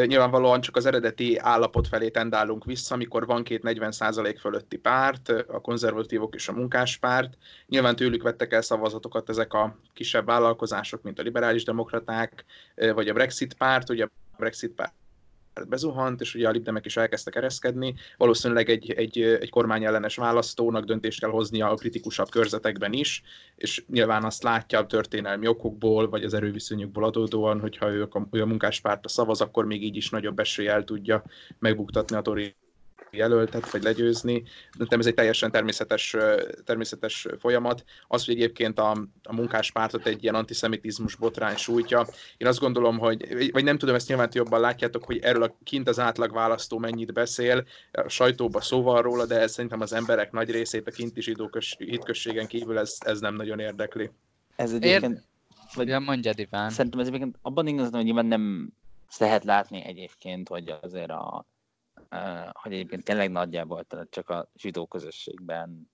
Nyilvánvalóan 0.05 0.61
csak 0.61 0.75
az 0.75 0.85
eredeti 0.85 1.37
állapot 1.37 1.87
felé 1.87 2.09
tendálunk 2.09 2.65
vissza, 2.65 2.93
amikor 2.93 3.25
van 3.25 3.43
két 3.43 3.61
40% 3.63 4.35
fölötti 4.39 4.77
párt, 4.77 5.29
a 5.29 5.59
konzervatívok 5.61 6.35
és 6.35 6.47
a 6.47 6.53
munkáspárt. 6.53 7.37
Nyilván 7.67 7.95
tőlük 7.95 8.23
vettek 8.23 8.53
el 8.53 8.61
szavazatokat 8.61 9.29
ezek 9.29 9.53
a 9.53 9.77
kisebb 9.93 10.25
vállalkozások, 10.25 11.01
mint 11.01 11.19
a 11.19 11.23
liberális 11.23 11.63
demokraták, 11.63 12.45
vagy 12.75 13.07
a 13.07 13.13
Brexit 13.13 13.53
párt. 13.53 13.89
Ugye 13.89 14.03
a 14.03 14.09
Brexit 14.37 14.71
párt 14.71 14.93
bezuhant, 15.67 16.21
és 16.21 16.35
ugye 16.35 16.47
a 16.47 16.51
libdemek 16.51 16.85
is 16.85 16.97
elkezdtek 16.97 17.35
ereszkedni. 17.35 17.95
Valószínűleg 18.17 18.69
egy, 18.69 18.91
egy, 18.91 19.21
egy 19.21 19.49
kormányellenes 19.49 20.15
választónak 20.15 20.85
döntést 20.85 21.19
kell 21.19 21.29
hoznia 21.29 21.69
a 21.69 21.75
kritikusabb 21.75 22.29
körzetekben 22.29 22.93
is, 22.93 23.23
és 23.55 23.83
nyilván 23.87 24.23
azt 24.23 24.43
látja 24.43 24.79
a 24.79 24.85
történelmi 24.85 25.47
okokból, 25.47 26.09
vagy 26.09 26.23
az 26.23 26.33
erőviszonyokból 26.33 27.03
adódóan, 27.03 27.59
hogyha 27.59 27.91
ő 27.91 28.07
a, 28.11 28.27
ő 28.31 28.41
a 28.41 28.45
munkáspártra 28.45 29.09
szavaz, 29.09 29.41
akkor 29.41 29.65
még 29.65 29.83
így 29.83 29.95
is 29.95 30.09
nagyobb 30.09 30.39
eséllyel 30.39 30.83
tudja 30.83 31.23
megbuktatni 31.59 32.15
a 32.15 32.21
Tori 32.21 32.55
jelöltet, 33.11 33.71
vagy 33.71 33.83
legyőzni. 33.83 34.43
Szerintem 34.71 34.99
ez 34.99 35.05
egy 35.05 35.13
teljesen 35.13 35.51
természetes, 35.51 36.15
természetes 36.65 37.27
folyamat. 37.39 37.83
Az, 38.07 38.25
hogy 38.25 38.35
egyébként 38.35 38.79
a, 38.79 38.91
a 39.23 39.35
munkáspártot 39.35 40.05
egy 40.05 40.23
ilyen 40.23 40.35
antiszemitizmus 40.35 41.15
botrány 41.15 41.55
sújtja, 41.55 42.07
én 42.37 42.47
azt 42.47 42.59
gondolom, 42.59 42.97
hogy, 42.97 43.51
vagy 43.51 43.63
nem 43.63 43.77
tudom, 43.77 43.95
ezt 43.95 44.07
nyilván 44.07 44.29
jobban 44.31 44.59
látjátok, 44.59 45.03
hogy 45.03 45.17
erről 45.17 45.43
a 45.43 45.57
kint 45.63 45.87
az 45.87 45.99
átlag 45.99 46.33
választó 46.33 46.77
mennyit 46.77 47.13
beszél, 47.13 47.65
a 47.91 48.07
sajtóban 48.07 48.61
szóval 48.61 49.01
róla, 49.01 49.25
de 49.25 49.39
ez 49.39 49.51
szerintem 49.51 49.81
az 49.81 49.93
emberek 49.93 50.31
nagy 50.31 50.51
részét 50.51 50.87
a 50.87 50.91
kinti 50.91 51.21
zsidó 51.21 51.49
hitközségen 51.77 52.47
kívül 52.47 52.77
ez, 52.77 52.97
ez 52.99 53.19
nem 53.19 53.35
nagyon 53.35 53.59
érdekli. 53.59 54.09
Ez 54.55 54.73
egyébként... 54.73 55.27
Vagy 55.75 55.87
ja, 55.87 55.99
mondjad, 55.99 56.39
Iván. 56.39 56.69
Szerintem 56.69 56.99
ez 56.99 57.07
egyébként 57.07 57.37
abban 57.41 57.67
igazán, 57.67 57.91
hogy 57.91 58.03
nyilván 58.03 58.25
nem 58.25 58.69
lehet 59.17 59.43
látni 59.43 59.83
egyébként, 59.85 60.47
hogy 60.47 60.73
azért 60.81 61.09
a 61.09 61.45
hogy 62.51 62.73
egyébként 62.73 63.03
tényleg 63.03 63.31
nagyjából 63.31 63.85
csak 64.09 64.29
a 64.29 64.51
zsidó 64.55 64.87
közösségben 64.87 65.91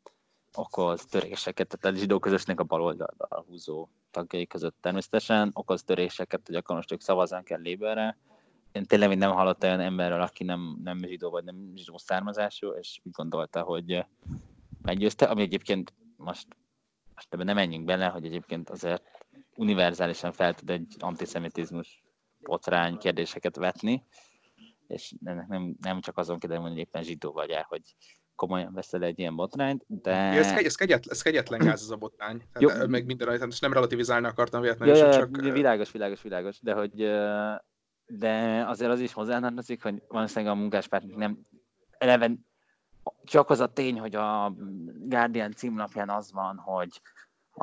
okoz 0.53 1.05
töréseket, 1.05 1.67
tehát 1.67 1.97
a 1.97 1.99
zsidó 1.99 2.19
közösségnek 2.19 2.59
a 2.59 2.63
baloldalra 2.63 3.43
húzó 3.47 3.89
tagjai 4.11 4.47
között 4.47 4.75
természetesen 4.81 5.49
okoz 5.53 5.83
töréseket, 5.83 6.47
hogy 6.47 6.55
akkor 6.55 6.75
most 6.75 6.91
ők 6.91 7.01
szavazzán 7.01 7.43
kell 7.43 7.61
Labourre. 7.63 8.17
Én 8.71 8.85
tényleg 8.85 9.09
még 9.09 9.17
nem 9.17 9.31
hallottam 9.31 9.69
olyan 9.69 9.81
emberről, 9.81 10.21
aki 10.21 10.43
nem, 10.43 10.79
nem 10.83 10.97
zsidó 10.97 11.29
vagy 11.29 11.43
nem 11.43 11.71
zsidó 11.75 11.97
származású, 11.97 12.71
és 12.71 12.99
úgy 13.03 13.11
gondolta, 13.11 13.61
hogy 13.61 14.05
meggyőzte, 14.81 15.25
ami 15.25 15.41
egyébként 15.41 15.93
most, 16.15 16.47
most 17.15 17.33
ebben 17.33 17.45
nem 17.45 17.55
menjünk 17.55 17.85
bele, 17.85 18.07
hogy 18.07 18.25
egyébként 18.25 18.69
azért 18.69 19.03
univerzálisan 19.55 20.31
fel 20.31 20.53
tud 20.53 20.69
egy 20.69 20.95
antiszemitizmus 20.99 22.03
botrány 22.39 22.97
kérdéseket 22.97 23.55
vetni, 23.55 24.05
és 24.87 25.13
ennek 25.23 25.47
nem, 25.47 25.75
nem 25.81 26.01
csak 26.01 26.17
azon 26.17 26.39
kell, 26.39 26.57
hogy 26.57 26.77
éppen 26.77 27.03
zsidó 27.03 27.31
vagy 27.31 27.49
el, 27.49 27.65
hogy 27.69 27.81
komolyan 28.35 28.73
veszel 28.73 29.03
egy 29.03 29.19
ilyen 29.19 29.35
botrányt, 29.35 29.83
de... 29.87 30.11
Ja, 30.11 30.39
ez, 30.39 30.51
ez, 30.51 30.75
kegyetlen, 30.75 31.13
ez 31.13 31.21
kegyetlen 31.21 31.59
gáz 31.59 31.81
ez 31.81 31.89
a 31.89 31.95
botrány. 31.95 32.41
Jó. 32.59 32.69
meg 32.87 33.05
minden 33.05 33.27
tehát 33.27 33.59
nem 33.59 33.73
relativizálni 33.73 34.27
akartam 34.27 34.61
véletlenül, 34.61 34.95
ja, 34.95 35.13
csak... 35.13 35.37
Világos, 35.37 35.91
világos, 35.91 36.21
világos, 36.21 36.59
de 36.61 36.73
hogy 36.73 36.93
de 38.07 38.63
azért 38.67 38.91
az 38.91 38.99
is 38.99 39.13
hozzátartozik, 39.13 39.83
hogy 39.83 40.03
valószínűleg 40.07 40.53
a 40.53 40.57
munkáspárt 40.57 41.15
nem 41.15 41.39
eleve 41.97 42.31
csak 43.23 43.49
az 43.49 43.59
a 43.59 43.73
tény, 43.73 43.99
hogy 43.99 44.15
a 44.15 44.53
Guardian 44.85 45.51
címlapján 45.51 46.09
az 46.09 46.31
van, 46.31 46.57
hogy 46.57 47.01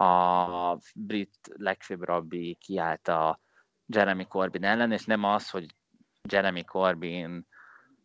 a 0.05 0.79
brit 0.95 1.39
legfőbb 1.57 2.03
rabbi 2.03 2.55
kiállt 2.61 3.09
a 3.09 3.41
Jeremy 3.87 4.27
Corbyn 4.27 4.64
ellen, 4.64 4.93
és 4.93 5.05
nem 5.05 5.25
az, 5.25 5.51
hogy 5.51 5.75
Jeremy 6.29 6.64
Corbyn, 6.64 7.47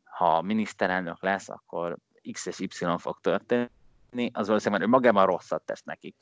ha 0.03 0.41
miniszterelnök 0.41 1.22
lesz, 1.22 1.49
akkor 1.49 1.97
X 2.32 2.45
és 2.45 2.59
Y 2.59 2.86
fog 2.97 3.20
történni, 3.22 4.32
az 4.34 4.47
valószínűleg 4.47 4.82
ő 4.82 4.88
magában 4.88 5.26
rosszat 5.26 5.61
tesz 5.61 5.84
nekik. 5.84 6.15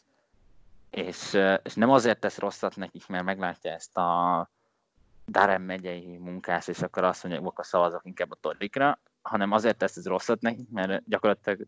És, 0.90 1.38
és 1.64 1.74
nem 1.74 1.90
azért 1.90 2.20
tesz 2.20 2.38
rosszat 2.38 2.76
nekik, 2.76 3.08
mert 3.08 3.24
meglátja 3.24 3.72
ezt 3.72 3.98
a 3.98 4.50
Darem 5.28 5.62
megyei 5.62 6.18
munkás, 6.18 6.68
és 6.68 6.82
akkor 6.82 7.04
azt 7.04 7.24
mondja, 7.24 7.42
hogy 7.42 7.50
akkor 7.52 7.66
szavazok 7.66 8.02
inkább 8.06 8.32
a 8.32 8.38
Torrikra, 8.42 9.00
hanem 9.22 9.52
azért 9.52 9.78
tesz 9.78 9.98
ez 9.98 10.06
rosszat 10.08 10.42
nekik, 10.42 10.70
mert 10.72 11.04
gyakorlatilag 11.08 11.68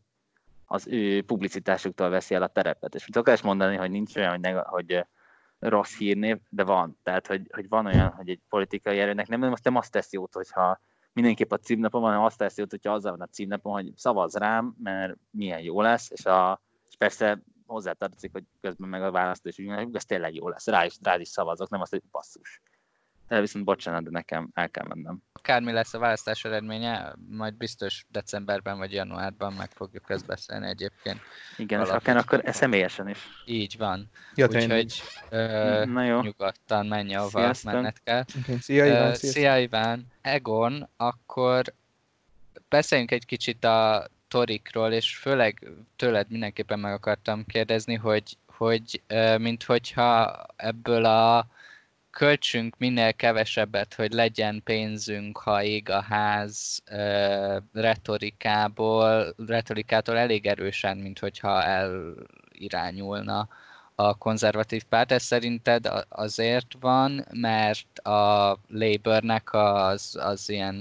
az 0.66 0.88
ő 0.88 1.24
publicitásuktól 1.24 2.10
veszi 2.10 2.36
el 2.36 2.44
a 2.44 2.48
terepet. 2.48 2.96
És 2.96 3.06
mit 3.06 3.16
akarsz 3.16 3.42
mondani, 3.42 3.76
hogy 3.76 3.90
nincs 3.90 4.16
olyan, 4.16 4.46
hogy, 4.46 4.56
hogy 4.64 5.06
rossz 5.60 5.98
hírnév, 5.98 6.38
de 6.50 6.64
van. 6.64 6.98
Tehát, 7.04 7.28
hogy, 7.28 7.42
hogy 7.54 7.70
van 7.70 7.86
olyan, 7.86 8.10
hogy 8.10 8.30
egy 8.30 8.42
politikai 8.50 9.00
erőnek 9.00 9.28
nem, 9.28 9.40
most 9.40 9.64
nem 9.64 9.76
azt 9.76 9.92
tesz 9.92 10.12
jót, 10.12 10.34
hogyha 10.34 10.80
mindenképp 11.14 11.52
a 11.52 11.58
címnapon 11.58 12.02
van, 12.02 12.14
azt 12.14 12.38
tesz 12.38 12.58
jót, 12.58 12.70
hogyha 12.70 12.94
azzal 12.94 13.12
van 13.12 13.22
a 13.22 13.32
címnapon, 13.32 13.74
hogy 13.74 13.92
szavaz 13.96 14.36
rám, 14.36 14.76
mert 14.84 15.16
milyen 15.30 15.60
jó 15.60 15.82
lesz, 15.82 16.12
és, 16.12 16.26
a, 16.26 16.62
és 16.90 16.96
persze 16.96 17.44
hozzátartozik, 17.66 18.32
hogy 18.32 18.44
közben 18.62 18.90
meg 18.90 19.04
a 19.04 19.12
választás, 19.12 19.56
hogy 19.56 19.96
ez 19.96 20.06
tényleg 20.06 20.36
jó 20.36 20.50
lesz, 20.50 20.68
rá 20.68 20.86
is, 20.86 20.98
rá 21.02 21.20
is 21.20 21.28
szavazok, 21.28 21.70
nem 21.70 21.82
azt, 21.82 21.92
hogy 21.92 22.04
basszus. 22.12 22.62
De 23.28 23.40
viszont 23.40 23.66
bocsánat, 23.66 24.04
de 24.04 24.10
nekem 24.10 24.50
el 24.54 24.70
kell 24.70 24.86
mennem. 24.88 25.22
Akármi 25.34 25.72
lesz 25.72 25.94
a 25.94 26.00
választás 26.00 26.46
eredménye, 26.46 27.14
majd 27.30 27.54
biztos 27.54 28.06
decemberben 28.10 28.78
vagy 28.78 28.94
januárban 28.94 29.54
meg 29.54 29.70
fogjuk 29.72 30.10
ezt 30.10 30.26
beszélni 30.26 30.68
egyébként. 30.68 31.20
Igen, 31.58 31.82
és 31.82 31.90
akár 31.90 32.18
akkor 32.18 32.42
e 32.44 32.52
személyesen 32.52 33.10
is. 33.10 33.18
Így 33.46 33.78
van. 33.78 34.10
Ja, 34.36 34.48
Úgyhogy 34.48 35.04
Na 35.94 36.04
jó. 36.04 36.22
nyugodtan 36.22 36.86
menj, 36.86 37.16
ahova 37.16 37.54
menned 37.64 37.96
kell. 38.04 38.24
Okay. 38.42 38.58
Szia, 38.60 38.86
Iván, 38.86 39.10
uh, 39.10 39.14
szia 39.16 39.58
Iván. 39.58 40.08
Egon, 40.22 40.90
akkor 40.98 41.74
beszéljünk 42.70 43.12
egy 43.12 43.26
kicsit 43.26 43.64
a 43.64 44.08
torikról, 44.28 44.92
és 44.92 45.16
főleg 45.16 45.72
tőled 45.96 46.30
mindenképpen 46.30 46.80
meg 46.80 46.94
akartam 46.94 47.46
kérdezni, 47.46 47.96
hogy, 47.96 48.38
hogy 48.46 49.02
mint 49.38 49.64
hogyha 49.64 50.46
ebből 50.56 51.06
a 51.06 51.48
költsünk 52.18 52.78
minél 52.78 53.14
kevesebbet, 53.14 53.94
hogy 53.94 54.12
legyen 54.12 54.62
pénzünk, 54.64 55.38
ha 55.38 55.64
ég 55.64 55.90
a 55.90 56.02
ház 56.02 56.84
retorikából, 57.74 59.36
retorikától 59.48 60.18
elég 60.18 60.46
erősen, 60.46 60.98
mint 60.98 61.20
hogyha 61.20 61.64
elirányulna 61.64 63.48
a 63.96 64.18
konzervatív 64.18 64.84
párt. 64.84 65.12
Ez 65.12 65.24
szerinted 65.24 65.90
azért 66.10 66.76
van, 66.80 67.26
mert 67.32 68.00
a 68.00 68.60
Labournek 68.68 69.54
az, 69.54 70.18
az 70.20 70.50
ilyen, 70.50 70.78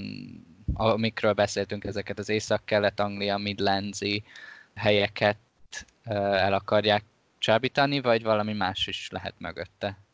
amikről 0.74 1.32
beszéltünk, 1.32 1.84
ezeket 1.84 2.18
az 2.18 2.28
észak-kelet-anglia, 2.28 3.36
midlandsi 3.36 4.24
helyeket 4.74 5.38
el 6.04 6.52
akarják 6.52 7.04
csábítani, 7.38 8.00
vagy 8.00 8.22
valami 8.22 8.52
más 8.52 8.86
is 8.86 9.08
lehet 9.10 9.34
mögötte? 9.38 10.05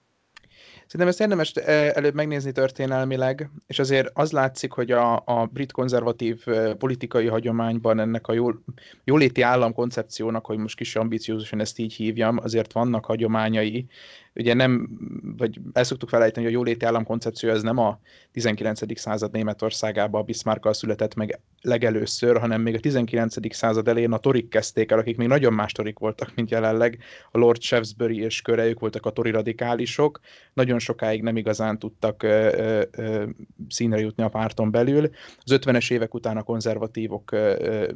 Szerintem 0.92 1.08
ezt 1.08 1.20
érdemes 1.20 1.52
előbb 1.94 2.14
megnézni 2.14 2.52
történelmileg, 2.52 3.50
és 3.66 3.78
azért 3.78 4.10
az 4.12 4.32
látszik, 4.32 4.72
hogy 4.72 4.90
a, 4.90 5.22
a 5.24 5.48
brit 5.52 5.72
konzervatív 5.72 6.44
politikai 6.78 7.26
hagyományban 7.26 8.00
ennek 8.00 8.26
a 8.26 8.32
jól, 8.32 8.62
jóléti 9.04 9.42
állam 9.42 9.74
koncepciónak, 9.74 10.46
hogy 10.46 10.58
most 10.58 10.76
kis 10.76 10.96
ambiciózusan 10.96 11.60
ezt 11.60 11.78
így 11.78 11.92
hívjam, 11.92 12.38
azért 12.42 12.72
vannak 12.72 13.04
hagyományai, 13.04 13.86
ugye 14.34 14.54
nem, 14.54 14.88
vagy 15.36 15.60
el 15.72 15.84
szoktuk 15.84 16.08
felejteni, 16.08 16.44
hogy 16.46 16.54
a 16.54 16.58
jóléti 16.58 16.84
állam 16.84 17.04
koncepció 17.04 17.50
ez 17.50 17.62
nem 17.62 17.78
a 17.78 18.00
19. 18.32 18.98
század 18.98 19.32
Németországában 19.32 20.20
a 20.20 20.24
Bismarckkal 20.24 20.72
született 20.72 21.14
meg 21.14 21.40
legelőször, 21.60 22.38
hanem 22.38 22.60
még 22.60 22.74
a 22.74 22.80
19. 22.80 23.54
század 23.54 23.88
elején 23.88 24.12
a 24.12 24.18
torik 24.18 24.48
kezdték 24.48 24.90
el, 24.90 24.98
akik 24.98 25.16
még 25.16 25.28
nagyon 25.28 25.52
más 25.52 25.72
torik 25.72 25.98
voltak, 25.98 26.32
mint 26.34 26.50
jelenleg. 26.50 26.98
A 27.30 27.38
Lord 27.38 27.60
Shaftesbury 27.60 28.20
és 28.20 28.42
köre, 28.42 28.74
voltak 28.78 29.06
a 29.06 29.10
tori 29.10 29.30
radikálisok. 29.30 30.20
Nagyon 30.52 30.78
sokáig 30.78 31.22
nem 31.22 31.36
igazán 31.36 31.78
tudtak 31.78 32.22
ö, 32.22 32.28
ö, 32.56 32.82
ö, 32.90 33.24
színre 33.68 34.00
jutni 34.00 34.22
a 34.22 34.28
párton 34.28 34.70
belül. 34.70 35.10
Az 35.38 35.58
50-es 35.60 35.92
évek 35.92 36.14
után 36.14 36.36
a 36.36 36.42
konzervatívok 36.42 37.32
ö, 37.32 37.88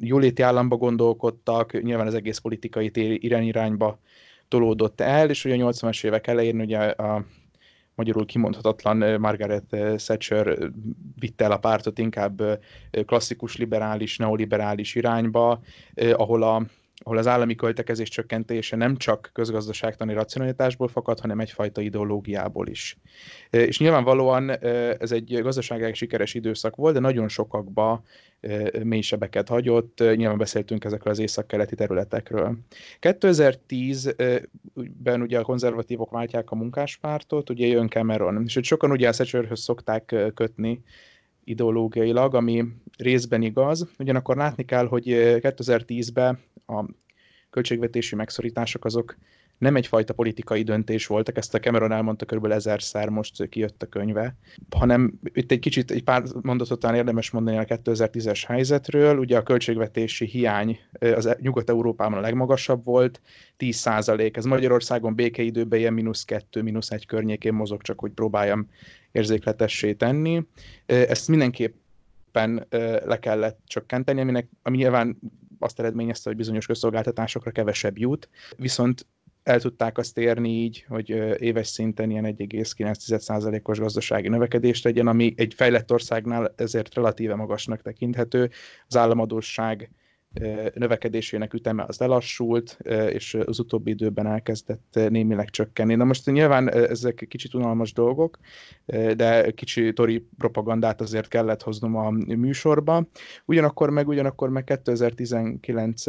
jóléti 0.00 0.42
államba 0.42 0.76
gondolkodtak, 0.76 1.82
nyilván 1.82 2.06
az 2.06 2.14
egész 2.14 2.38
politikai 2.38 2.90
irányirányba 3.24 3.98
tolódott 4.48 5.00
el, 5.00 5.30
és 5.30 5.44
ugye 5.44 5.64
a 5.64 5.72
80-as 5.72 6.04
évek 6.04 6.26
elején 6.26 6.60
ugye 6.60 6.78
a 6.78 7.24
magyarul 7.94 8.26
kimondhatatlan 8.26 9.20
Margaret 9.20 9.64
Thatcher 9.96 10.58
vitte 11.18 11.44
el 11.44 11.52
a 11.52 11.58
pártot 11.58 11.98
inkább 11.98 12.42
klasszikus 13.06 13.56
liberális, 13.56 14.16
neoliberális 14.16 14.94
irányba, 14.94 15.60
ahol 16.12 16.42
a 16.42 16.66
ahol 17.06 17.18
az 17.18 17.26
állami 17.26 17.54
költekezés 17.54 18.08
csökkentése 18.08 18.76
nem 18.76 18.96
csak 18.96 19.30
közgazdaságtani 19.32 20.14
racionalitásból 20.14 20.88
fakad, 20.88 21.20
hanem 21.20 21.40
egyfajta 21.40 21.80
ideológiából 21.80 22.66
is. 22.66 22.98
És 23.50 23.78
nyilvánvalóan 23.78 24.50
ez 24.98 25.12
egy 25.12 25.40
gazdaságilag 25.42 25.94
sikeres 25.94 26.34
időszak 26.34 26.76
volt, 26.76 26.94
de 26.94 27.00
nagyon 27.00 27.28
sokakba 27.28 28.02
mélysebeket 28.82 29.48
hagyott, 29.48 29.98
nyilván 29.98 30.38
beszéltünk 30.38 30.84
ezekről 30.84 31.12
az 31.12 31.18
észak-keleti 31.18 31.74
területekről. 31.74 32.58
2010-ben 33.00 35.22
ugye 35.22 35.38
a 35.38 35.42
konzervatívok 35.42 36.10
váltják 36.10 36.50
a 36.50 36.56
munkáspártot, 36.56 37.50
ugye 37.50 37.66
jön 37.66 37.88
Cameron, 37.88 38.42
és 38.44 38.54
hogy 38.54 38.64
sokan 38.64 38.90
ugye 38.90 39.08
a 39.08 39.12
Thatcherhöz 39.12 39.60
szokták 39.60 40.14
kötni, 40.34 40.82
ideológiailag, 41.44 42.34
ami 42.34 42.64
részben 42.98 43.42
igaz. 43.42 43.88
Ugyanakkor 43.98 44.36
látni 44.36 44.64
kell, 44.64 44.86
hogy 44.86 45.04
2010-ben 45.06 46.38
a 46.66 46.84
költségvetési 47.50 48.14
megszorítások 48.14 48.84
azok 48.84 49.16
nem 49.58 49.76
egyfajta 49.76 50.12
politikai 50.12 50.62
döntés 50.62 51.06
voltak, 51.06 51.36
ezt 51.36 51.54
a 51.54 51.58
Cameron 51.58 51.92
elmondta 51.92 52.24
körülbelül 52.24 52.56
ezerszer, 52.56 53.08
most 53.08 53.48
kijött 53.48 53.82
a 53.82 53.86
könyve, 53.86 54.36
hanem 54.76 55.12
itt 55.22 55.50
egy 55.50 55.58
kicsit, 55.58 55.90
egy 55.90 56.04
pár 56.04 56.22
mondatot 56.42 56.80
talán 56.80 56.96
érdemes 56.96 57.30
mondani 57.30 57.56
a 57.56 57.64
2010-es 57.64 58.42
helyzetről, 58.46 59.18
ugye 59.18 59.36
a 59.36 59.42
költségvetési 59.42 60.26
hiány 60.26 60.78
az 60.98 61.36
Nyugat-Európában 61.40 62.18
a 62.18 62.20
legmagasabb 62.20 62.84
volt, 62.84 63.20
10 63.56 63.76
százalék, 63.76 64.36
ez 64.36 64.44
Magyarországon 64.44 65.14
békeidőben 65.14 65.78
ilyen 65.78 65.92
mínusz 65.92 66.24
2, 66.24 66.62
mínusz 66.62 66.90
1 66.90 67.06
környékén 67.06 67.54
mozog, 67.54 67.82
csak 67.82 67.98
hogy 68.00 68.12
próbáljam 68.12 68.68
érzékletessé 69.12 69.92
tenni. 69.92 70.42
Ezt 70.86 71.28
mindenképpen 71.28 72.66
le 73.04 73.18
kellett 73.18 73.60
csökkenteni, 73.66 74.20
aminek, 74.20 74.48
ami 74.62 74.76
nyilván 74.76 75.18
azt 75.58 75.78
eredményezte, 75.78 76.28
hogy 76.28 76.38
bizonyos 76.38 76.66
közszolgáltatásokra 76.66 77.50
kevesebb 77.50 77.98
jut, 77.98 78.28
viszont 78.56 79.06
el 79.42 79.60
tudták 79.60 79.98
azt 79.98 80.18
érni 80.18 80.48
így, 80.48 80.84
hogy 80.88 81.08
éves 81.38 81.66
szinten 81.66 82.10
ilyen 82.10 82.36
1,9%-os 82.38 83.78
gazdasági 83.78 84.28
növekedést 84.28 84.84
legyen, 84.84 85.06
ami 85.06 85.34
egy 85.36 85.54
fejlett 85.54 85.92
országnál 85.92 86.54
ezért 86.56 86.94
relatíve 86.94 87.34
magasnak 87.34 87.82
tekinthető. 87.82 88.50
Az 88.86 88.96
államadóság 88.96 89.90
növekedésének 90.74 91.54
üteme 91.54 91.84
az 91.88 91.98
lelassult, 91.98 92.78
és 93.10 93.34
az 93.44 93.58
utóbbi 93.58 93.90
időben 93.90 94.26
elkezdett 94.26 94.98
némileg 95.08 95.50
csökkenni. 95.50 95.94
Na 95.94 96.04
most 96.04 96.26
nyilván 96.26 96.72
ezek 96.72 97.26
kicsit 97.28 97.54
unalmas 97.54 97.92
dolgok, 97.92 98.38
de 99.16 99.50
kicsi 99.50 99.92
tori 99.92 100.26
propagandát 100.38 101.00
azért 101.00 101.28
kellett 101.28 101.62
hoznom 101.62 101.96
a 101.96 102.10
műsorba. 102.10 103.06
Ugyanakkor 103.44 103.90
meg, 103.90 104.08
ugyanakkor 104.08 104.48
meg 104.48 104.64
2019 104.64 106.04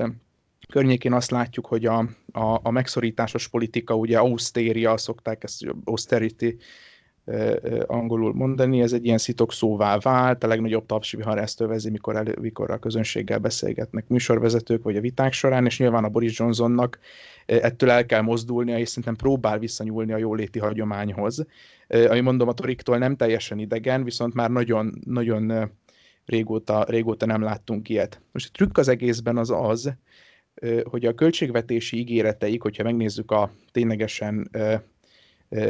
környékén 0.70 1.14
azt 1.14 1.32
látjuk, 1.32 1.66
hogy 1.66 1.86
a, 1.86 1.98
a, 2.32 2.60
a 2.64 2.72
megszorításos 2.72 3.48
politika, 3.48 3.96
ugye 3.96 4.18
austéria, 4.18 4.98
szokták 4.98 5.44
ezt 5.44 5.66
austerity 5.84 6.56
angolul 7.86 8.34
mondani, 8.34 8.82
ez 8.82 8.94
egy 8.94 9.06
ilyen 9.06 9.18
szitok 9.18 9.54
szóvá 9.54 9.98
vált, 9.98 10.44
a 10.44 10.48
legnagyobb 10.48 10.86
tapsvihar 10.86 11.38
ezt 11.38 11.62
övezi, 11.62 11.90
mikor, 11.90 12.16
elő, 12.16 12.36
mikor 12.42 12.72
a 12.72 12.78
közönséggel 12.78 13.40
beszélgetnek 13.40 14.08
műsorvezetők, 14.08 14.84
vagy 14.84 14.96
a 14.96 15.02
viták 15.02 15.34
során, 15.34 15.66
és 15.66 15.80
nyilván 15.80 16.04
a 16.04 16.10
Boris 16.10 16.40
Johnsonnak 16.40 17.00
ettől 17.46 17.90
el 17.90 18.06
kell 18.06 18.22
mozdulnia, 18.22 18.78
és 18.78 18.90
szerintem 18.90 19.16
próbál 19.16 19.60
visszanyúlni 19.60 20.14
a 20.14 20.18
jóléti 20.18 20.60
hagyományhoz. 20.60 21.46
Ami 21.88 22.20
mondom, 22.20 22.48
a 22.48 22.54
Toriktól 22.54 22.98
nem 22.98 23.16
teljesen 23.16 23.60
idegen, 23.60 24.04
viszont 24.04 24.34
már 24.34 24.50
nagyon, 24.50 24.94
nagyon 25.06 25.72
régóta, 26.26 26.86
régóta 26.88 27.26
nem 27.26 27.42
láttunk 27.42 27.90
ilyet. 27.90 28.22
Most 28.32 28.48
a 28.48 28.52
trükk 28.54 28.78
az 28.78 28.88
egészben 28.88 29.38
az 29.38 29.52
az, 29.52 29.94
hogy 30.84 31.06
a 31.06 31.14
költségvetési 31.14 31.98
ígéreteik, 31.98 32.62
hogyha 32.62 32.84
megnézzük 32.84 33.32
a 33.32 33.52
ténylegesen 33.72 34.50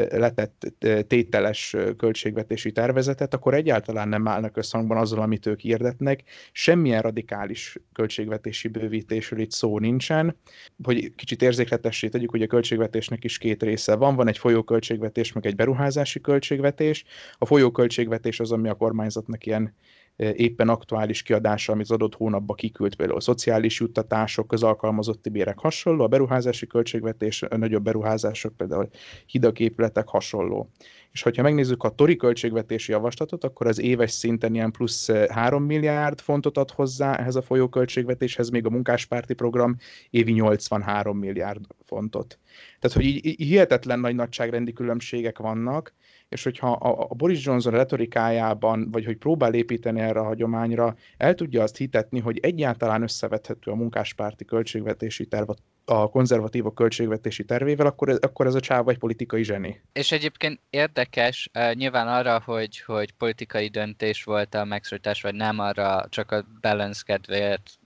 letett 0.10 0.74
tételes 1.08 1.76
költségvetési 1.98 2.72
tervezetet, 2.72 3.34
akkor 3.34 3.54
egyáltalán 3.54 4.10
nem 4.10 4.28
állnak 4.28 4.58
összhangban 4.58 4.98
azzal, 4.98 5.22
amit 5.22 5.46
ők 5.46 5.60
hirdetnek. 5.60 6.24
Semmilyen 6.52 7.02
radikális 7.02 7.78
költségvetési 7.94 8.68
bővítésről 8.68 9.40
itt 9.40 9.52
szó 9.52 9.80
nincsen. 9.80 10.38
Hogy 10.84 11.16
kicsit 11.16 11.42
érzékletessé 11.42 12.08
tegyük, 12.08 12.30
hogy 12.30 12.42
a 12.42 12.48
költségvetésnek 12.48 13.24
is 13.24 13.38
két 13.38 13.64
része 13.64 13.96
van. 13.96 14.16
Van 14.16 14.28
egy 14.28 14.38
folyóköltségvetés, 14.38 15.34
meg 15.34 15.46
egy 15.46 15.56
beruházási 15.56 16.22
költségvetés. 16.22 17.04
A 17.38 17.46
folyóköltségvetés 17.46 18.40
az, 18.40 18.52
ami 18.52 18.70
a 18.70 18.74
kormányzatnak 18.74 19.46
ilyen 19.46 19.74
éppen 20.16 20.70
aktuális 20.70 21.22
kiadása, 21.22 21.72
amit 21.72 21.86
az 21.86 21.92
adott 21.92 22.16
hónapban 22.16 22.56
kiküld, 22.56 22.96
például 22.96 23.18
a 23.18 23.22
szociális 23.22 23.80
juttatások, 23.80 24.48
közalkalmazotti 24.48 25.30
bérek 25.30 25.60
hasonló, 25.60 26.04
a 26.04 26.08
beruházási 26.08 26.68
költségvetés, 26.68 27.42
a 27.42 27.58
nagyobb 27.58 27.84
beruházások, 27.84 28.58
például 28.58 28.90
hidak, 29.26 29.60
épületek 29.60 30.08
hasonló. 30.08 30.70
És 31.12 31.22
hogyha 31.22 31.42
megnézzük 31.42 31.84
a 31.84 31.90
tori 31.90 32.16
költségvetési 32.16 32.92
javaslatot, 32.92 33.44
akkor 33.44 33.68
az 33.68 33.80
éves 33.80 34.12
szinten 34.12 34.54
ilyen 34.54 34.72
plusz 34.72 35.10
3 35.12 35.64
milliárd 35.64 36.20
fontot 36.20 36.58
ad 36.58 36.72
hozzá 36.72 37.16
ehhez 37.16 37.36
a 37.36 37.42
folyóköltségvetéshez, 37.42 38.50
még 38.50 38.66
a 38.66 38.70
munkáspárti 38.70 39.34
program 39.34 39.76
évi 40.10 40.32
83 40.32 41.18
milliárd 41.18 41.66
fontot. 41.84 42.40
Tehát, 42.80 42.98
hogy 42.98 43.06
így 43.06 43.36
hihetetlen 43.38 44.00
nagy 44.00 44.16
nagyságrendi 44.16 44.74
különbségek 44.74 45.38
vannak, 45.38 45.94
és 46.30 46.44
hogyha 46.44 46.72
a, 46.72 47.14
Boris 47.14 47.46
Johnson 47.46 47.74
retorikájában, 47.74 48.92
vagy 48.92 49.06
hogy 49.06 49.18
próbál 49.18 49.54
építeni 49.54 50.00
erre 50.00 50.20
a 50.20 50.24
hagyományra, 50.24 50.96
el 51.18 51.34
tudja 51.34 51.64
azt 51.64 51.78
hitetni, 51.78 52.20
hogy 52.20 52.40
egyáltalán 52.42 53.02
összevethető 53.02 53.72
a 53.72 53.76
munkáspárti 53.76 54.46
költségvetési 54.46 55.26
terv 55.26 55.50
a 55.86 56.10
konzervatívok 56.10 56.76
költségvetési 56.76 57.44
tervével, 57.44 57.86
akkor 57.86 58.10
ez, 58.10 58.18
akkor 58.22 58.46
ez 58.46 58.54
a 58.54 58.60
csáva 58.60 58.92
egy 58.92 58.98
politikai 58.98 59.44
zseni. 59.44 59.82
És 59.94 60.12
egyébként 60.12 60.60
érdekes, 60.70 61.50
nyilván 61.74 62.08
arra, 62.08 62.42
hogy, 62.46 62.82
hogy 62.82 63.12
politikai 63.12 63.68
döntés 63.68 64.24
volt 64.24 64.56
a 64.56 64.66
megszorítás, 64.66 65.22
vagy 65.22 65.36
nem, 65.36 65.60
arra 65.60 66.06
csak 66.10 66.32
a 66.32 66.46
balance 66.62 67.02
kedvéért 67.06 67.80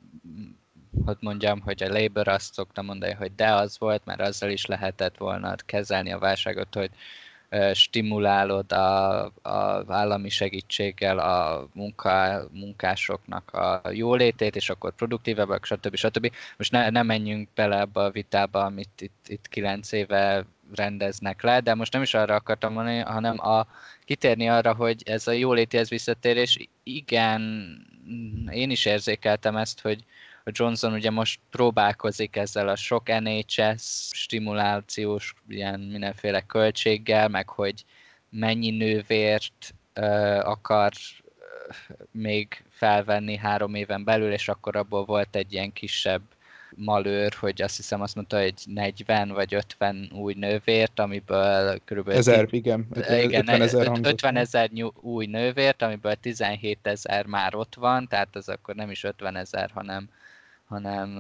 hogy 1.06 1.18
mondjam, 1.20 1.62
hogy 1.62 1.84
a 1.84 1.92
Labour 1.92 2.28
azt 2.28 2.54
szokta 2.54 2.82
mondani, 2.82 3.14
hogy 3.14 3.36
de 3.36 3.54
az 3.54 3.80
volt, 3.80 4.06
mert 4.06 4.22
azzal 4.22 4.50
is 4.50 4.66
lehetett 4.66 5.18
volna 5.18 5.56
kezelni 5.66 6.12
a 6.12 6.20
válságot, 6.20 6.74
hogy 6.76 6.90
stimulálod 7.74 8.72
a, 8.72 9.24
a 9.26 9.84
állami 9.88 10.30
segítséggel 10.30 11.20
a 11.20 11.68
munka, 11.74 12.44
munkásoknak 12.52 13.52
a 13.52 13.82
jólétét, 13.92 14.56
és 14.56 14.70
akkor 14.70 14.96
produktívebbek, 14.96 15.66
stb. 15.66 15.96
stb. 15.96 16.32
Most 16.58 16.72
ne, 16.72 16.90
ne 16.90 17.04
menjünk 17.04 17.50
bele 17.56 17.80
ebbe 17.80 18.00
a 18.02 18.12
vitába, 18.12 18.64
amit 18.64 19.02
itt, 19.02 19.26
itt 19.28 19.48
kilenc 19.48 19.92
éve 19.92 20.46
rendeznek 20.76 21.42
le, 21.42 21.60
de 21.60 21.74
most 21.74 21.94
nem 21.94 22.02
is 22.02 22.14
arra 22.14 22.36
akartam 22.36 22.74
mondani, 22.74 23.00
hanem 23.00 23.40
a, 23.40 23.68
kitérni 24.06 24.50
arra, 24.50 24.74
hogy 24.74 25.02
ez 25.06 25.28
a 25.28 25.32
jólétihez 25.32 25.90
visszatérés, 25.90 26.70
igen, 26.84 27.42
én 28.52 28.70
is 28.70 28.86
érzékeltem 28.86 29.56
ezt, 29.56 29.82
hogy, 29.82 30.04
Johnson 30.54 30.94
ugye 30.94 31.10
most 31.10 31.40
próbálkozik 31.50 32.36
ezzel 32.36 32.68
a 32.68 32.76
sok 32.76 33.20
NHS 33.20 34.10
stimulációs 34.12 35.34
ilyen 35.50 35.80
mindenféle 35.80 36.42
költséggel, 36.42 37.28
meg 37.28 37.50
hogy 37.50 37.86
mennyi 38.30 38.70
nővért 38.70 39.74
uh, 39.96 40.48
akar 40.48 40.92
még 42.12 42.64
felvenni 42.70 43.38
három 43.38 43.76
éven 43.76 44.04
belül, 44.04 44.32
és 44.32 44.48
akkor 44.48 44.76
abból 44.76 45.06
volt 45.06 45.36
egy 45.36 45.54
ilyen 45.54 45.74
kisebb 45.74 46.22
malőr, 46.76 47.34
hogy 47.34 47.62
azt 47.62 47.76
hiszem 47.76 48.02
azt 48.02 48.16
mondta, 48.16 48.42
hogy 48.42 48.54
40 48.66 49.30
vagy 49.30 49.54
50 49.54 50.12
új 50.14 50.34
nővért, 50.34 51.00
amiből 51.00 51.80
körülbelül... 51.86 52.20
Ezer, 52.20 52.48
igen. 52.52 52.88
igen 53.22 53.40
50 53.40 53.62
ezer 53.62 53.92
50 54.02 54.36
ezer 54.36 54.70
új 55.02 55.26
nővért, 55.26 55.82
amiből 55.82 56.16
17 56.16 56.80
ezer 56.82 57.26
már 57.26 57.56
ott 57.56 57.76
van, 57.76 58.08
tehát 58.08 58.36
az 58.36 58.50
akkor 58.50 58.76
nem 58.76 58.90
is 58.90 59.04
50 59.04 59.36
ezer, 59.36 59.70
hanem 59.74 60.10
hanem 60.70 61.18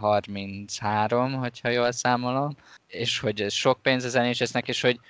33, 0.00 1.32
hogyha 1.32 1.68
jól 1.68 1.92
számolom, 1.92 2.56
és 2.86 3.18
hogy 3.18 3.40
ez 3.40 3.52
sok 3.52 3.82
pénz 3.82 4.04
az 4.04 4.12
NHS-nek, 4.12 4.68
és 4.68 4.80
hogy 4.80 5.00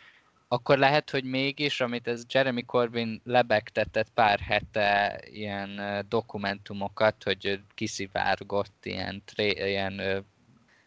akkor 0.48 0.78
lehet, 0.78 1.10
hogy 1.10 1.24
mégis, 1.24 1.80
amit 1.80 2.08
ez 2.08 2.22
Jeremy 2.28 2.62
Corbyn 2.62 3.20
lebegtetett 3.24 4.08
pár 4.14 4.38
hete 4.40 5.20
ilyen 5.24 6.04
dokumentumokat, 6.08 7.22
hogy 7.22 7.60
kiszivárgott 7.74 8.84
ilyen, 8.84 9.22
tré, 9.24 9.50
ilyen 9.50 10.24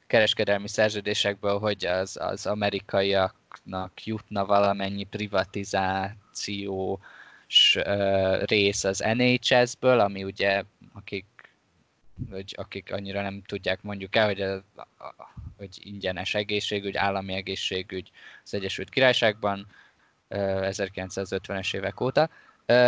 kereskedelmi 0.08 0.68
szerződésekből, 0.68 1.60
hogy 1.60 1.86
az, 1.86 2.18
az 2.20 2.46
amerikaiaknak 2.46 4.06
jutna 4.06 4.46
valamennyi 4.46 5.04
privatizáció 5.04 7.00
rész 8.46 8.84
az 8.84 9.04
NHS-ből, 9.14 10.00
ami 10.00 10.24
ugye, 10.24 10.64
hogy 12.30 12.56
akik 12.58 12.92
annyira 12.94 13.22
nem 13.22 13.42
tudják 13.46 13.82
mondjuk 13.82 14.16
el, 14.16 14.26
hogy, 14.26 14.42
a, 14.42 14.64
hogy 15.58 15.78
ingyenes 15.80 16.34
egészségügy, 16.34 16.96
állami 16.96 17.34
egészségügy 17.34 18.12
az 18.44 18.54
Egyesült 18.54 18.90
Királyságban 18.90 19.68
1950-es 20.30 21.76
évek 21.76 22.02
óta, 22.02 22.30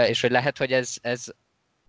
és 0.07 0.21
hogy 0.21 0.31
lehet, 0.31 0.57
hogy 0.57 0.71
ez, 0.71 0.97
ez, 1.01 1.33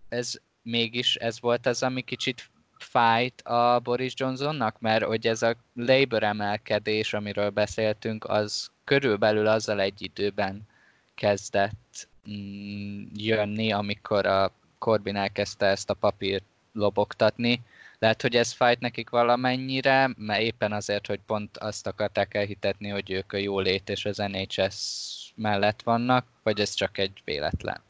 ez 0.08 0.34
mégis 0.62 1.16
ez 1.16 1.40
volt 1.40 1.66
az, 1.66 1.82
ami 1.82 2.02
kicsit 2.02 2.50
fájt 2.78 3.40
a 3.40 3.80
Boris 3.82 4.12
Johnsonnak, 4.16 4.80
mert 4.80 5.04
hogy 5.04 5.26
ez 5.26 5.42
a 5.42 5.56
Labour 5.74 6.22
emelkedés, 6.22 7.14
amiről 7.14 7.50
beszéltünk, 7.50 8.24
az 8.24 8.70
körülbelül 8.84 9.46
azzal 9.46 9.80
egy 9.80 10.02
időben 10.02 10.68
kezdett 11.14 12.08
mm, 12.30 13.02
jönni, 13.14 13.72
amikor 13.72 14.26
a 14.26 14.52
Corbyn 14.78 15.16
elkezdte 15.16 15.66
ezt 15.66 15.90
a 15.90 15.94
papírt 15.94 16.44
lobogtatni. 16.74 17.62
Lehet, 17.98 18.22
hogy 18.22 18.36
ez 18.36 18.52
fájt 18.52 18.80
nekik 18.80 19.10
valamennyire, 19.10 20.10
mert 20.16 20.40
éppen 20.40 20.72
azért, 20.72 21.06
hogy 21.06 21.20
pont 21.26 21.56
azt 21.56 21.86
akarták 21.86 22.34
elhitetni, 22.34 22.88
hogy 22.88 23.10
ők 23.10 23.32
a 23.32 23.36
jólét 23.36 23.88
és 23.88 24.04
az 24.04 24.16
NHS 24.16 25.32
mellett 25.34 25.82
vannak, 25.82 26.26
vagy 26.42 26.60
ez 26.60 26.74
csak 26.74 26.98
egy 26.98 27.22
véletlen? 27.24 27.80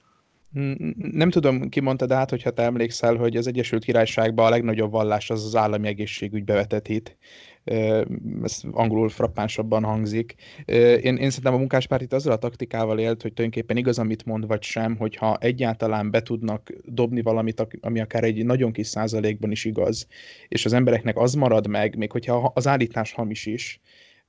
Nem 1.12 1.30
tudom, 1.30 1.68
ki 1.68 1.80
mondta, 1.80 2.06
de 2.06 2.14
hát, 2.14 2.30
hogyha 2.30 2.50
te 2.50 2.62
emlékszel, 2.62 3.14
hogy 3.16 3.36
az 3.36 3.46
Egyesült 3.46 3.84
Királyságban 3.84 4.46
a 4.46 4.50
legnagyobb 4.50 4.90
vallás 4.90 5.30
az 5.30 5.44
az 5.44 5.56
állami 5.56 5.88
egészségügybe 5.88 6.54
vetett 6.54 6.86
hit. 6.86 7.16
Ez 7.64 8.60
angolul 8.70 9.08
frappánsabban 9.08 9.84
hangzik. 9.84 10.34
Én, 10.66 11.16
én 11.16 11.30
szerintem 11.30 11.54
a 11.54 11.58
munkáspárt 11.58 12.02
itt 12.02 12.12
azzal 12.12 12.32
a 12.32 12.38
taktikával 12.38 12.98
élt, 12.98 13.22
hogy 13.22 13.32
tulajdonképpen 13.32 13.76
igaz, 13.76 13.98
amit 13.98 14.24
mond, 14.24 14.46
vagy 14.46 14.62
sem, 14.62 14.96
hogyha 14.96 15.36
egyáltalán 15.40 16.10
be 16.10 16.22
tudnak 16.22 16.72
dobni 16.84 17.22
valamit, 17.22 17.66
ami 17.80 18.00
akár 18.00 18.24
egy 18.24 18.44
nagyon 18.44 18.72
kis 18.72 18.86
százalékban 18.86 19.50
is 19.50 19.64
igaz, 19.64 20.06
és 20.48 20.64
az 20.64 20.72
embereknek 20.72 21.16
az 21.18 21.34
marad 21.34 21.66
meg, 21.66 21.96
még 21.96 22.12
hogyha 22.12 22.52
az 22.54 22.66
állítás 22.66 23.12
hamis 23.12 23.46
is, 23.46 23.80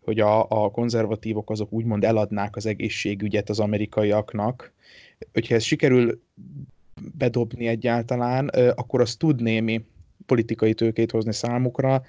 hogy 0.02 0.20
a, 0.20 0.50
a 0.50 0.72
konzervatívok 0.72 1.50
azok 1.50 1.72
úgymond 1.72 2.04
eladnák 2.04 2.56
az 2.56 2.66
egészségügyet 2.66 3.50
az 3.50 3.60
amerikaiaknak, 3.60 4.74
hogyha 5.34 5.56
ez 5.56 5.64
sikerül 5.64 6.22
bedobni 7.18 7.68
egyáltalán, 7.68 8.48
akkor 8.76 9.02
az 9.02 9.16
tud 9.16 9.42
némi 9.42 9.86
politikai 10.26 10.74
tőkét 10.74 11.12
hozni 11.12 11.34
számukra, 11.34 12.04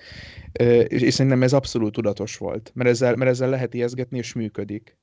és 0.87 1.15
szerintem 1.15 1.43
ez 1.43 1.53
abszolút 1.53 1.93
tudatos 1.93 2.37
volt, 2.37 2.71
mert 2.75 2.91
ezzel, 2.91 3.17
mert 3.17 3.31
ezzel 3.31 3.49
lehet 3.49 3.75
ijeszgetni, 3.75 4.19
és 4.19 4.33
működik. 4.33 4.97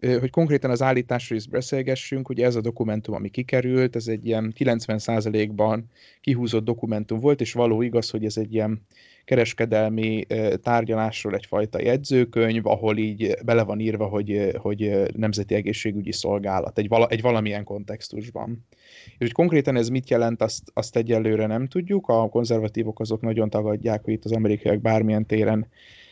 Hogy 0.00 0.30
konkrétan 0.30 0.70
az 0.70 0.82
állításról 0.82 1.38
is 1.38 1.46
beszélgessünk, 1.46 2.28
ugye 2.28 2.44
ez 2.44 2.56
a 2.56 2.60
dokumentum, 2.60 3.14
ami 3.14 3.28
kikerült, 3.28 3.96
ez 3.96 4.06
egy 4.06 4.26
ilyen 4.26 4.52
90%-ban 4.58 5.90
kihúzott 6.20 6.64
dokumentum 6.64 7.20
volt, 7.20 7.40
és 7.40 7.52
való 7.52 7.82
igaz, 7.82 8.10
hogy 8.10 8.24
ez 8.24 8.36
egy 8.36 8.54
ilyen 8.54 8.86
kereskedelmi 9.24 10.26
tárgyalásról 10.62 11.34
egyfajta 11.34 11.80
jegyzőkönyv, 11.80 12.66
ahol 12.66 12.98
így 12.98 13.36
bele 13.44 13.62
van 13.62 13.80
írva, 13.80 14.06
hogy, 14.06 14.50
hogy 14.56 15.02
Nemzeti 15.16 15.54
Egészségügyi 15.54 16.12
Szolgálat 16.12 16.78
egy, 16.78 16.88
vala, 16.88 17.06
egy 17.08 17.20
valamilyen 17.20 17.64
kontextusban. 17.64 18.66
És 19.06 19.16
hogy 19.18 19.32
konkrétan 19.32 19.76
ez 19.76 19.88
mit 19.88 20.10
jelent, 20.10 20.42
azt, 20.42 20.62
azt 20.74 20.96
egyelőre 20.96 21.46
nem 21.46 21.66
tudjuk. 21.66 22.08
A 22.08 22.28
konzervatívok 22.28 23.00
azok 23.00 23.20
nagyon 23.20 23.50
tagadják, 23.50 24.04
hogy 24.04 24.12
itt 24.12 24.24
az 24.24 24.32
amerikaiak 24.32 24.80
bármilyen 24.80 25.26
téren 25.26 25.66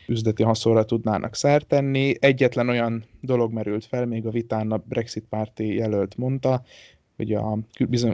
üzleti 0.09 0.43
haszonra 0.43 0.85
tudnának 0.85 1.35
szert 1.35 1.67
tenni. 1.67 2.13
Egyetlen 2.19 2.69
olyan 2.69 3.03
dolog 3.21 3.53
merült 3.53 3.85
fel, 3.85 4.05
még 4.05 4.25
a 4.25 4.31
vitán 4.31 4.71
a 4.71 4.83
Brexit 4.85 5.25
párti 5.29 5.75
jelölt 5.75 6.17
mondta, 6.17 6.63
hogy 7.15 7.33
a 7.33 7.57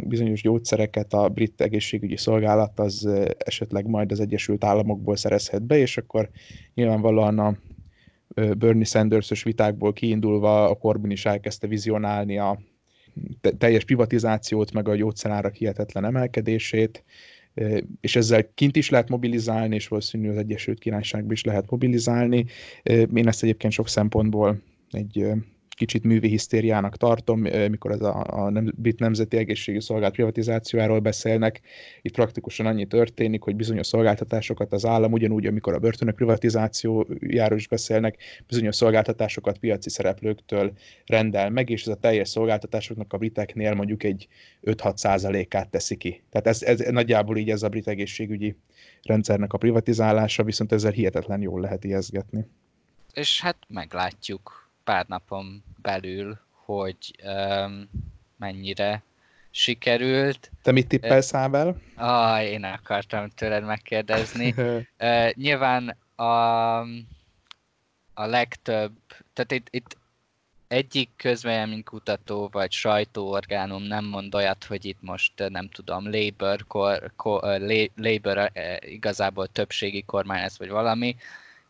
bizonyos 0.06 0.42
gyógyszereket 0.42 1.14
a 1.14 1.30
brit 1.30 1.62
egészségügyi 1.62 2.18
szolgálat 2.18 2.80
az 2.80 3.10
esetleg 3.38 3.88
majd 3.88 4.12
az 4.12 4.20
Egyesült 4.20 4.64
Államokból 4.64 5.16
szerezhet 5.16 5.64
be, 5.64 5.78
és 5.78 5.98
akkor 5.98 6.30
nyilvánvalóan 6.74 7.40
a 7.40 7.58
Bernie 8.36 8.84
Sanders-ös 8.84 9.44
vitákból 9.44 9.94
kiindulva 9.94 10.70
a 10.70 10.76
Corbyn 10.76 11.12
is 11.12 11.26
elkezdte 11.26 11.68
vizionálni 11.68 12.38
a 12.38 12.60
teljes 13.58 13.86
privatizációt, 13.86 14.72
meg 14.72 14.88
a 14.88 14.96
gyógyszerárak 14.96 15.56
hihetetlen 15.56 16.06
emelkedését, 16.06 17.04
és 18.02 18.16
ezzel 18.16 18.54
kint 18.54 18.76
is 18.76 18.90
lehet 18.90 19.10
mobilizálni, 19.10 19.76
és 19.76 19.88
valószínűleg 19.88 20.32
az 20.32 20.42
Egyesült 20.42 20.80
Királyságban 20.80 21.32
is 21.32 21.44
lehet 21.44 21.70
mobilizálni. 21.70 22.46
Én 23.14 23.28
ezt 23.28 23.44
egyébként 23.44 23.74
sok 23.74 23.88
szempontból 23.88 24.62
egy 24.92 25.28
kicsit 25.76 26.04
művi 26.04 26.28
hisztériának 26.28 26.98
tartom, 26.98 27.40
mikor 27.70 27.92
ez 27.92 28.02
a, 28.02 28.24
a 28.28 28.50
nem, 28.50 28.74
brit 28.76 29.00
nemzeti 29.00 29.38
egészségügyi 29.38 29.84
szolgálat 29.84 30.14
privatizációjáról 30.14 31.00
beszélnek. 31.00 31.62
Itt 32.02 32.14
praktikusan 32.14 32.66
annyi 32.66 32.86
történik, 32.86 33.44
hogy 33.44 33.56
bizonyos 33.56 33.88
szolgáltatásokat 33.88 34.74
az 34.74 34.86
állam, 34.86 35.12
ugyanúgy, 35.12 35.46
amikor 35.46 35.74
a 35.74 35.80
börtönök 35.80 36.16
privatizációjáról 36.16 37.58
is 37.58 37.68
beszélnek, 37.68 38.18
bizonyos 38.48 38.76
szolgáltatásokat 38.76 39.58
piaci 39.58 39.90
szereplőktől 39.90 40.74
rendel 41.06 41.50
meg, 41.50 41.70
és 41.70 41.82
ez 41.82 41.88
a 41.88 41.96
teljes 41.96 42.30
szolgáltatásoknak 42.30 43.14
a 43.14 43.18
briteknél 43.18 43.74
mondjuk 43.74 44.04
egy 44.04 44.28
5-6 44.64 44.96
százalékát 44.96 45.70
teszi 45.70 45.96
ki. 45.96 46.24
Tehát 46.30 46.48
ez, 46.48 46.64
ez 46.64 46.80
nagyjából 46.92 47.38
így 47.38 47.50
ez 47.50 47.64
a 47.64 47.70
brit 47.70 47.88
egészségügyi 47.88 48.56
rendszernek 49.04 49.54
a 49.54 49.58
privatizálása, 49.58 50.44
viszont 50.44 50.72
ezzel 50.72 50.92
hihetetlen 50.92 51.42
jól 51.42 51.62
lehet 51.62 51.84
ijeszgetni. 51.84 52.48
És 53.14 53.42
hát 53.42 53.58
meglátjuk 53.68 54.65
pár 54.86 55.06
napon 55.08 55.64
belül, 55.82 56.40
hogy 56.52 57.16
um, 57.24 57.90
mennyire 58.38 59.04
sikerült. 59.52 60.52
Te 60.62 60.72
mit 60.72 60.88
tippelsz, 60.88 61.34
Ábel? 61.34 61.82
Ah, 61.96 62.44
én 62.44 62.64
akartam 62.64 63.30
tőled 63.30 63.64
megkérdezni. 63.64 64.54
uh, 64.58 65.32
nyilván 65.34 65.98
a, 66.16 66.80
a 68.14 68.26
legtöbb, 68.26 68.94
tehát 69.34 69.52
itt, 69.52 69.68
itt 69.70 69.98
egyik 70.68 71.10
közvéleménykutató 71.16 72.50
vagy 72.52 72.72
sajtóorgánum 72.72 73.84
nem 73.84 74.06
mond 74.06 74.36
olyat, 74.36 74.64
hogy 74.64 74.86
itt 74.86 75.02
most 75.02 75.34
nem 75.50 75.70
tudom, 75.70 76.12
Labour, 76.12 76.68
kor, 76.68 77.12
kor, 77.16 77.60
Labour 77.96 78.52
igazából 78.80 79.48
többségi 79.48 80.04
kormány 80.04 80.42
lesz, 80.42 80.58
vagy 80.58 80.70
valami, 80.70 81.16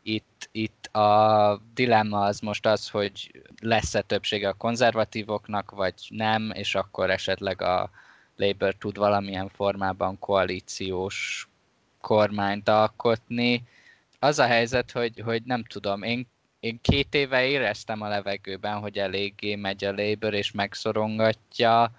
itt, 0.08 0.50
itt 0.52 0.86
a 0.86 1.62
dilemma 1.74 2.22
az 2.22 2.40
most 2.40 2.66
az, 2.66 2.90
hogy 2.90 3.42
lesz-e 3.62 4.02
többsége 4.02 4.48
a 4.48 4.54
konzervatívoknak, 4.54 5.72
vagy 5.72 5.94
nem, 6.10 6.52
és 6.54 6.76
akkor 6.76 7.10
esetleg 7.10 7.62
a 7.62 7.90
Labour 8.36 8.74
tud 8.74 8.98
valamilyen 8.98 9.50
formában 9.50 10.20
koalíciós 10.20 11.48
kormányt 12.02 12.70
alkotni. 12.70 13.64
Az 14.20 14.40
a 14.40 14.46
helyzet, 14.46 14.92
hogy, 14.92 15.20
hogy 15.20 15.44
nem 15.44 15.64
tudom, 15.64 16.04
én, 16.04 16.28
én 16.60 16.80
két 16.82 17.14
éve 17.14 17.46
éreztem 17.46 18.02
a 18.02 18.08
levegőben, 18.08 18.80
hogy 18.80 18.98
eléggé 18.98 19.56
megy 19.56 19.86
a 19.86 19.94
Labour, 19.96 20.34
és 20.34 20.52
megszorongatja 20.52 21.92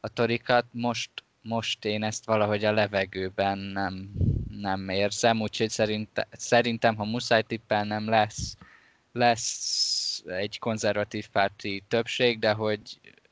a 0.00 0.08
torikat. 0.08 0.64
Most, 0.70 1.10
most 1.42 1.84
én 1.84 2.02
ezt 2.02 2.24
valahogy 2.24 2.64
a 2.64 2.72
levegőben 2.72 3.58
nem, 3.58 4.10
nem 4.60 4.88
érzem, 4.88 5.40
úgyhogy 5.40 5.70
szerint, 5.70 6.26
szerintem, 6.30 6.96
ha 6.96 7.04
muszáj 7.04 7.42
tippel, 7.42 7.84
nem 7.84 8.08
lesz, 8.08 8.56
lesz 9.12 10.22
egy 10.26 10.58
konzervatív 10.58 11.28
párti 11.28 11.82
többség, 11.88 12.38
de 12.38 12.52
hogy 12.52 12.80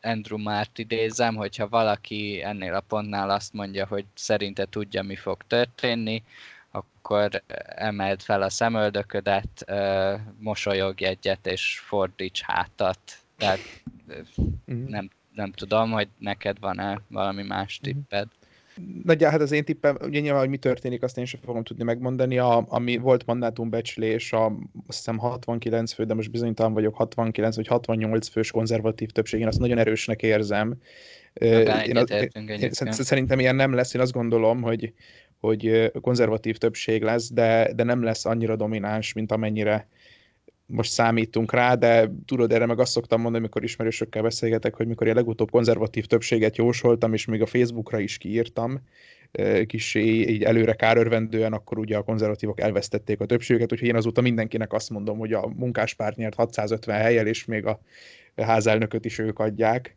Andrew 0.03 0.39
Márt 0.39 0.79
idézem, 0.79 1.35
hogyha 1.35 1.69
valaki 1.69 2.43
ennél 2.43 2.75
a 2.75 2.81
pontnál 2.81 3.31
azt 3.31 3.53
mondja, 3.53 3.87
hogy 3.87 4.05
szerinte 4.15 4.65
tudja, 4.65 5.03
mi 5.03 5.17
fog 5.17 5.43
történni, 5.47 6.23
akkor 6.71 7.43
emeld 7.67 8.23
fel 8.23 8.43
a 8.43 8.51
szemöldöködet, 8.51 9.65
mosolyogj 10.39 11.05
egyet 11.05 11.47
és 11.47 11.79
fordíts 11.79 12.43
hátat. 12.43 12.99
Tehát 13.37 13.61
mhm. 14.65 14.89
nem, 14.89 15.11
nem 15.35 15.53
tudom, 15.53 15.91
hogy 15.91 16.09
neked 16.19 16.59
van-e 16.61 17.01
valami 17.09 17.43
más 17.43 17.81
mhm. 17.81 17.91
tipped. 17.91 18.29
Nagyjá, 19.05 19.31
hát 19.31 19.41
az 19.41 19.53
én 19.53 19.65
tippem, 19.65 19.97
ugye 20.03 20.21
nyilván, 20.21 20.41
hogy 20.41 20.49
mi 20.49 20.57
történik, 20.57 21.03
azt 21.03 21.19
én 21.19 21.25
sem 21.25 21.41
fogom 21.45 21.63
tudni 21.63 21.85
megmondani. 21.85 22.39
A, 22.39 22.65
ami 22.69 22.97
volt 22.97 23.27
mandátumbecslés, 23.27 24.33
a, 24.33 24.47
azt 24.87 24.99
hiszem 24.99 25.19
69 25.19 25.93
fő, 25.93 26.05
de 26.05 26.15
most 26.15 26.31
bizonytalan 26.31 26.73
vagyok, 26.73 26.95
69 26.95 27.57
vagy 27.57 27.67
68 27.67 28.29
fős 28.29 28.51
konzervatív 28.51 29.11
többség, 29.11 29.41
én 29.41 29.47
azt 29.47 29.59
nagyon 29.59 29.79
erősnek 29.79 30.23
érzem. 30.23 30.77
Én, 31.33 31.97
az, 31.97 32.11
én, 32.11 32.71
szerintem 32.71 33.39
ilyen 33.39 33.57
nem 33.57 33.73
lesz, 33.73 33.95
én 33.95 34.01
azt 34.01 34.13
gondolom, 34.13 34.63
hogy, 34.63 34.93
hogy 35.41 35.93
konzervatív 36.01 36.57
többség 36.57 37.03
lesz, 37.03 37.33
de, 37.33 37.73
de 37.75 37.83
nem 37.83 38.03
lesz 38.03 38.25
annyira 38.25 38.57
domináns, 38.57 39.13
mint 39.13 39.33
amennyire 39.33 39.89
most 40.73 40.91
számítunk 40.91 41.53
rá, 41.53 41.75
de 41.75 42.13
tudod, 42.27 42.53
erre 42.53 42.67
meg 42.67 42.79
azt 42.79 42.93
szoktam 42.93 43.21
mondani, 43.21 43.43
amikor 43.43 43.63
ismerősökkel 43.63 44.23
beszélgetek, 44.23 44.75
hogy 44.75 44.87
mikor 44.87 45.07
én 45.07 45.15
legutóbb 45.15 45.51
konzervatív 45.51 46.07
többséget 46.07 46.57
jósoltam, 46.57 47.13
és 47.13 47.25
még 47.25 47.43
a 47.43 47.47
Facebookra 47.47 47.99
is 47.99 48.19
kiírtam, 48.19 48.81
kis 49.67 49.95
így 49.95 50.43
előre 50.43 50.73
kárörvendően, 50.73 51.53
akkor 51.53 51.79
ugye 51.79 51.97
a 51.97 52.03
konzervatívok 52.03 52.61
elvesztették 52.61 53.21
a 53.21 53.27
többséget, 53.27 53.73
úgyhogy 53.73 53.89
én 53.89 53.97
azóta 53.97 54.21
mindenkinek 54.21 54.73
azt 54.73 54.91
mondom, 54.91 55.19
hogy 55.19 55.33
a 55.33 55.53
munkáspárt 55.57 56.17
nyert 56.17 56.35
650 56.35 57.01
helyel, 57.01 57.27
és 57.27 57.45
még 57.45 57.67
a 57.67 57.81
házelnököt 58.37 59.05
is 59.05 59.19
ők 59.19 59.39
adják 59.39 59.97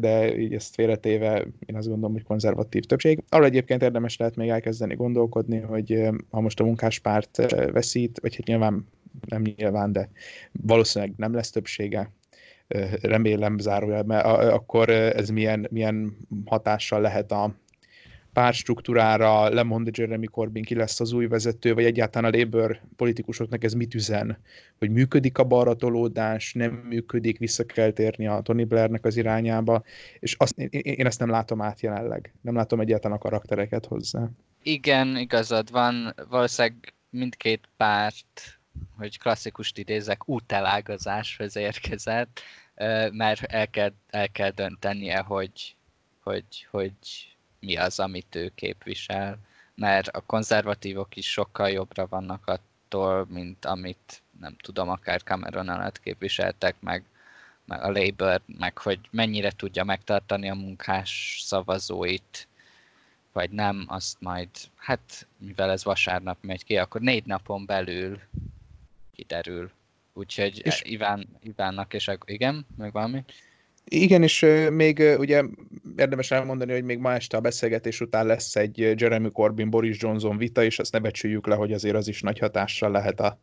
de 0.00 0.38
így 0.38 0.54
ezt 0.54 0.74
félretéve 0.74 1.46
én 1.66 1.76
azt 1.76 1.88
gondolom, 1.88 2.12
hogy 2.12 2.22
konzervatív 2.22 2.84
többség. 2.84 3.22
Arra 3.28 3.44
egyébként 3.44 3.82
érdemes 3.82 4.16
lehet 4.16 4.36
még 4.36 4.48
elkezdeni 4.48 4.94
gondolkodni, 4.94 5.58
hogy 5.58 6.08
ha 6.30 6.40
most 6.40 6.60
a 6.60 6.64
munkáspárt 6.64 7.54
veszít, 7.72 8.18
vagy 8.20 8.36
hát 8.36 8.46
nyilván 8.46 8.86
nem 9.28 9.42
nyilván, 9.56 9.92
de 9.92 10.10
valószínűleg 10.52 11.14
nem 11.16 11.34
lesz 11.34 11.50
többsége, 11.50 12.10
remélem 13.00 13.58
zárójelben, 13.58 14.20
akkor 14.50 14.90
ez 14.90 15.28
milyen, 15.28 15.66
milyen 15.70 16.16
hatással 16.44 17.00
lehet 17.00 17.32
a 17.32 17.54
pártstruktúrára, 18.32 19.48
lemond 19.48 19.98
Jeremy 19.98 20.26
Corbyn 20.26 20.62
ki 20.62 20.74
lesz 20.74 21.00
az 21.00 21.12
új 21.12 21.26
vezető, 21.26 21.74
vagy 21.74 21.84
egyáltalán 21.84 22.32
a 22.32 22.36
Labour 22.36 22.80
politikusoknak 22.96 23.64
ez 23.64 23.72
mit 23.72 23.94
üzen, 23.94 24.38
hogy 24.78 24.90
működik 24.90 25.38
a 25.38 25.44
balratolódás, 25.44 26.52
nem 26.52 26.72
működik, 26.72 27.38
vissza 27.38 27.64
kell 27.64 27.90
térni 27.90 28.26
a 28.26 28.40
Tony 28.40 28.66
Blairnek 28.66 29.04
az 29.04 29.16
irányába, 29.16 29.82
és 30.18 30.34
azt, 30.38 30.58
én, 30.58 30.68
én 30.82 31.06
ezt 31.06 31.18
nem 31.18 31.30
látom 31.30 31.62
át 31.62 31.80
jelenleg. 31.80 32.34
Nem 32.40 32.54
látom 32.54 32.80
egyáltalán 32.80 33.16
a 33.16 33.20
karaktereket 33.20 33.86
hozzá. 33.86 34.28
Igen, 34.62 35.16
igazad 35.16 35.70
van. 35.70 36.14
Valószínűleg 36.28 36.94
mindkét 37.10 37.68
párt 37.76 38.55
hogy 38.98 39.18
klasszikust 39.18 39.78
idézek, 39.78 40.28
útelágazáshoz 40.28 41.56
érkezett, 41.56 42.40
mert 43.10 43.42
el 43.42 43.70
kell, 43.70 43.92
el 44.10 44.28
kell 44.28 44.50
döntenie, 44.50 45.18
hogy, 45.18 45.76
hogy, 46.22 46.66
hogy 46.70 46.94
mi 47.60 47.76
az, 47.76 48.00
amit 48.00 48.34
ő 48.34 48.52
képvisel, 48.54 49.38
mert 49.74 50.08
a 50.08 50.20
konzervatívok 50.20 51.16
is 51.16 51.30
sokkal 51.30 51.70
jobbra 51.70 52.06
vannak 52.06 52.46
attól, 52.46 53.26
mint 53.28 53.64
amit 53.64 54.22
nem 54.40 54.56
tudom, 54.56 54.88
akár 54.88 55.22
Cameron 55.22 55.68
alatt 55.68 56.00
képviseltek, 56.00 56.76
meg, 56.80 57.04
meg 57.64 57.82
a 57.82 57.90
Labour, 57.90 58.40
meg 58.46 58.78
hogy 58.78 59.00
mennyire 59.10 59.50
tudja 59.50 59.84
megtartani 59.84 60.50
a 60.50 60.54
munkás 60.54 61.40
szavazóit, 61.44 62.48
vagy 63.32 63.50
nem, 63.50 63.84
azt 63.88 64.20
majd, 64.20 64.48
hát 64.76 65.26
mivel 65.38 65.70
ez 65.70 65.84
vasárnap 65.84 66.38
megy 66.40 66.64
ki, 66.64 66.76
akkor 66.76 67.00
négy 67.00 67.24
napon 67.24 67.66
belül 67.66 68.20
kiderül. 69.16 69.70
Úgyhogy 70.12 70.60
és... 70.64 70.82
Iván, 70.84 71.28
Ivánnak 71.42 71.94
és 71.94 72.10
igen, 72.24 72.66
meg 72.76 72.92
valami? 72.92 73.24
Igen, 73.88 74.22
és 74.22 74.46
még 74.70 75.02
ugye 75.18 75.42
érdemes 75.96 76.30
elmondani, 76.30 76.72
hogy 76.72 76.84
még 76.84 76.98
ma 76.98 77.12
este 77.12 77.36
a 77.36 77.40
beszélgetés 77.40 78.00
után 78.00 78.26
lesz 78.26 78.56
egy 78.56 78.78
Jeremy 78.78 79.30
Corbyn, 79.30 79.70
Boris 79.70 80.00
Johnson 80.00 80.36
vita, 80.36 80.64
és 80.64 80.78
azt 80.78 80.92
ne 80.92 80.98
becsüljük 80.98 81.46
le, 81.46 81.54
hogy 81.54 81.72
azért 81.72 81.94
az 81.94 82.08
is 82.08 82.20
nagy 82.20 82.38
hatással 82.38 82.90
lehet 82.90 83.20
a, 83.20 83.38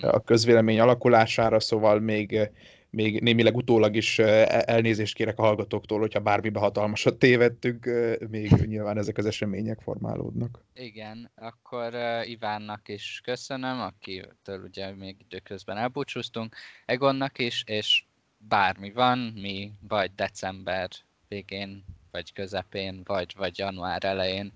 a 0.00 0.22
közvélemény 0.22 0.80
alakulására, 0.80 1.60
szóval 1.60 2.00
még, 2.00 2.50
még 2.96 3.20
némileg 3.20 3.56
utólag 3.56 3.96
is 3.96 4.18
elnézést 4.18 5.14
kérek 5.14 5.38
a 5.38 5.42
hallgatóktól, 5.42 5.98
hogyha 5.98 6.20
bármibe 6.20 6.58
hatalmasat 6.58 7.18
tévedtünk, 7.18 7.90
még 8.30 8.50
nyilván 8.50 8.98
ezek 8.98 9.18
az 9.18 9.26
események 9.26 9.80
formálódnak. 9.80 10.64
Igen, 10.74 11.30
akkor 11.34 11.94
Ivánnak 12.24 12.88
is 12.88 13.20
köszönöm, 13.24 13.80
akitől 13.80 14.62
ugye 14.64 14.94
még 14.94 15.16
időközben 15.18 15.76
elbúcsúztunk, 15.76 16.56
Egonnak 16.86 17.38
is, 17.38 17.64
és 17.66 18.04
bármi 18.38 18.92
van, 18.92 19.18
mi 19.18 19.72
vagy 19.88 20.10
december 20.14 20.88
végén, 21.28 21.84
vagy 22.10 22.32
közepén, 22.32 23.00
vagy, 23.04 23.34
vagy 23.36 23.58
január 23.58 24.04
elején 24.04 24.52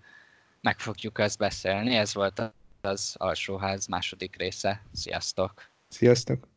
meg 0.61 0.78
fogjuk 0.78 1.18
ezt 1.18 1.38
beszélni. 1.38 1.95
Ez 1.95 2.14
volt 2.14 2.43
az 2.80 3.14
alsóház 3.18 3.86
második 3.86 4.36
része. 4.36 4.82
Sziasztok! 4.93 5.70
Sziasztok! 5.88 6.51